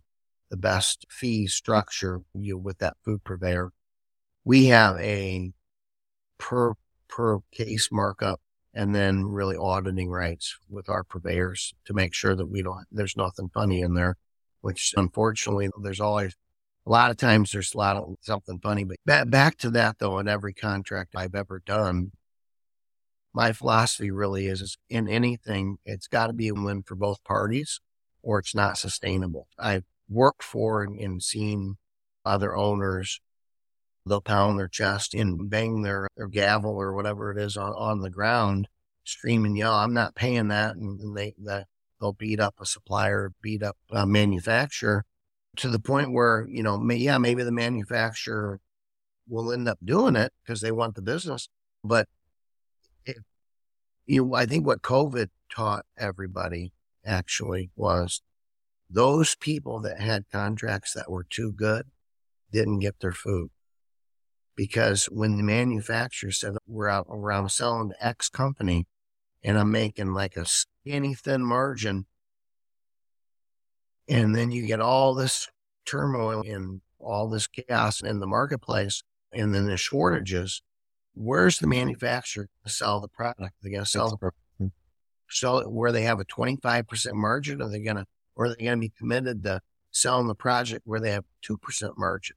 the 0.53 0.57
best 0.57 1.07
fee 1.09 1.45
mm. 1.45 1.49
structure 1.49 2.21
you 2.35 2.59
with 2.59 2.77
that 2.77 2.95
food 3.03 3.23
purveyor. 3.23 3.71
We 4.45 4.65
have 4.67 4.99
a 4.99 5.51
per 6.37 6.73
per 7.07 7.39
case 7.51 7.89
markup 7.91 8.39
and 8.71 8.93
then 8.93 9.25
really 9.25 9.57
auditing 9.57 10.11
rights 10.11 10.55
with 10.69 10.89
our 10.89 11.03
purveyors 11.03 11.73
to 11.85 11.95
make 11.95 12.13
sure 12.13 12.35
that 12.35 12.45
we 12.45 12.61
don't 12.61 12.85
there's 12.91 13.17
nothing 13.17 13.49
funny 13.51 13.81
in 13.81 13.95
there 13.95 14.15
which 14.61 14.93
unfortunately 14.95 15.69
there's 15.81 15.99
always 15.99 16.35
a 16.85 16.89
lot 16.91 17.09
of 17.09 17.17
times 17.17 17.51
there's 17.51 17.73
a 17.73 17.77
lot 17.77 17.97
of 17.97 18.15
something 18.21 18.59
funny. 18.59 18.83
But 18.83 18.97
back, 19.05 19.29
back 19.29 19.57
to 19.59 19.71
that 19.71 19.97
though, 19.97 20.19
in 20.19 20.27
every 20.27 20.53
contract 20.53 21.15
I've 21.15 21.35
ever 21.35 21.63
done, 21.65 22.11
my 23.33 23.53
philosophy 23.53 24.11
really 24.11 24.47
is, 24.47 24.61
is 24.61 24.77
in 24.89 25.07
anything, 25.07 25.77
it's 25.85 26.07
got 26.07 26.27
to 26.27 26.33
be 26.33 26.49
a 26.49 26.53
win 26.53 26.83
for 26.83 26.95
both 26.95 27.23
parties 27.23 27.79
or 28.21 28.39
it's 28.39 28.53
not 28.53 28.77
sustainable. 28.77 29.47
I've 29.57 29.85
worked 30.13 30.43
for 30.43 30.83
and, 30.83 30.99
and 30.99 31.21
seen 31.23 31.77
other 32.25 32.55
owners, 32.55 33.19
they'll 34.05 34.21
pound 34.21 34.59
their 34.59 34.67
chest 34.67 35.13
and 35.13 35.49
bang 35.49 35.81
their, 35.81 36.07
their 36.17 36.27
gavel 36.27 36.71
or 36.71 36.93
whatever 36.93 37.31
it 37.31 37.37
is 37.37 37.57
on, 37.57 37.73
on 37.73 38.01
the 38.01 38.09
ground, 38.09 38.67
scream 39.03 39.45
and 39.45 39.57
yell, 39.57 39.73
I'm 39.73 39.93
not 39.93 40.15
paying 40.15 40.49
that. 40.49 40.75
And, 40.75 40.99
and 40.99 41.17
they, 41.17 41.33
that 41.43 41.67
they'll 41.99 42.13
beat 42.13 42.39
up 42.39 42.55
a 42.59 42.65
supplier, 42.65 43.31
beat 43.41 43.63
up 43.63 43.77
a 43.91 44.05
manufacturer 44.05 45.05
to 45.57 45.69
the 45.69 45.79
point 45.79 46.11
where, 46.11 46.47
you 46.49 46.63
know, 46.63 46.77
may, 46.77 46.95
yeah, 46.95 47.17
maybe 47.17 47.43
the 47.43 47.51
manufacturer 47.51 48.59
will 49.27 49.51
end 49.51 49.67
up 49.67 49.79
doing 49.83 50.15
it 50.15 50.33
because 50.43 50.61
they 50.61 50.71
want 50.71 50.95
the 50.95 51.01
business. 51.01 51.47
But 51.83 52.07
it, 53.05 53.17
you 54.05 54.25
know, 54.25 54.33
I 54.33 54.45
think 54.45 54.65
what 54.65 54.81
COVID 54.81 55.29
taught 55.53 55.85
everybody 55.97 56.73
actually 57.05 57.69
was 57.75 58.21
those 58.93 59.35
people 59.35 59.79
that 59.81 59.99
had 59.99 60.29
contracts 60.31 60.93
that 60.93 61.09
were 61.09 61.25
too 61.27 61.51
good 61.51 61.87
didn't 62.51 62.79
get 62.79 62.99
their 62.99 63.11
food. 63.11 63.49
Because 64.55 65.05
when 65.05 65.37
the 65.37 65.43
manufacturer 65.43 66.31
said, 66.31 66.53
we're 66.67 66.87
out 66.87 67.07
around 67.09 67.49
selling 67.49 67.89
to 67.89 68.05
X 68.05 68.29
company 68.29 68.85
and 69.43 69.57
I'm 69.57 69.71
making 69.71 70.13
like 70.13 70.37
a 70.37 70.45
skinny 70.45 71.15
thin 71.15 71.43
margin. 71.43 72.05
And 74.07 74.35
then 74.35 74.51
you 74.51 74.67
get 74.67 74.79
all 74.79 75.15
this 75.15 75.49
turmoil 75.85 76.43
and 76.45 76.81
all 76.99 77.29
this 77.29 77.47
chaos 77.47 78.01
in 78.01 78.19
the 78.19 78.27
marketplace 78.27 79.01
and 79.33 79.55
then 79.55 79.65
the 79.65 79.75
shortages. 79.75 80.61
Where's 81.15 81.57
the 81.57 81.67
manufacturer 81.67 82.47
to 82.63 82.71
sell 82.71 83.01
the 83.01 83.07
product? 83.07 83.55
They're 83.61 83.71
going 83.71 83.83
to 83.83 83.89
sell 83.89 84.11
the 84.11 84.17
product. 84.17 84.37
Mm-hmm. 84.61 84.67
Sell 85.29 85.57
it 85.59 85.71
where 85.71 85.91
they 85.91 86.03
have 86.03 86.19
a 86.19 86.25
25% 86.25 87.13
margin. 87.13 87.61
Are 87.61 87.69
they 87.69 87.79
going 87.79 87.97
to, 87.97 88.05
or 88.35 88.47
they're 88.47 88.55
they 88.57 88.65
going 88.65 88.77
to 88.77 88.87
be 88.87 88.93
committed 88.97 89.43
to 89.43 89.61
selling 89.91 90.27
the 90.27 90.35
project 90.35 90.81
where 90.85 90.99
they 90.99 91.11
have 91.11 91.25
2% 91.47 91.57
margin? 91.97 92.35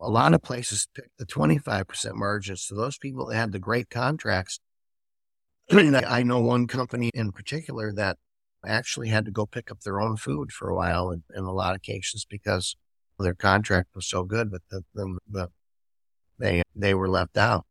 A 0.00 0.10
lot 0.10 0.34
of 0.34 0.42
places 0.42 0.88
pick 0.94 1.10
the 1.18 1.24
25% 1.24 2.14
margin. 2.14 2.56
So 2.56 2.74
those 2.74 2.98
people 2.98 3.26
that 3.26 3.36
had 3.36 3.52
the 3.52 3.58
great 3.58 3.88
contracts 3.88 4.60
I 5.72 6.22
know 6.22 6.40
one 6.40 6.68
company 6.68 7.10
in 7.12 7.32
particular 7.32 7.92
that 7.94 8.18
actually 8.64 9.08
had 9.08 9.24
to 9.24 9.30
go 9.30 9.46
pick 9.46 9.70
up 9.70 9.80
their 9.80 10.00
own 10.00 10.16
food 10.16 10.52
for 10.52 10.68
a 10.68 10.76
while 10.76 11.10
in, 11.10 11.24
in 11.34 11.44
a 11.44 11.52
lot 11.52 11.74
of 11.74 11.82
cases 11.82 12.24
because 12.28 12.76
their 13.18 13.34
contract 13.34 13.88
was 13.94 14.06
so 14.06 14.22
good, 14.22 14.50
but 14.50 14.62
the, 14.70 14.84
the, 14.94 15.18
the 15.30 15.48
they 16.38 16.62
they 16.74 16.94
were 16.94 17.08
left 17.08 17.36
out. 17.36 17.64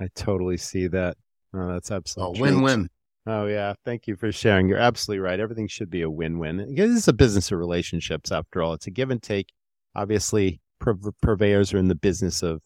I 0.00 0.08
totally 0.14 0.56
see 0.56 0.88
that. 0.88 1.16
Oh, 1.54 1.72
that's 1.72 1.90
absolutely 1.90 2.40
oh, 2.40 2.42
win-win. 2.42 2.88
Oh 3.28 3.46
yeah, 3.46 3.74
thank 3.84 4.06
you 4.06 4.16
for 4.16 4.32
sharing. 4.32 4.68
You're 4.68 4.78
absolutely 4.78 5.20
right. 5.20 5.38
Everything 5.38 5.68
should 5.68 5.90
be 5.90 6.02
a 6.02 6.10
win-win. 6.10 6.74
This 6.74 6.90
is 6.90 7.08
a 7.08 7.12
business 7.12 7.52
of 7.52 7.58
relationships, 7.58 8.32
after 8.32 8.62
all. 8.62 8.72
It's 8.72 8.86
a 8.86 8.90
give 8.90 9.10
and 9.10 9.22
take. 9.22 9.48
Obviously, 9.94 10.60
purveyors 10.80 11.74
are 11.74 11.78
in 11.78 11.88
the 11.88 11.94
business 11.94 12.42
of 12.42 12.62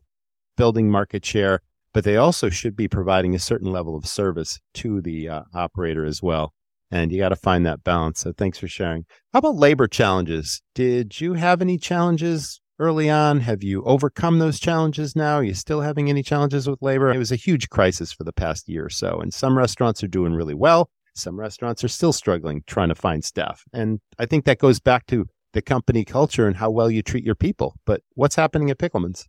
building 0.56 0.90
market 0.90 1.24
share 1.26 1.60
but 1.92 2.04
they 2.04 2.16
also 2.16 2.48
should 2.48 2.74
be 2.74 2.88
providing 2.88 3.34
a 3.34 3.38
certain 3.38 3.70
level 3.70 3.96
of 3.96 4.06
service 4.06 4.60
to 4.74 5.00
the 5.00 5.28
uh, 5.28 5.42
operator 5.54 6.04
as 6.04 6.22
well. 6.22 6.52
And 6.90 7.12
you 7.12 7.18
got 7.18 7.30
to 7.30 7.36
find 7.36 7.64
that 7.66 7.84
balance. 7.84 8.20
So 8.20 8.32
thanks 8.32 8.58
for 8.58 8.68
sharing. 8.68 9.04
How 9.32 9.38
about 9.38 9.56
labor 9.56 9.86
challenges? 9.86 10.62
Did 10.74 11.20
you 11.20 11.34
have 11.34 11.62
any 11.62 11.78
challenges 11.78 12.60
early 12.82 13.08
on? 13.08 13.38
Have 13.40 13.62
you 13.62 13.84
overcome 13.84 14.40
those 14.40 14.58
challenges 14.58 15.14
now? 15.14 15.36
Are 15.36 15.44
you 15.44 15.54
still 15.54 15.82
having 15.82 16.10
any 16.10 16.24
challenges 16.24 16.68
with 16.68 16.82
labor? 16.82 17.12
It 17.12 17.18
was 17.18 17.30
a 17.30 17.36
huge 17.36 17.70
crisis 17.70 18.12
for 18.12 18.24
the 18.24 18.32
past 18.32 18.68
year 18.68 18.84
or 18.84 18.90
so. 18.90 19.20
And 19.20 19.32
some 19.32 19.56
restaurants 19.56 20.02
are 20.02 20.08
doing 20.08 20.34
really 20.34 20.54
well. 20.54 20.90
Some 21.14 21.38
restaurants 21.38 21.84
are 21.84 21.88
still 21.88 22.12
struggling 22.12 22.64
trying 22.66 22.88
to 22.88 22.96
find 22.96 23.24
staff. 23.24 23.62
And 23.72 24.00
I 24.18 24.26
think 24.26 24.46
that 24.46 24.58
goes 24.58 24.80
back 24.80 25.06
to 25.06 25.26
the 25.52 25.62
company 25.62 26.04
culture 26.04 26.48
and 26.48 26.56
how 26.56 26.70
well 26.70 26.90
you 26.90 27.02
treat 27.02 27.24
your 27.24 27.36
people. 27.36 27.76
But 27.86 28.02
what's 28.14 28.34
happening 28.34 28.68
at 28.68 28.78
Pickleman's? 28.78 29.28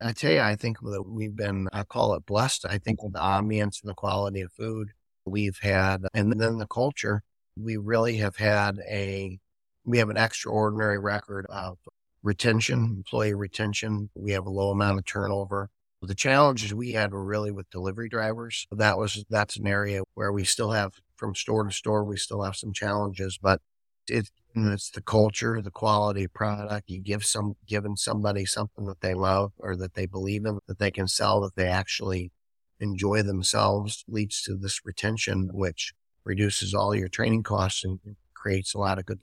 I 0.00 0.12
tell 0.12 0.30
you, 0.30 0.40
I 0.40 0.54
think 0.54 0.78
that 0.80 1.02
we've 1.06 1.34
been, 1.34 1.68
I 1.72 1.82
call 1.82 2.14
it 2.14 2.24
blessed. 2.24 2.66
I 2.70 2.78
think 2.78 3.02
with 3.02 3.14
the 3.14 3.18
ambience 3.18 3.82
and 3.82 3.90
the 3.90 3.94
quality 3.94 4.42
of 4.42 4.52
food 4.52 4.90
we've 5.24 5.58
had, 5.60 6.02
and 6.14 6.40
then 6.40 6.58
the 6.58 6.66
culture, 6.66 7.22
we 7.56 7.76
really 7.76 8.18
have 8.18 8.36
had 8.36 8.78
a, 8.88 9.38
we 9.84 9.98
have 9.98 10.08
an 10.08 10.16
extraordinary 10.16 10.98
record 10.98 11.46
of 11.50 11.78
retention, 12.22 12.94
employee 12.98 13.34
retention. 13.34 14.10
We 14.14 14.32
have 14.32 14.46
a 14.46 14.50
low 14.50 14.70
amount 14.70 14.98
of 14.98 15.04
turnover. 15.04 15.70
The 16.02 16.14
challenges 16.14 16.72
we 16.72 16.92
had 16.92 17.12
were 17.12 17.24
really 17.24 17.50
with 17.50 17.70
delivery 17.70 18.08
drivers. 18.08 18.66
That 18.70 18.96
was, 18.96 19.24
that's 19.28 19.56
an 19.56 19.66
area 19.66 20.02
where 20.14 20.32
we 20.32 20.44
still 20.44 20.70
have 20.70 20.94
from 21.16 21.34
store 21.34 21.64
to 21.64 21.70
store, 21.70 22.02
we 22.04 22.16
still 22.16 22.42
have 22.42 22.56
some 22.56 22.72
challenges, 22.72 23.38
but 23.40 23.60
it's 24.08 24.30
it's 24.54 24.90
the 24.90 25.02
culture, 25.02 25.62
the 25.62 25.70
quality 25.70 26.24
of 26.24 26.34
product. 26.34 26.90
You 26.90 27.00
give 27.00 27.24
some, 27.24 27.54
giving 27.66 27.96
somebody 27.96 28.44
something 28.44 28.84
that 28.86 29.00
they 29.00 29.14
love 29.14 29.52
or 29.58 29.76
that 29.76 29.94
they 29.94 30.06
believe 30.06 30.44
in, 30.44 30.58
that 30.66 30.78
they 30.78 30.90
can 30.90 31.06
sell, 31.06 31.40
that 31.42 31.54
they 31.54 31.68
actually 31.68 32.32
enjoy 32.80 33.22
themselves 33.22 34.04
leads 34.08 34.42
to 34.42 34.56
this 34.56 34.80
retention, 34.84 35.50
which 35.52 35.92
reduces 36.24 36.74
all 36.74 36.94
your 36.94 37.08
training 37.08 37.42
costs 37.42 37.84
and 37.84 38.00
creates 38.34 38.74
a 38.74 38.78
lot 38.78 38.98
of 38.98 39.06
good, 39.06 39.22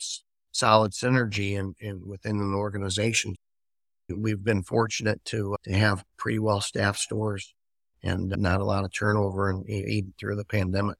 solid 0.58 0.92
synergy 0.92 1.58
in 1.80 2.02
within 2.06 2.40
an 2.40 2.54
organization. 2.54 3.36
We've 4.10 4.44
been 4.44 4.64
fortunate 4.64 5.24
to, 5.26 5.56
to 5.64 5.74
have 5.74 6.04
pretty 6.18 6.40
well 6.40 6.62
staffed 6.62 7.00
stores 7.00 7.54
and 8.04 8.30
not 8.38 8.62
a 8.62 8.66
lot 8.66 8.86
of 8.86 8.94
turnover 8.94 9.50
and 9.50 9.70
even 9.70 10.14
through 10.20 10.36
the 10.36 10.46
pandemic. 10.46 10.98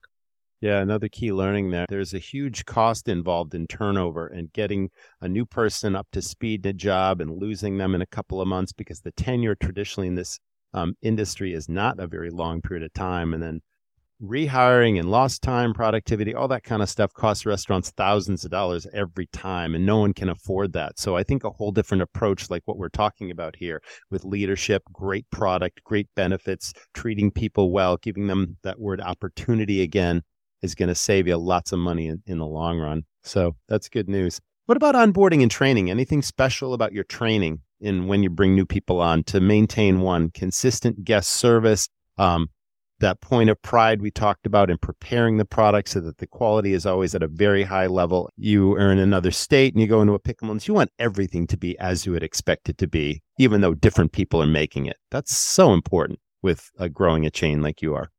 Yeah, 0.60 0.80
another 0.80 1.08
key 1.08 1.32
learning 1.32 1.70
there. 1.70 1.86
There's 1.88 2.14
a 2.14 2.18
huge 2.18 2.64
cost 2.64 3.08
involved 3.08 3.54
in 3.54 3.68
turnover 3.68 4.26
and 4.26 4.52
getting 4.52 4.90
a 5.20 5.28
new 5.28 5.46
person 5.46 5.94
up 5.94 6.08
to 6.12 6.20
speed 6.20 6.66
in 6.66 6.70
a 6.70 6.72
job 6.72 7.20
and 7.20 7.38
losing 7.38 7.78
them 7.78 7.94
in 7.94 8.02
a 8.02 8.06
couple 8.06 8.40
of 8.40 8.48
months 8.48 8.72
because 8.72 9.00
the 9.00 9.12
tenure 9.12 9.54
traditionally 9.54 10.08
in 10.08 10.16
this 10.16 10.40
um, 10.74 10.94
industry 11.00 11.54
is 11.54 11.68
not 11.68 12.00
a 12.00 12.08
very 12.08 12.30
long 12.30 12.60
period 12.60 12.84
of 12.84 12.92
time. 12.92 13.34
And 13.34 13.42
then 13.42 13.60
rehiring 14.22 14.98
and 14.98 15.10
lost 15.10 15.42
time, 15.42 15.72
productivity, 15.72 16.34
all 16.34 16.48
that 16.48 16.64
kind 16.64 16.82
of 16.82 16.88
stuff 16.88 17.12
costs 17.12 17.46
restaurants 17.46 17.90
thousands 17.90 18.44
of 18.44 18.50
dollars 18.50 18.86
every 18.92 19.26
time, 19.26 19.74
and 19.74 19.86
no 19.86 19.98
one 19.98 20.12
can 20.12 20.28
afford 20.28 20.72
that. 20.72 20.98
So 20.98 21.16
I 21.16 21.22
think 21.22 21.44
a 21.44 21.50
whole 21.50 21.70
different 21.70 22.02
approach, 22.02 22.50
like 22.50 22.62
what 22.64 22.78
we're 22.78 22.88
talking 22.88 23.30
about 23.30 23.56
here, 23.56 23.80
with 24.10 24.24
leadership, 24.24 24.82
great 24.92 25.28
product, 25.30 25.82
great 25.84 26.08
benefits, 26.16 26.72
treating 26.94 27.30
people 27.30 27.70
well, 27.70 27.96
giving 27.96 28.26
them 28.26 28.56
that 28.62 28.80
word 28.80 29.00
opportunity 29.00 29.82
again, 29.82 30.22
is 30.62 30.74
going 30.74 30.88
to 30.88 30.94
save 30.94 31.28
you 31.28 31.36
lots 31.36 31.72
of 31.72 31.78
money 31.78 32.08
in, 32.08 32.22
in 32.26 32.38
the 32.38 32.46
long 32.46 32.78
run. 32.78 33.04
So 33.22 33.54
that's 33.68 33.88
good 33.88 34.08
news. 34.08 34.40
What 34.66 34.76
about 34.76 34.94
onboarding 34.94 35.42
and 35.42 35.50
training? 35.50 35.90
Anything 35.90 36.22
special 36.22 36.74
about 36.74 36.92
your 36.92 37.04
training 37.04 37.60
in 37.80 38.06
when 38.06 38.22
you 38.22 38.30
bring 38.30 38.54
new 38.54 38.66
people 38.66 39.00
on 39.00 39.22
to 39.24 39.40
maintain 39.40 40.00
one 40.00 40.30
consistent 40.30 41.04
guest 41.04 41.30
service? 41.30 41.88
Um, 42.18 42.48
that 43.00 43.20
point 43.20 43.50
of 43.50 43.60
pride 43.62 44.02
we 44.02 44.10
talked 44.10 44.46
about 44.46 44.70
in 44.70 44.78
preparing 44.78 45.36
the 45.36 45.44
product 45.44 45.88
so 45.88 46.00
that 46.00 46.18
the 46.18 46.26
quality 46.26 46.72
is 46.72 46.86
always 46.86 47.14
at 47.14 47.22
a 47.22 47.28
very 47.28 47.62
high 47.62 47.86
level. 47.86 48.30
You 48.36 48.72
are 48.74 48.90
in 48.90 48.98
another 48.98 49.30
state 49.30 49.74
and 49.74 49.80
you 49.80 49.86
go 49.86 50.00
into 50.00 50.14
a 50.14 50.20
Pickleman's, 50.20 50.66
you 50.66 50.74
want 50.74 50.90
everything 50.98 51.46
to 51.48 51.56
be 51.56 51.78
as 51.78 52.06
you 52.06 52.12
would 52.12 52.22
expect 52.22 52.68
it 52.68 52.78
to 52.78 52.88
be, 52.88 53.22
even 53.38 53.60
though 53.60 53.74
different 53.74 54.12
people 54.12 54.42
are 54.42 54.46
making 54.46 54.86
it. 54.86 54.96
That's 55.10 55.36
so 55.36 55.72
important 55.72 56.18
with 56.42 56.70
a 56.78 56.88
growing 56.88 57.24
a 57.26 57.30
chain 57.30 57.62
like 57.62 57.82
you 57.82 57.94
are. 57.94 58.10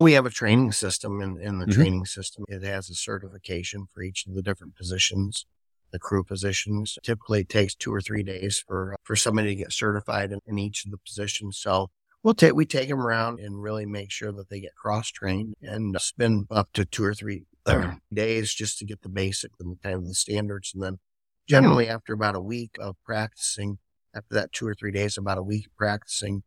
We 0.00 0.14
have 0.14 0.26
a 0.26 0.30
training 0.30 0.72
system 0.72 1.20
in, 1.20 1.40
in 1.40 1.58
the 1.58 1.66
mm-hmm. 1.66 1.80
training 1.80 2.04
system. 2.06 2.44
It 2.48 2.62
has 2.62 2.90
a 2.90 2.94
certification 2.94 3.86
for 3.92 4.02
each 4.02 4.26
of 4.26 4.34
the 4.34 4.42
different 4.42 4.76
positions, 4.76 5.46
the 5.92 5.98
crew 5.98 6.24
positions. 6.24 6.98
Typically 7.02 7.40
it 7.40 7.48
takes 7.48 7.74
two 7.74 7.94
or 7.94 8.00
three 8.00 8.22
days 8.22 8.62
for, 8.66 8.96
for 9.02 9.14
somebody 9.14 9.48
to 9.48 9.54
get 9.54 9.72
certified 9.72 10.32
in, 10.32 10.40
in 10.46 10.58
each 10.58 10.84
of 10.84 10.90
the 10.90 10.98
positions. 10.98 11.58
So 11.58 11.90
we'll 12.24 12.34
take 12.34 12.54
we 12.54 12.66
take 12.66 12.88
them 12.88 13.00
around 13.00 13.38
and 13.38 13.62
really 13.62 13.86
make 13.86 14.10
sure 14.10 14.32
that 14.32 14.48
they 14.48 14.58
get 14.58 14.74
cross 14.74 15.10
trained 15.10 15.54
and 15.62 15.94
spend 16.00 16.46
up 16.50 16.70
to 16.72 16.84
two 16.84 17.04
or 17.04 17.14
three 17.14 17.44
days 18.12 18.52
just 18.52 18.78
to 18.78 18.84
get 18.84 19.02
the 19.02 19.08
basic 19.08 19.52
and 19.60 19.80
kind 19.82 19.94
of 19.94 20.06
the 20.06 20.14
standards, 20.14 20.72
and 20.74 20.82
then 20.82 20.92
hmm. 20.94 20.98
generally 21.46 21.88
after 21.88 22.12
about 22.12 22.34
a 22.34 22.40
week 22.40 22.76
of 22.80 22.96
practicing, 23.04 23.78
after 24.12 24.34
that 24.34 24.52
two 24.52 24.66
or 24.66 24.74
three 24.74 24.90
days, 24.90 25.16
about 25.16 25.38
a 25.38 25.42
week 25.42 25.68
practicing 25.76 26.42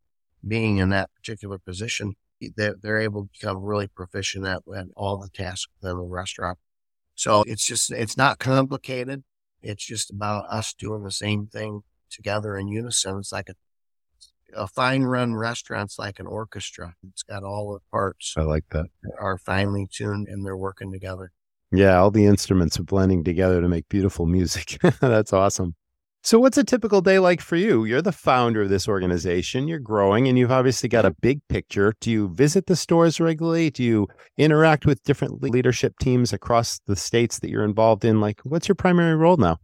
being 0.45 0.77
in 0.77 0.89
that 0.89 1.09
particular 1.15 1.57
position, 1.57 2.13
they're, 2.55 2.75
they're 2.81 2.99
able 2.99 3.23
to 3.23 3.29
become 3.31 3.57
really 3.63 3.87
proficient 3.87 4.45
at, 4.45 4.61
at 4.75 4.85
all 4.95 5.17
the 5.17 5.29
tasks 5.29 5.67
within 5.81 5.97
the 5.97 6.03
restaurant. 6.03 6.57
So 7.15 7.43
it's 7.47 7.65
just 7.65 7.91
it's 7.91 8.17
not 8.17 8.37
complicated. 8.37 9.23
It's 9.63 9.83
just 9.83 10.11
about 10.11 10.45
us 10.49 10.73
doing 10.73 11.03
the 11.03 11.11
same 11.11 11.47
thing 11.47 11.81
together 12.11 12.55
in 12.57 12.67
unison. 12.67 13.17
It's 13.17 13.31
like 13.31 13.49
a 13.49 13.55
a 14.55 14.67
fine 14.67 15.03
run 15.03 15.35
restaurant's 15.35 15.99
like 15.99 16.19
an 16.19 16.27
orchestra. 16.27 16.93
It's 17.09 17.23
got 17.23 17.43
all 17.43 17.73
the 17.73 17.79
parts. 17.91 18.33
I 18.37 18.41
like 18.41 18.65
that. 18.71 18.85
Are 19.19 19.37
finely 19.37 19.87
tuned 19.91 20.27
and 20.27 20.45
they're 20.45 20.57
working 20.57 20.91
together. 20.91 21.31
Yeah, 21.71 21.97
all 21.97 22.11
the 22.11 22.25
instruments 22.25 22.79
are 22.79 22.83
blending 22.83 23.23
together 23.23 23.61
to 23.61 23.67
make 23.67 23.89
beautiful 23.89 24.25
music. 24.25 24.77
That's 25.01 25.33
awesome. 25.33 25.75
So, 26.23 26.39
what's 26.39 26.57
a 26.57 26.63
typical 26.63 27.01
day 27.01 27.19
like 27.19 27.39
for 27.41 27.55
you? 27.55 27.85
You're 27.85 28.01
the 28.01 28.11
founder 28.11 28.63
of 28.63 28.69
this 28.69 28.87
organization, 28.87 29.67
you're 29.67 29.79
growing, 29.79 30.27
and 30.27 30.37
you've 30.37 30.51
obviously 30.51 30.89
got 30.89 31.05
a 31.05 31.15
big 31.21 31.39
picture. 31.47 31.93
Do 32.01 32.11
you 32.11 32.33
visit 32.33 32.65
the 32.65 32.75
stores 32.75 33.19
regularly? 33.19 33.69
Do 33.69 33.83
you 33.83 34.07
interact 34.37 34.85
with 34.85 35.03
different 35.03 35.41
leadership 35.41 35.93
teams 35.99 36.33
across 36.33 36.79
the 36.85 36.95
states 36.95 37.39
that 37.39 37.49
you're 37.49 37.63
involved 37.63 38.03
in? 38.03 38.19
Like, 38.19 38.41
what's 38.43 38.67
your 38.67 38.75
primary 38.75 39.15
role 39.15 39.37
now? 39.37 39.57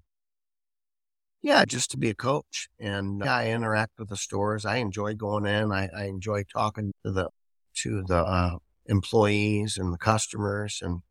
Yeah, 1.43 1.65
just 1.65 1.91
to 1.91 1.97
be 1.97 2.09
a 2.09 2.15
coach. 2.15 2.69
And 2.79 3.21
I 3.21 3.49
interact 3.51 3.99
with 3.99 4.07
the 4.07 4.15
stores. 4.15 4.65
I 4.65 4.77
enjoy 4.77 5.13
going 5.13 5.45
in. 5.45 5.73
I, 5.73 5.89
I 5.95 6.05
enjoy 6.05 6.43
talking 6.45 6.93
to 7.05 7.11
the 7.11 7.29
to 7.75 8.01
the 8.07 8.23
uh, 8.23 8.57
employees 8.85 9.77
and 9.77 9.93
the 9.93 9.97
customers. 9.97 10.81
And 10.81 11.01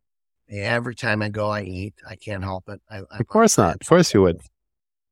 every 0.49 0.95
time 0.95 1.21
I 1.21 1.29
go, 1.29 1.51
I 1.51 1.63
eat. 1.63 1.95
I 2.09 2.17
can't 2.17 2.43
help 2.43 2.69
it. 2.69 2.81
I, 2.91 3.03
of 3.19 3.27
course 3.27 3.59
not. 3.59 3.77
Of 3.83 3.87
course 3.87 4.15
you 4.15 4.23
would. 4.23 4.41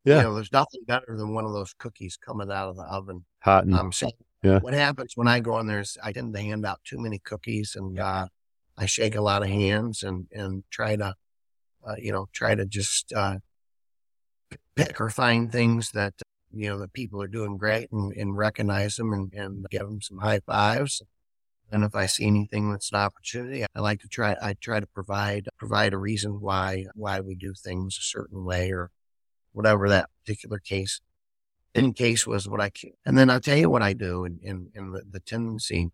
Yeah. 0.04 0.18
You 0.18 0.22
know, 0.22 0.34
there's 0.34 0.52
nothing 0.52 0.80
better 0.86 1.14
than 1.16 1.34
one 1.34 1.44
of 1.44 1.52
those 1.52 1.74
cookies 1.74 2.16
coming 2.16 2.50
out 2.50 2.70
of 2.70 2.76
the 2.76 2.84
oven. 2.84 3.26
Hot 3.40 3.64
and 3.64 3.74
um, 3.74 3.92
so 3.92 4.10
yeah. 4.42 4.60
what 4.60 4.72
happens 4.72 5.12
when 5.16 5.28
I 5.28 5.40
go 5.40 5.58
in 5.58 5.66
there 5.66 5.80
is 5.80 5.98
I 6.02 6.12
tend 6.12 6.34
to 6.34 6.40
hand 6.40 6.64
out 6.64 6.80
too 6.84 6.98
many 6.98 7.18
cookies 7.18 7.76
and 7.76 7.98
uh, 7.98 8.28
I 8.78 8.86
shake 8.86 9.16
a 9.16 9.20
lot 9.20 9.42
of 9.42 9.48
hands 9.48 10.02
and, 10.02 10.26
and 10.32 10.64
try 10.70 10.96
to, 10.96 11.14
uh, 11.86 11.94
you 11.98 12.12
know, 12.12 12.28
try 12.32 12.54
to 12.54 12.64
just 12.64 13.12
uh, 13.12 13.36
pick 14.74 15.00
or 15.00 15.10
find 15.10 15.50
things 15.50 15.92
that, 15.92 16.14
you 16.52 16.68
know, 16.68 16.78
that 16.78 16.92
people 16.92 17.22
are 17.22 17.28
doing 17.28 17.56
great 17.56 17.90
and, 17.92 18.12
and 18.14 18.36
recognize 18.36 18.96
them 18.96 19.12
and, 19.12 19.32
and 19.32 19.66
give 19.70 19.82
them 19.82 20.00
some 20.00 20.18
high 20.18 20.40
fives. 20.40 21.02
And 21.72 21.84
if 21.84 21.94
I 21.94 22.06
see 22.06 22.26
anything 22.26 22.70
that's 22.70 22.90
an 22.92 22.98
opportunity, 22.98 23.64
I 23.74 23.80
like 23.80 24.00
to 24.00 24.08
try, 24.08 24.36
I 24.42 24.54
try 24.54 24.80
to 24.80 24.86
provide, 24.86 25.48
provide 25.56 25.92
a 25.92 25.98
reason 25.98 26.40
why, 26.40 26.86
why 26.94 27.20
we 27.20 27.34
do 27.34 27.54
things 27.54 27.96
a 27.96 28.02
certain 28.02 28.44
way 28.44 28.72
or 28.72 28.90
whatever 29.52 29.88
that 29.88 30.10
particular 30.20 30.58
case 30.58 31.00
in 31.74 31.92
case 31.92 32.26
was 32.26 32.48
what 32.48 32.60
I. 32.60 32.72
And 33.06 33.16
then 33.16 33.30
I'll 33.30 33.40
tell 33.40 33.56
you 33.56 33.70
what 33.70 33.82
I 33.82 33.92
do 33.92 34.24
in, 34.24 34.40
in, 34.42 34.70
in 34.74 34.92
the, 34.92 35.02
the 35.08 35.20
tendency. 35.20 35.90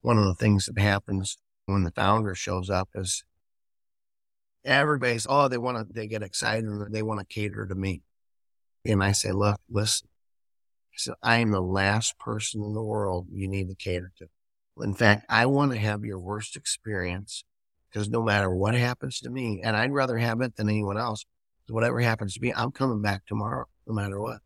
One 0.00 0.18
of 0.18 0.24
the 0.24 0.34
things 0.34 0.66
that 0.66 0.80
happens 0.80 1.36
when 1.66 1.82
the 1.82 1.90
founder 1.90 2.34
shows 2.34 2.70
up 2.70 2.88
is 2.94 3.24
everybody's, 4.66 5.26
oh, 5.28 5.48
they 5.48 5.58
want 5.58 5.78
to, 5.78 5.92
they 5.92 6.06
get 6.06 6.22
excited 6.22 6.64
and 6.64 6.92
they 6.92 7.02
want 7.02 7.20
to 7.20 7.26
cater 7.26 7.66
to 7.66 7.74
me. 7.74 8.02
And 8.84 9.02
I 9.02 9.12
say, 9.12 9.32
look, 9.32 9.60
listen, 9.70 10.08
I 10.92 10.96
said, 10.96 11.14
I 11.22 11.36
am 11.38 11.50
the 11.50 11.60
last 11.60 12.18
person 12.18 12.62
in 12.62 12.74
the 12.74 12.82
world 12.82 13.28
you 13.32 13.48
need 13.48 13.68
to 13.68 13.74
cater 13.74 14.12
to. 14.18 14.28
In 14.82 14.94
fact, 14.94 15.26
I 15.28 15.46
want 15.46 15.72
to 15.72 15.78
have 15.78 16.04
your 16.04 16.18
worst 16.18 16.56
experience 16.56 17.44
because 17.88 18.10
no 18.10 18.22
matter 18.22 18.50
what 18.50 18.74
happens 18.74 19.20
to 19.20 19.30
me, 19.30 19.62
and 19.64 19.76
I'd 19.76 19.92
rather 19.92 20.18
have 20.18 20.40
it 20.42 20.56
than 20.56 20.68
anyone 20.68 20.98
else, 20.98 21.24
whatever 21.68 22.00
happens 22.00 22.34
to 22.34 22.40
me, 22.40 22.52
I'm 22.54 22.70
coming 22.70 23.00
back 23.00 23.24
tomorrow, 23.26 23.66
no 23.86 23.94
matter 23.94 24.20
what. 24.20 24.40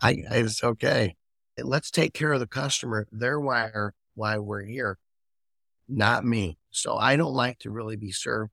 I, 0.00 0.16
it's 0.30 0.62
okay. 0.62 1.16
Let's 1.58 1.90
take 1.90 2.12
care 2.12 2.32
of 2.32 2.40
the 2.40 2.46
customer. 2.46 3.06
They're 3.10 3.40
why, 3.40 3.70
why 4.14 4.38
we're 4.38 4.64
here, 4.64 4.98
not 5.88 6.24
me. 6.24 6.58
So 6.70 6.96
I 6.96 7.16
don't 7.16 7.34
like 7.34 7.60
to 7.60 7.70
really 7.70 7.96
be 7.96 8.12
served. 8.12 8.52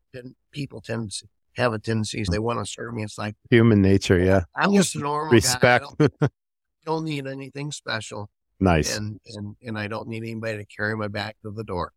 People 0.52 0.82
tend 0.82 1.12
to 1.12 1.28
have 1.56 1.74
a 1.74 1.80
tendency, 1.80 2.24
they 2.30 2.40
want 2.40 2.60
to 2.60 2.66
serve 2.66 2.94
me. 2.94 3.04
It's 3.04 3.18
like 3.18 3.36
human 3.50 3.82
nature. 3.82 4.20
Yeah. 4.20 4.44
I'm 4.56 4.74
just 4.74 4.96
a 4.96 5.00
normal 5.00 5.32
Respect. 5.32 5.86
guy. 5.98 6.08
Don't, 6.20 6.32
don't 6.86 7.06
need 7.06 7.28
anything 7.28 7.72
special. 7.72 8.30
Nice. 8.60 8.98
And, 8.98 9.20
and, 9.28 9.56
and 9.66 9.78
I 9.78 9.88
don't 9.88 10.08
need 10.08 10.24
anybody 10.24 10.58
to 10.58 10.66
carry 10.66 10.96
my 10.96 11.08
back 11.08 11.38
to 11.44 11.52
the 11.52 11.64
door. 11.64 11.92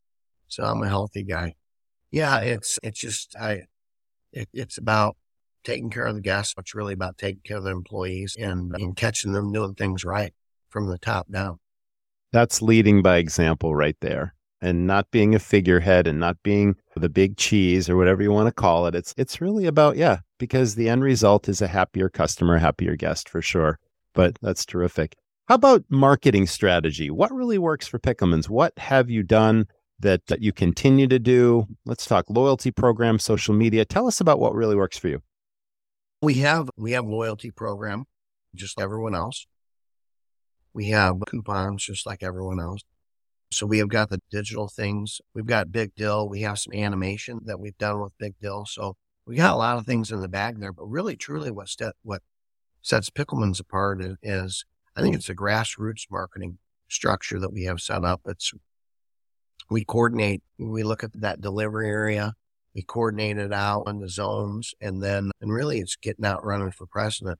So 0.49 0.65
I'm 0.65 0.83
a 0.83 0.89
healthy 0.89 1.23
guy. 1.23 1.55
Yeah. 2.11 2.39
It's, 2.41 2.79
it's 2.83 3.01
just, 3.01 3.37
I, 3.41 3.63
it, 4.33 4.49
it's 4.53 4.79
about 4.79 5.17
taking 5.65 5.91
care 5.91 6.07
of 6.07 6.15
the 6.15 6.21
guests. 6.21 6.55
It's 6.59 6.75
really 6.75 6.95
about 6.95 7.19
taking 7.19 7.43
care 7.45 7.57
of 7.57 7.65
the 7.65 7.71
employees 7.71 8.37
and, 8.39 8.75
and 8.75 8.97
catching 8.97 9.33
them 9.33 9.53
doing 9.53 9.75
things 9.75 10.05
right 10.05 10.35
from 10.71 10.87
the 10.87 10.99
top 10.99 11.31
down. 11.31 11.59
That's 12.33 12.63
leading 12.63 13.03
by 13.03 13.19
example 13.19 13.75
right 13.75 13.97
there 14.01 14.35
and 14.63 14.87
not 14.87 15.11
being 15.11 15.35
a 15.35 15.39
figurehead 15.39 16.07
and 16.07 16.19
not 16.21 16.43
being 16.43 16.77
the 16.97 17.09
big 17.09 17.37
cheese 17.37 17.91
or 17.91 17.97
whatever 17.97 18.23
you 18.23 18.31
want 18.31 18.47
to 18.47 18.53
call 18.53 18.87
it. 18.87 18.95
It's 18.95 19.13
it's 19.19 19.41
really 19.41 19.67
about 19.67 19.97
yeah, 19.97 20.19
because 20.39 20.77
the 20.77 20.89
end 20.89 21.03
result 21.03 21.49
is 21.49 21.61
a 21.61 21.67
happier 21.67 22.09
customer, 22.09 22.57
happier 22.59 22.97
guest 22.97 23.29
for 23.29 23.43
sure. 23.43 23.79
But 24.15 24.39
that's 24.41 24.65
terrific. 24.65 25.17
How 25.49 25.57
about 25.57 25.85
marketing 25.91 26.47
strategy? 26.47 27.11
What 27.11 27.33
really 27.33 27.59
works 27.59 27.89
for 27.89 27.99
Pickleman's? 27.99 28.49
What 28.49 28.73
have 28.79 29.11
you 29.11 29.23
done 29.23 29.67
that, 29.99 30.27
that 30.27 30.41
you 30.41 30.53
continue 30.53 31.09
to 31.09 31.19
do? 31.19 31.67
Let's 31.85 32.07
talk 32.07 32.27
loyalty 32.29 32.71
program, 32.71 33.19
social 33.19 33.55
media. 33.55 33.85
Tell 33.85 34.07
us 34.07 34.21
about 34.21 34.39
what 34.39 34.55
really 34.55 34.77
works 34.77 34.97
for 34.99 35.09
you. 35.09 35.23
We 36.21 36.35
have 36.35 36.71
we 36.77 36.93
have 36.93 37.05
loyalty 37.05 37.51
program, 37.51 38.05
just 38.55 38.79
like 38.79 38.85
everyone 38.85 39.17
else. 39.17 39.47
We 40.73 40.91
have 40.91 41.17
coupons, 41.27 41.85
just 41.85 42.07
like 42.07 42.23
everyone 42.23 42.61
else. 42.61 42.83
So 43.53 43.67
we 43.67 43.79
have 43.79 43.89
got 43.89 44.11
the 44.11 44.21
digital 44.31 44.69
things. 44.69 45.21
We've 45.35 45.47
got 45.47 45.73
Big 45.73 45.95
Dill. 45.95 46.29
We 46.29 46.43
have 46.43 46.59
some 46.59 46.73
animation 46.73 47.41
that 47.45 47.61
we've 47.61 47.77
done 47.79 48.01
with 48.01 48.17
Big 48.19 48.35
Dill. 48.41 48.67
So 48.67 48.97
we 49.27 49.37
got 49.37 49.55
a 49.55 49.57
lot 49.57 49.79
of 49.79 49.87
things 49.87 50.11
in 50.11 50.21
the 50.21 50.29
bag 50.29 50.59
there. 50.59 50.73
But 50.73 50.87
really, 50.87 51.17
truly, 51.17 51.51
what 51.51 51.69
st- 51.69 51.95
what 52.03 52.23
sets 52.83 53.11
Pickleman's 53.11 53.61
apart 53.61 54.03
is, 54.03 54.17
is 54.23 54.65
I 54.97 55.03
think 55.03 55.15
it's 55.15 55.29
a 55.29 55.35
grassroots 55.35 56.11
marketing 56.11 56.59
structure 56.89 57.39
that 57.39 57.53
we 57.53 57.65
have 57.65 57.81
set 57.81 58.05
up. 58.05 58.23
It's 58.27 58.53
we 59.71 59.85
coordinate. 59.85 60.43
We 60.59 60.83
look 60.83 61.05
at 61.05 61.21
that 61.21 61.41
delivery 61.41 61.89
area 61.89 62.35
we 62.75 62.83
coordinate 62.83 63.39
it 63.39 63.53
out 63.53 63.85
in 63.87 64.01
the 64.01 64.09
zones 64.09 64.75
and 64.81 65.03
then, 65.03 65.31
and 65.41 65.53
really 65.53 65.79
it's 65.79 65.97
getting 65.97 66.25
out 66.25 66.45
running 66.45 66.71
for 66.71 66.87
president. 66.87 67.39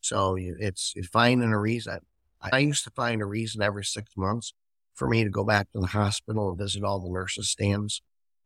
So 0.00 0.36
it's, 0.38 0.92
it's 0.94 1.08
finding 1.08 1.52
a 1.52 1.58
reason. 1.58 2.00
I 2.40 2.58
used 2.58 2.84
to 2.84 2.90
find 2.90 3.22
a 3.22 3.26
reason 3.26 3.62
every 3.62 3.84
six 3.84 4.10
months 4.16 4.52
for 4.94 5.08
me 5.08 5.24
to 5.24 5.30
go 5.30 5.44
back 5.44 5.70
to 5.72 5.80
the 5.80 5.88
hospital 5.88 6.50
and 6.50 6.58
visit 6.58 6.84
all 6.84 7.00
the 7.00 7.10
nurses 7.10 7.50
stands 7.50 8.02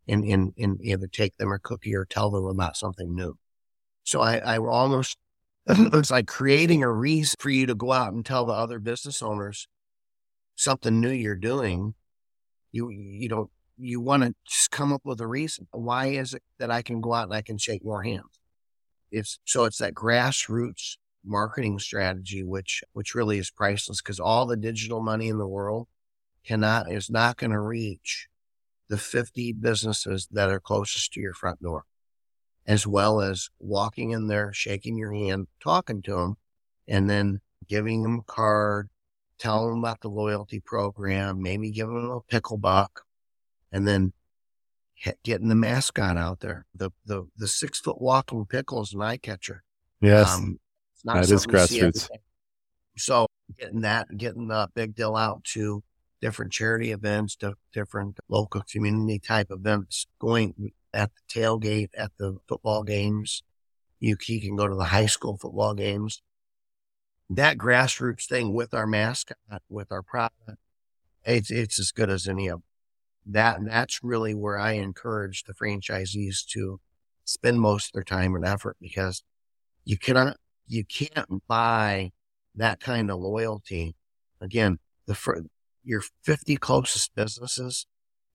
and, 0.08 0.24
and, 0.24 0.54
and 0.58 0.80
either 0.82 1.06
take 1.06 1.36
them 1.36 1.52
a 1.52 1.58
cookie 1.58 1.94
or 1.94 2.04
tell 2.04 2.30
them 2.30 2.46
about 2.46 2.76
something 2.76 3.14
new. 3.14 3.36
So 4.04 4.20
I, 4.20 4.38
I 4.38 4.58
almost, 4.58 5.18
it's 5.66 6.10
like 6.10 6.26
creating 6.26 6.82
a 6.82 6.90
reason 6.90 7.36
for 7.38 7.50
you 7.50 7.66
to 7.66 7.74
go 7.74 7.92
out 7.92 8.12
and 8.12 8.24
tell 8.24 8.46
the 8.46 8.54
other 8.54 8.78
business 8.78 9.22
owners 9.22 9.68
something 10.56 11.00
new 11.00 11.10
you're 11.10 11.36
doing 11.36 11.94
You 12.72 12.90
you 12.90 13.28
don't 13.28 13.50
you 13.78 14.00
want 14.00 14.24
to 14.24 14.34
just 14.46 14.70
come 14.70 14.92
up 14.92 15.02
with 15.04 15.20
a 15.20 15.26
reason. 15.26 15.68
Why 15.72 16.06
is 16.08 16.34
it 16.34 16.42
that 16.58 16.70
I 16.70 16.82
can 16.82 17.00
go 17.00 17.14
out 17.14 17.24
and 17.24 17.34
I 17.34 17.42
can 17.42 17.58
shake 17.58 17.84
more 17.84 18.02
hands? 18.02 18.40
It's 19.10 19.38
so 19.44 19.64
it's 19.64 19.78
that 19.78 19.94
grassroots 19.94 20.96
marketing 21.24 21.78
strategy, 21.78 22.42
which 22.44 22.82
which 22.92 23.14
really 23.14 23.38
is 23.38 23.50
priceless 23.50 24.02
because 24.02 24.20
all 24.20 24.46
the 24.46 24.56
digital 24.56 25.02
money 25.02 25.28
in 25.28 25.38
the 25.38 25.46
world 25.46 25.88
cannot 26.48 26.90
is 26.90 27.10
not 27.10 27.36
going 27.36 27.50
to 27.50 27.60
reach 27.60 28.26
the 28.88 28.96
50 28.96 29.52
businesses 29.52 30.26
that 30.32 30.48
are 30.48 30.58
closest 30.58 31.12
to 31.12 31.20
your 31.20 31.34
front 31.34 31.62
door, 31.62 31.84
as 32.66 32.86
well 32.86 33.20
as 33.20 33.50
walking 33.58 34.12
in 34.12 34.28
there, 34.28 34.52
shaking 34.52 34.96
your 34.96 35.12
hand, 35.12 35.46
talking 35.62 36.00
to 36.02 36.16
them, 36.16 36.36
and 36.88 37.08
then 37.08 37.40
giving 37.68 38.02
them 38.02 38.20
a 38.20 38.32
card, 38.32 38.88
telling 39.38 39.68
them 39.68 39.78
about 39.80 40.00
the 40.00 40.08
loyalty 40.08 40.58
program, 40.58 41.42
maybe 41.42 41.70
giving 41.70 42.02
them 42.02 42.10
a 42.10 42.20
pickle 42.22 42.56
buck, 42.56 43.02
and 43.70 43.86
then 43.86 44.14
getting 45.22 45.48
the 45.48 45.54
mascot 45.54 46.16
out 46.16 46.40
there. 46.40 46.64
The 46.74 46.90
the 47.04 47.28
the 47.36 47.46
six 47.46 47.78
foot 47.78 48.00
walking 48.00 48.46
pickle 48.46 48.82
is 48.82 48.94
an 48.94 49.02
eye 49.02 49.18
catcher. 49.18 49.62
Yes, 50.00 50.34
um, 50.34 50.58
that 51.04 51.30
is 51.30 51.46
grassroots. 51.46 52.08
So 52.96 53.26
getting 53.58 53.82
that, 53.82 54.08
getting 54.16 54.48
the 54.48 54.68
Big 54.74 54.94
Dill 54.94 55.14
out 55.14 55.44
to 55.52 55.82
different 56.20 56.52
charity 56.52 56.92
events, 56.92 57.36
different 57.72 58.18
local 58.28 58.62
community 58.70 59.18
type 59.18 59.48
events, 59.50 60.06
going 60.18 60.72
at 60.92 61.10
the 61.14 61.40
tailgate 61.40 61.90
at 61.96 62.12
the 62.18 62.38
football 62.48 62.82
games. 62.82 63.42
You, 64.00 64.16
can 64.16 64.56
go 64.56 64.68
to 64.68 64.74
the 64.74 64.84
high 64.84 65.06
school 65.06 65.36
football 65.36 65.74
games. 65.74 66.22
That 67.30 67.58
grassroots 67.58 68.26
thing 68.26 68.54
with 68.54 68.72
our 68.72 68.86
mascot, 68.86 69.36
uh, 69.50 69.58
with 69.68 69.92
our 69.92 70.02
product, 70.02 70.58
it's 71.24 71.50
it's 71.50 71.78
as 71.78 71.92
good 71.92 72.08
as 72.08 72.26
any 72.26 72.48
of. 72.48 72.62
That 73.26 73.58
that's 73.66 74.02
really 74.02 74.34
where 74.34 74.58
I 74.58 74.72
encourage 74.72 75.44
the 75.44 75.52
franchisees 75.52 76.46
to 76.52 76.80
spend 77.24 77.60
most 77.60 77.88
of 77.88 77.92
their 77.92 78.04
time 78.04 78.34
and 78.34 78.46
effort 78.46 78.78
because 78.80 79.22
you 79.84 79.98
cannot 79.98 80.38
you 80.66 80.84
can't 80.84 81.46
buy 81.46 82.12
that 82.54 82.80
kind 82.80 83.10
of 83.10 83.18
loyalty. 83.18 83.94
Again, 84.40 84.78
the 85.06 85.14
your 85.88 86.02
50 86.22 86.56
closest 86.58 87.14
businesses, 87.14 87.86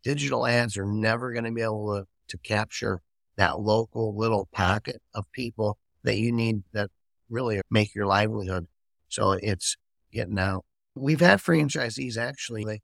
digital 0.04 0.48
ads 0.48 0.76
are 0.76 0.88
never 0.88 1.32
going 1.32 1.46
to 1.46 1.52
be 1.52 1.62
able 1.62 1.96
to, 1.96 2.08
to 2.30 2.38
capture 2.40 3.02
that 3.38 3.60
local 3.60 4.18
little 4.18 4.48
pocket 4.52 5.02
of 5.14 5.32
people 5.32 5.78
that 6.04 6.18
you 6.18 6.32
need 6.32 6.64
that 6.74 6.90
really 7.30 7.62
make 7.70 7.94
your 7.94 8.08
livelihood. 8.08 8.68
So 9.08 9.34
it's 9.34 9.78
getting 10.12 10.40
out. 10.40 10.66
We've 10.96 11.20
had 11.20 11.40
franchisees 11.40 12.18
actually, 12.18 12.64
they, 12.66 12.82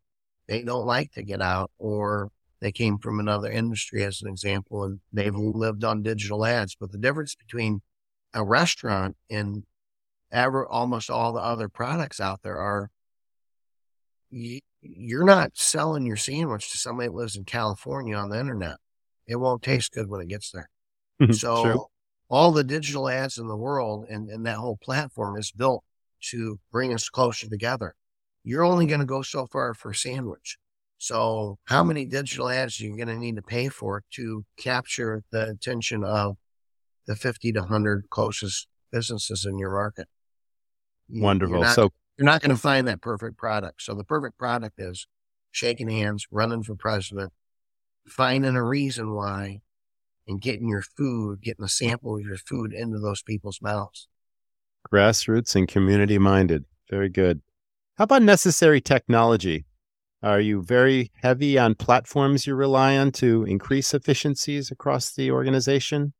they 0.47 0.63
don't 0.63 0.85
like 0.85 1.11
to 1.13 1.23
get 1.23 1.41
out 1.41 1.71
or 1.79 2.29
they 2.61 2.71
came 2.71 2.99
from 2.99 3.19
another 3.19 3.49
industry 3.49 4.03
as 4.03 4.21
an 4.21 4.29
example 4.29 4.83
and 4.83 4.99
they've 5.11 5.35
lived 5.35 5.83
on 5.83 6.03
digital 6.03 6.45
ads. 6.45 6.75
But 6.79 6.91
the 6.91 6.97
difference 6.99 7.33
between 7.33 7.81
a 8.35 8.43
restaurant 8.43 9.17
and 9.31 9.63
ever 10.31 10.67
almost 10.67 11.09
all 11.09 11.33
the 11.33 11.41
other 11.41 11.69
products 11.69 12.19
out 12.19 12.41
there 12.43 12.57
are 12.57 12.91
you're 14.31 15.25
not 15.25 15.51
selling 15.55 16.05
your 16.05 16.17
sandwich 16.17 16.71
to 16.71 16.77
somebody 16.77 17.07
that 17.07 17.15
lives 17.15 17.35
in 17.35 17.43
California 17.45 18.15
on 18.15 18.29
the 18.29 18.39
internet. 18.39 18.77
It 19.27 19.35
won't 19.35 19.61
taste 19.61 19.93
good 19.93 20.09
when 20.09 20.21
it 20.21 20.27
gets 20.27 20.51
there. 20.51 20.69
Mm-hmm. 21.21 21.33
so 21.33 21.63
True. 21.63 21.85
all 22.29 22.51
the 22.51 22.63
digital 22.63 23.09
ads 23.09 23.37
in 23.37 23.47
the 23.47 23.57
world 23.57 24.05
and, 24.09 24.29
and 24.29 24.45
that 24.45 24.55
whole 24.55 24.77
platform 24.77 25.37
is 25.37 25.51
built 25.51 25.83
to 26.31 26.57
bring 26.71 26.93
us 26.93 27.09
closer 27.09 27.49
together. 27.49 27.93
You're 28.43 28.63
only 28.63 28.85
going 28.85 29.01
to 29.01 29.05
go 29.05 29.21
so 29.21 29.45
far 29.45 29.73
for 29.73 29.91
a 29.91 29.95
sandwich. 29.95 30.57
So 30.97 31.57
how 31.65 31.83
many 31.83 32.05
digital 32.05 32.49
ads 32.49 32.79
are 32.79 32.83
you 32.83 32.95
going 32.95 33.07
to 33.07 33.17
need 33.17 33.37
to 33.37 33.41
pay 33.41 33.69
for 33.69 34.03
to 34.11 34.45
capture 34.57 35.23
the 35.31 35.49
attention 35.49 36.03
of 36.03 36.37
the 37.07 37.15
50 37.15 37.53
to 37.53 37.59
100 37.61 38.09
closest 38.09 38.67
businesses 38.91 39.45
in 39.45 39.57
your 39.57 39.71
market? 39.71 40.07
Wonderful. 41.09 41.61
Not, 41.61 41.75
so 41.75 41.91
you're 42.19 42.25
not 42.25 42.41
going 42.41 42.53
to 42.53 42.61
find 42.61 42.85
that 42.89 43.01
perfect 43.01 43.37
product. 43.37 43.81
So 43.81 43.93
the 43.93 44.03
perfect 44.03 44.37
product 44.37 44.77
is 44.77 45.07
shaking 45.51 45.89
hands, 45.89 46.27
running 46.29 46.63
for 46.63 46.75
president, 46.75 47.31
finding 48.05 48.57
a 48.57 48.63
reason 48.63 49.13
why, 49.13 49.61
and 50.27 50.41
getting 50.41 50.67
your 50.67 50.81
food, 50.81 51.41
getting 51.41 51.63
a 51.63 51.69
sample 51.69 52.17
of 52.17 52.25
your 52.25 52.35
food 52.35 52.73
into 52.73 52.99
those 52.99 53.21
people's 53.21 53.61
mouths. 53.61 54.09
Grassroots 54.91 55.55
and 55.55 55.65
community 55.65 56.17
minded. 56.17 56.65
Very 56.89 57.07
good. 57.07 57.41
How 57.97 58.03
about 58.03 58.23
necessary 58.23 58.81
technology? 58.81 59.65
Are 60.21 60.41
you 60.41 60.61
very 60.61 61.13
heavy 61.23 61.57
on 61.57 61.75
platforms 61.75 62.45
you 62.45 62.53
rely 62.53 62.97
on 62.97 63.13
to 63.13 63.45
increase 63.45 63.93
efficiencies 63.93 64.71
across 64.71 65.13
the 65.13 65.31
organization? 65.31 66.11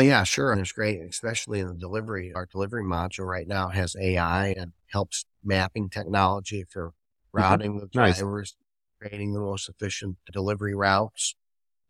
Yeah, 0.00 0.24
sure. 0.24 0.52
And 0.52 0.60
it's 0.60 0.72
great, 0.72 1.00
especially 1.00 1.60
in 1.60 1.68
the 1.68 1.74
delivery. 1.74 2.32
Our 2.34 2.46
delivery 2.46 2.84
module 2.84 3.26
right 3.26 3.46
now 3.46 3.68
has 3.68 3.94
AI 4.00 4.48
and 4.48 4.72
helps 4.86 5.26
mapping 5.44 5.90
technology 5.90 6.64
for 6.68 6.88
mm-hmm. 6.88 7.38
routing 7.38 7.78
the 7.78 7.86
drivers, 7.86 8.56
nice. 9.00 9.10
creating 9.10 9.34
the 9.34 9.40
most 9.40 9.68
efficient 9.68 10.16
delivery 10.32 10.74
routes 10.74 11.34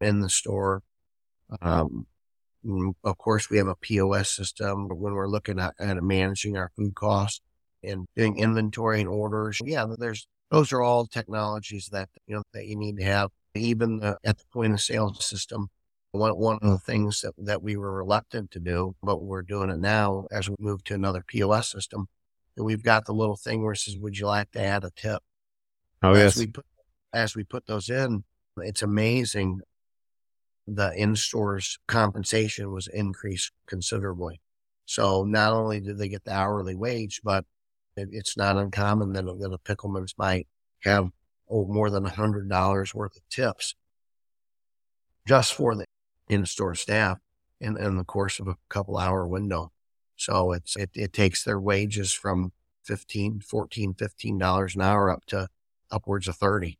in 0.00 0.20
the 0.20 0.28
store. 0.28 0.82
Um, 1.60 2.06
mm, 2.64 2.94
of 3.04 3.18
course, 3.18 3.48
we 3.48 3.58
have 3.58 3.68
a 3.68 3.76
POS 3.76 4.30
system 4.30 4.88
when 4.88 5.14
we're 5.14 5.28
looking 5.28 5.58
at, 5.58 5.74
at 5.78 6.02
managing 6.02 6.56
our 6.56 6.70
food 6.76 6.94
costs 6.94 7.40
and 7.82 8.06
doing 8.16 8.38
inventory 8.38 9.00
and 9.00 9.08
orders. 9.08 9.60
Yeah, 9.64 9.86
there's 9.98 10.26
those 10.50 10.72
are 10.72 10.82
all 10.82 11.06
technologies 11.06 11.88
that 11.92 12.08
you 12.26 12.36
know 12.36 12.42
that 12.52 12.66
you 12.66 12.76
need 12.76 12.98
to 12.98 13.04
have. 13.04 13.30
Even 13.54 13.98
the, 13.98 14.16
at 14.24 14.38
the 14.38 14.44
point 14.50 14.72
of 14.72 14.80
sale 14.80 15.12
system, 15.14 15.68
one, 16.12 16.32
one 16.32 16.54
of 16.56 16.60
the 16.60 16.76
mm. 16.76 16.82
things 16.82 17.22
that, 17.22 17.32
that 17.38 17.62
we 17.62 17.76
were 17.76 17.92
reluctant 17.92 18.50
to 18.52 18.60
do, 18.60 18.94
but 19.02 19.22
we're 19.22 19.42
doing 19.42 19.70
it 19.70 19.78
now 19.78 20.26
as 20.30 20.48
we 20.48 20.56
move 20.58 20.84
to 20.84 20.94
another 20.94 21.24
POS 21.26 21.70
system. 21.70 22.06
And 22.56 22.66
we've 22.66 22.82
got 22.82 23.06
the 23.06 23.14
little 23.14 23.36
thing 23.36 23.62
where 23.62 23.72
it 23.72 23.78
says, 23.78 23.96
would 23.96 24.18
you 24.18 24.26
like 24.26 24.50
to 24.52 24.60
add 24.60 24.84
a 24.84 24.90
tip? 24.94 25.22
Oh, 26.02 26.12
as 26.12 26.18
yes. 26.18 26.38
We 26.38 26.46
put, 26.48 26.66
as 27.14 27.34
we 27.34 27.44
put 27.44 27.66
those 27.66 27.88
in, 27.88 28.24
it's 28.58 28.82
amazing. 28.82 29.60
The 30.66 30.92
in-stores 30.94 31.78
compensation 31.88 32.70
was 32.72 32.88
increased 32.88 33.52
considerably. 33.66 34.40
So 34.84 35.24
not 35.24 35.54
only 35.54 35.80
did 35.80 35.98
they 35.98 36.08
get 36.08 36.24
the 36.24 36.32
hourly 36.32 36.74
wage, 36.74 37.22
but 37.24 37.46
it, 37.96 38.10
it's 38.12 38.36
not 38.36 38.58
uncommon 38.58 39.14
that, 39.14 39.24
that 39.24 39.52
a 39.52 39.58
pickleman's 39.58 40.14
might 40.18 40.46
have 40.80 41.10
oh, 41.48 41.66
more 41.66 41.88
than 41.88 42.04
a 42.04 42.10
hundred 42.10 42.50
dollars 42.50 42.94
worth 42.94 43.16
of 43.16 43.22
tips 43.30 43.74
just 45.26 45.54
for 45.54 45.74
the 45.74 45.86
in-store 46.32 46.74
staff 46.74 47.18
in, 47.60 47.76
in 47.76 47.96
the 47.96 48.04
course 48.04 48.40
of 48.40 48.48
a 48.48 48.56
couple 48.68 48.98
hour 48.98 49.26
window. 49.26 49.72
So 50.16 50.52
it's, 50.52 50.76
it, 50.76 50.90
it 50.94 51.12
takes 51.12 51.44
their 51.44 51.60
wages 51.60 52.12
from 52.12 52.52
15, 52.84 53.40
14, 53.40 53.94
15 53.94 54.38
dollars 54.38 54.74
an 54.74 54.82
hour 54.82 55.10
up 55.10 55.24
to 55.26 55.48
upwards 55.90 56.28
of 56.28 56.36
30. 56.36 56.78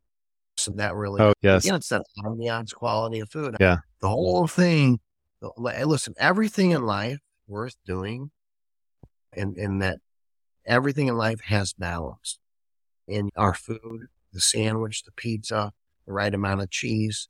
So 0.57 0.72
that 0.72 0.94
really, 0.94 1.22
oh, 1.22 1.32
yes. 1.40 1.64
You 1.64 1.70
know, 1.70 1.76
it's 1.76 1.88
that 1.88 2.03
ambiance 2.18 2.74
quality 2.74 3.20
of 3.20 3.30
food. 3.30 3.57
Yeah. 3.59 3.78
The 4.00 4.09
whole 4.09 4.46
thing, 4.46 5.00
listen, 5.57 6.14
everything 6.18 6.72
in 6.72 6.84
life 6.84 7.20
worth 7.48 7.76
doing 7.86 8.30
and, 9.32 9.57
and 9.57 9.82
that 9.82 9.98
everything 10.66 11.09
in 11.09 11.16
life 11.16 11.40
has 11.42 11.72
balance 11.72 12.38
in 13.09 13.30
our 13.36 13.55
food, 13.55 14.07
the 14.32 14.40
sandwich, 14.40 15.05
the 15.05 15.12
pizza, 15.12 15.72
the 16.07 16.12
right 16.12 16.32
amount 16.34 16.62
of 16.62 16.70
cheese, 16.70 17.28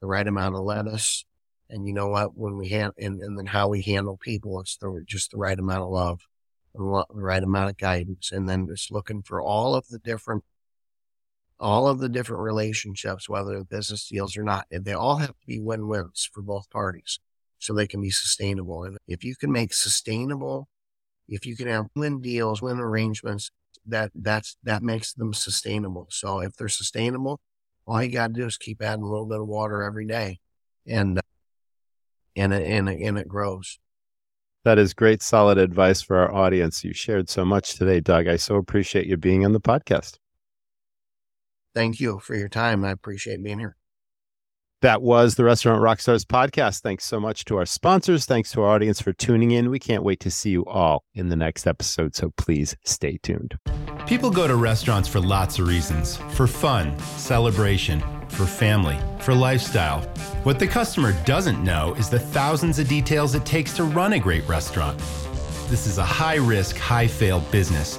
the 0.00 0.06
right 0.06 0.26
amount 0.26 0.54
of 0.54 0.62
lettuce, 0.62 1.24
and 1.72 1.88
you 1.88 1.92
know 1.92 2.06
what? 2.06 2.36
When 2.36 2.56
we 2.56 2.68
hand 2.68 2.92
and, 2.98 3.20
and 3.20 3.36
then 3.36 3.46
how 3.46 3.66
we 3.66 3.82
handle 3.82 4.16
people, 4.16 4.60
it's 4.60 4.76
the, 4.76 5.02
just 5.04 5.32
the 5.32 5.38
right 5.38 5.58
amount 5.58 5.82
of 5.82 5.90
love, 5.90 6.20
and 6.74 6.86
the 6.86 7.04
right 7.10 7.42
amount 7.42 7.70
of 7.70 7.76
guidance, 7.78 8.30
and 8.30 8.48
then 8.48 8.68
just 8.68 8.92
looking 8.92 9.22
for 9.22 9.40
all 9.40 9.74
of 9.74 9.88
the 9.88 9.98
different, 9.98 10.44
all 11.58 11.88
of 11.88 11.98
the 11.98 12.08
different 12.08 12.42
relationships, 12.42 13.28
whether 13.28 13.64
business 13.64 14.08
deals 14.08 14.36
or 14.36 14.44
not. 14.44 14.66
And 14.70 14.84
they 14.84 14.92
all 14.92 15.16
have 15.16 15.30
to 15.30 15.46
be 15.46 15.58
win-wins 15.58 16.28
for 16.32 16.42
both 16.42 16.70
parties, 16.70 17.18
so 17.58 17.74
they 17.74 17.86
can 17.86 18.00
be 18.00 18.10
sustainable. 18.10 18.84
And 18.84 18.98
if 19.08 19.24
you 19.24 19.34
can 19.34 19.50
make 19.50 19.74
sustainable, 19.74 20.68
if 21.28 21.46
you 21.46 21.56
can 21.56 21.68
have 21.68 21.86
win 21.96 22.20
deals, 22.20 22.62
win 22.62 22.78
arrangements, 22.78 23.50
that 23.86 24.12
that's 24.14 24.56
that 24.62 24.82
makes 24.82 25.12
them 25.12 25.32
sustainable. 25.34 26.06
So 26.10 26.40
if 26.40 26.54
they're 26.54 26.68
sustainable, 26.68 27.40
all 27.86 28.02
you 28.02 28.12
got 28.12 28.28
to 28.28 28.32
do 28.32 28.46
is 28.46 28.56
keep 28.56 28.80
adding 28.80 29.02
a 29.02 29.10
little 29.10 29.26
bit 29.26 29.40
of 29.40 29.48
water 29.48 29.82
every 29.82 30.06
day, 30.06 30.38
and 30.86 31.18
uh, 31.18 31.22
and 32.36 32.52
it, 32.52 32.66
and 32.66 32.88
it, 32.88 33.00
and 33.00 33.18
it 33.18 33.28
grows. 33.28 33.78
That 34.64 34.78
is 34.78 34.94
great, 34.94 35.22
solid 35.22 35.58
advice 35.58 36.02
for 36.02 36.16
our 36.18 36.32
audience. 36.32 36.84
You 36.84 36.92
shared 36.92 37.28
so 37.28 37.44
much 37.44 37.74
today, 37.74 38.00
Doug. 38.00 38.28
I 38.28 38.36
so 38.36 38.56
appreciate 38.56 39.06
you 39.06 39.16
being 39.16 39.44
on 39.44 39.52
the 39.52 39.60
podcast. 39.60 40.18
Thank 41.74 42.00
you 42.00 42.18
for 42.20 42.36
your 42.36 42.48
time. 42.48 42.84
I 42.84 42.90
appreciate 42.90 43.42
being 43.42 43.58
here. 43.58 43.76
That 44.82 45.00
was 45.00 45.36
the 45.36 45.44
Restaurant 45.44 45.80
Rockstars 45.80 46.24
podcast. 46.24 46.80
Thanks 46.80 47.04
so 47.04 47.20
much 47.20 47.44
to 47.44 47.56
our 47.56 47.64
sponsors. 47.64 48.24
Thanks 48.24 48.50
to 48.52 48.62
our 48.62 48.74
audience 48.74 49.00
for 49.00 49.12
tuning 49.12 49.52
in. 49.52 49.70
We 49.70 49.78
can't 49.78 50.02
wait 50.02 50.18
to 50.20 50.30
see 50.30 50.50
you 50.50 50.66
all 50.66 51.04
in 51.14 51.28
the 51.28 51.36
next 51.36 51.68
episode. 51.68 52.16
So 52.16 52.32
please 52.36 52.76
stay 52.84 53.18
tuned. 53.22 53.56
People 54.06 54.28
go 54.30 54.48
to 54.48 54.56
restaurants 54.56 55.08
for 55.08 55.20
lots 55.20 55.60
of 55.60 55.68
reasons 55.68 56.16
for 56.30 56.48
fun, 56.48 56.98
celebration, 57.16 58.02
for 58.32 58.46
family, 58.46 58.98
for 59.20 59.34
lifestyle. 59.34 60.00
What 60.42 60.58
the 60.58 60.66
customer 60.66 61.12
doesn't 61.24 61.62
know 61.62 61.94
is 61.94 62.08
the 62.08 62.18
thousands 62.18 62.78
of 62.78 62.88
details 62.88 63.34
it 63.34 63.44
takes 63.44 63.76
to 63.76 63.84
run 63.84 64.14
a 64.14 64.18
great 64.18 64.46
restaurant. 64.48 64.98
This 65.68 65.86
is 65.86 65.98
a 65.98 66.04
high 66.04 66.36
risk, 66.36 66.76
high 66.76 67.06
fail 67.06 67.40
business. 67.52 67.98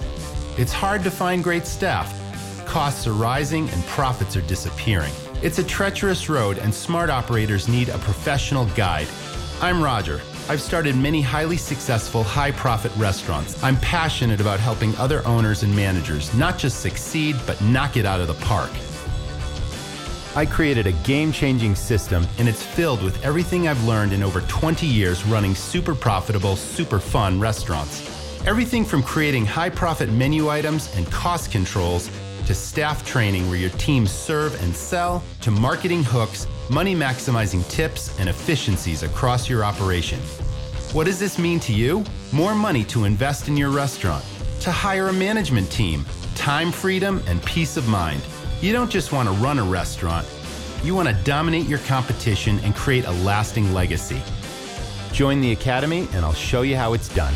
It's 0.58 0.74
hard 0.74 1.04
to 1.04 1.12
find 1.12 1.44
great 1.44 1.66
staff. 1.66 2.20
Costs 2.66 3.08
are 3.08 3.14
rising 3.14 3.70
and 3.70 3.84
profits 3.86 4.36
are 4.36 4.42
disappearing. 4.42 5.14
It's 5.42 5.60
a 5.60 5.64
treacherous 5.64 6.30
road, 6.30 6.58
and 6.58 6.74
smart 6.74 7.10
operators 7.10 7.68
need 7.68 7.90
a 7.90 7.98
professional 8.00 8.66
guide. 8.76 9.08
I'm 9.62 9.82
Roger. 9.82 10.22
I've 10.50 10.62
started 10.62 10.96
many 10.98 11.22
highly 11.22 11.58
successful, 11.58 12.24
high 12.24 12.52
profit 12.52 12.92
restaurants. 12.98 13.62
I'm 13.64 13.78
passionate 13.78 14.42
about 14.42 14.60
helping 14.60 14.96
other 14.98 15.26
owners 15.26 15.64
and 15.64 15.74
managers 15.76 16.34
not 16.34 16.58
just 16.58 16.82
succeed, 16.82 17.36
but 17.46 17.62
knock 17.62 17.96
it 17.98 18.06
out 18.06 18.20
of 18.20 18.28
the 18.28 18.34
park. 18.46 18.72
I 20.36 20.48
created 20.48 20.88
a 20.88 20.94
game 21.04 21.32
changing 21.32 21.76
system, 21.76 22.26
and 22.40 22.50
it's 22.50 22.64
filled 22.64 23.04
with 23.04 23.24
everything 23.24 23.68
I've 23.68 23.84
learned 23.84 24.14
in 24.14 24.24
over 24.24 24.42
20 24.42 24.88
years 24.88 25.24
running 25.26 25.54
super 25.54 25.94
profitable, 25.94 26.56
super 26.56 27.00
fun 27.00 27.40
restaurants. 27.40 28.02
Everything 28.48 28.84
from 28.84 29.04
creating 29.04 29.46
high 29.46 29.70
profit 29.70 30.12
menu 30.12 30.50
items 30.50 30.94
and 30.96 31.06
cost 31.12 31.52
controls 31.52 32.10
to 32.48 32.56
staff 32.56 33.06
training 33.06 33.48
where 33.48 33.60
your 33.60 33.70
teams 33.72 34.12
serve 34.12 34.60
and 34.64 34.76
sell 34.76 35.24
to 35.42 35.52
marketing 35.52 36.04
hooks, 36.04 36.48
money 36.68 36.96
maximizing 36.96 37.68
tips, 37.70 38.20
and 38.20 38.28
efficiencies 38.28 39.04
across 39.04 39.48
your 39.48 39.64
operation. 39.64 40.20
What 40.94 41.06
does 41.06 41.20
this 41.20 41.38
mean 41.38 41.60
to 41.60 41.72
you? 41.72 42.04
More 42.32 42.56
money 42.56 42.84
to 42.86 43.06
invest 43.06 43.48
in 43.48 43.56
your 43.56 43.70
restaurant, 43.70 44.26
to 44.62 44.72
hire 44.72 45.10
a 45.10 45.14
management 45.14 45.72
team, 45.72 46.04
time 46.34 46.72
freedom, 46.72 47.22
and 47.28 47.40
peace 47.46 47.78
of 47.78 47.88
mind. 47.88 48.24
You 48.64 48.72
don't 48.72 48.90
just 48.90 49.12
want 49.12 49.28
to 49.28 49.36
run 49.36 49.60
a 49.60 49.64
restaurant, 49.66 50.26
you 50.86 50.96
want 50.96 51.10
to 51.10 51.14
dominate 51.26 51.68
your 51.68 51.80
competition 51.80 52.60
and 52.60 52.74
create 52.74 53.04
a 53.04 53.12
lasting 53.12 53.74
legacy. 53.74 54.22
Join 55.12 55.42
the 55.42 55.52
Academy, 55.52 56.08
and 56.14 56.24
I'll 56.24 56.32
show 56.32 56.62
you 56.62 56.78
how 56.78 56.94
it's 56.94 57.14
done. 57.14 57.34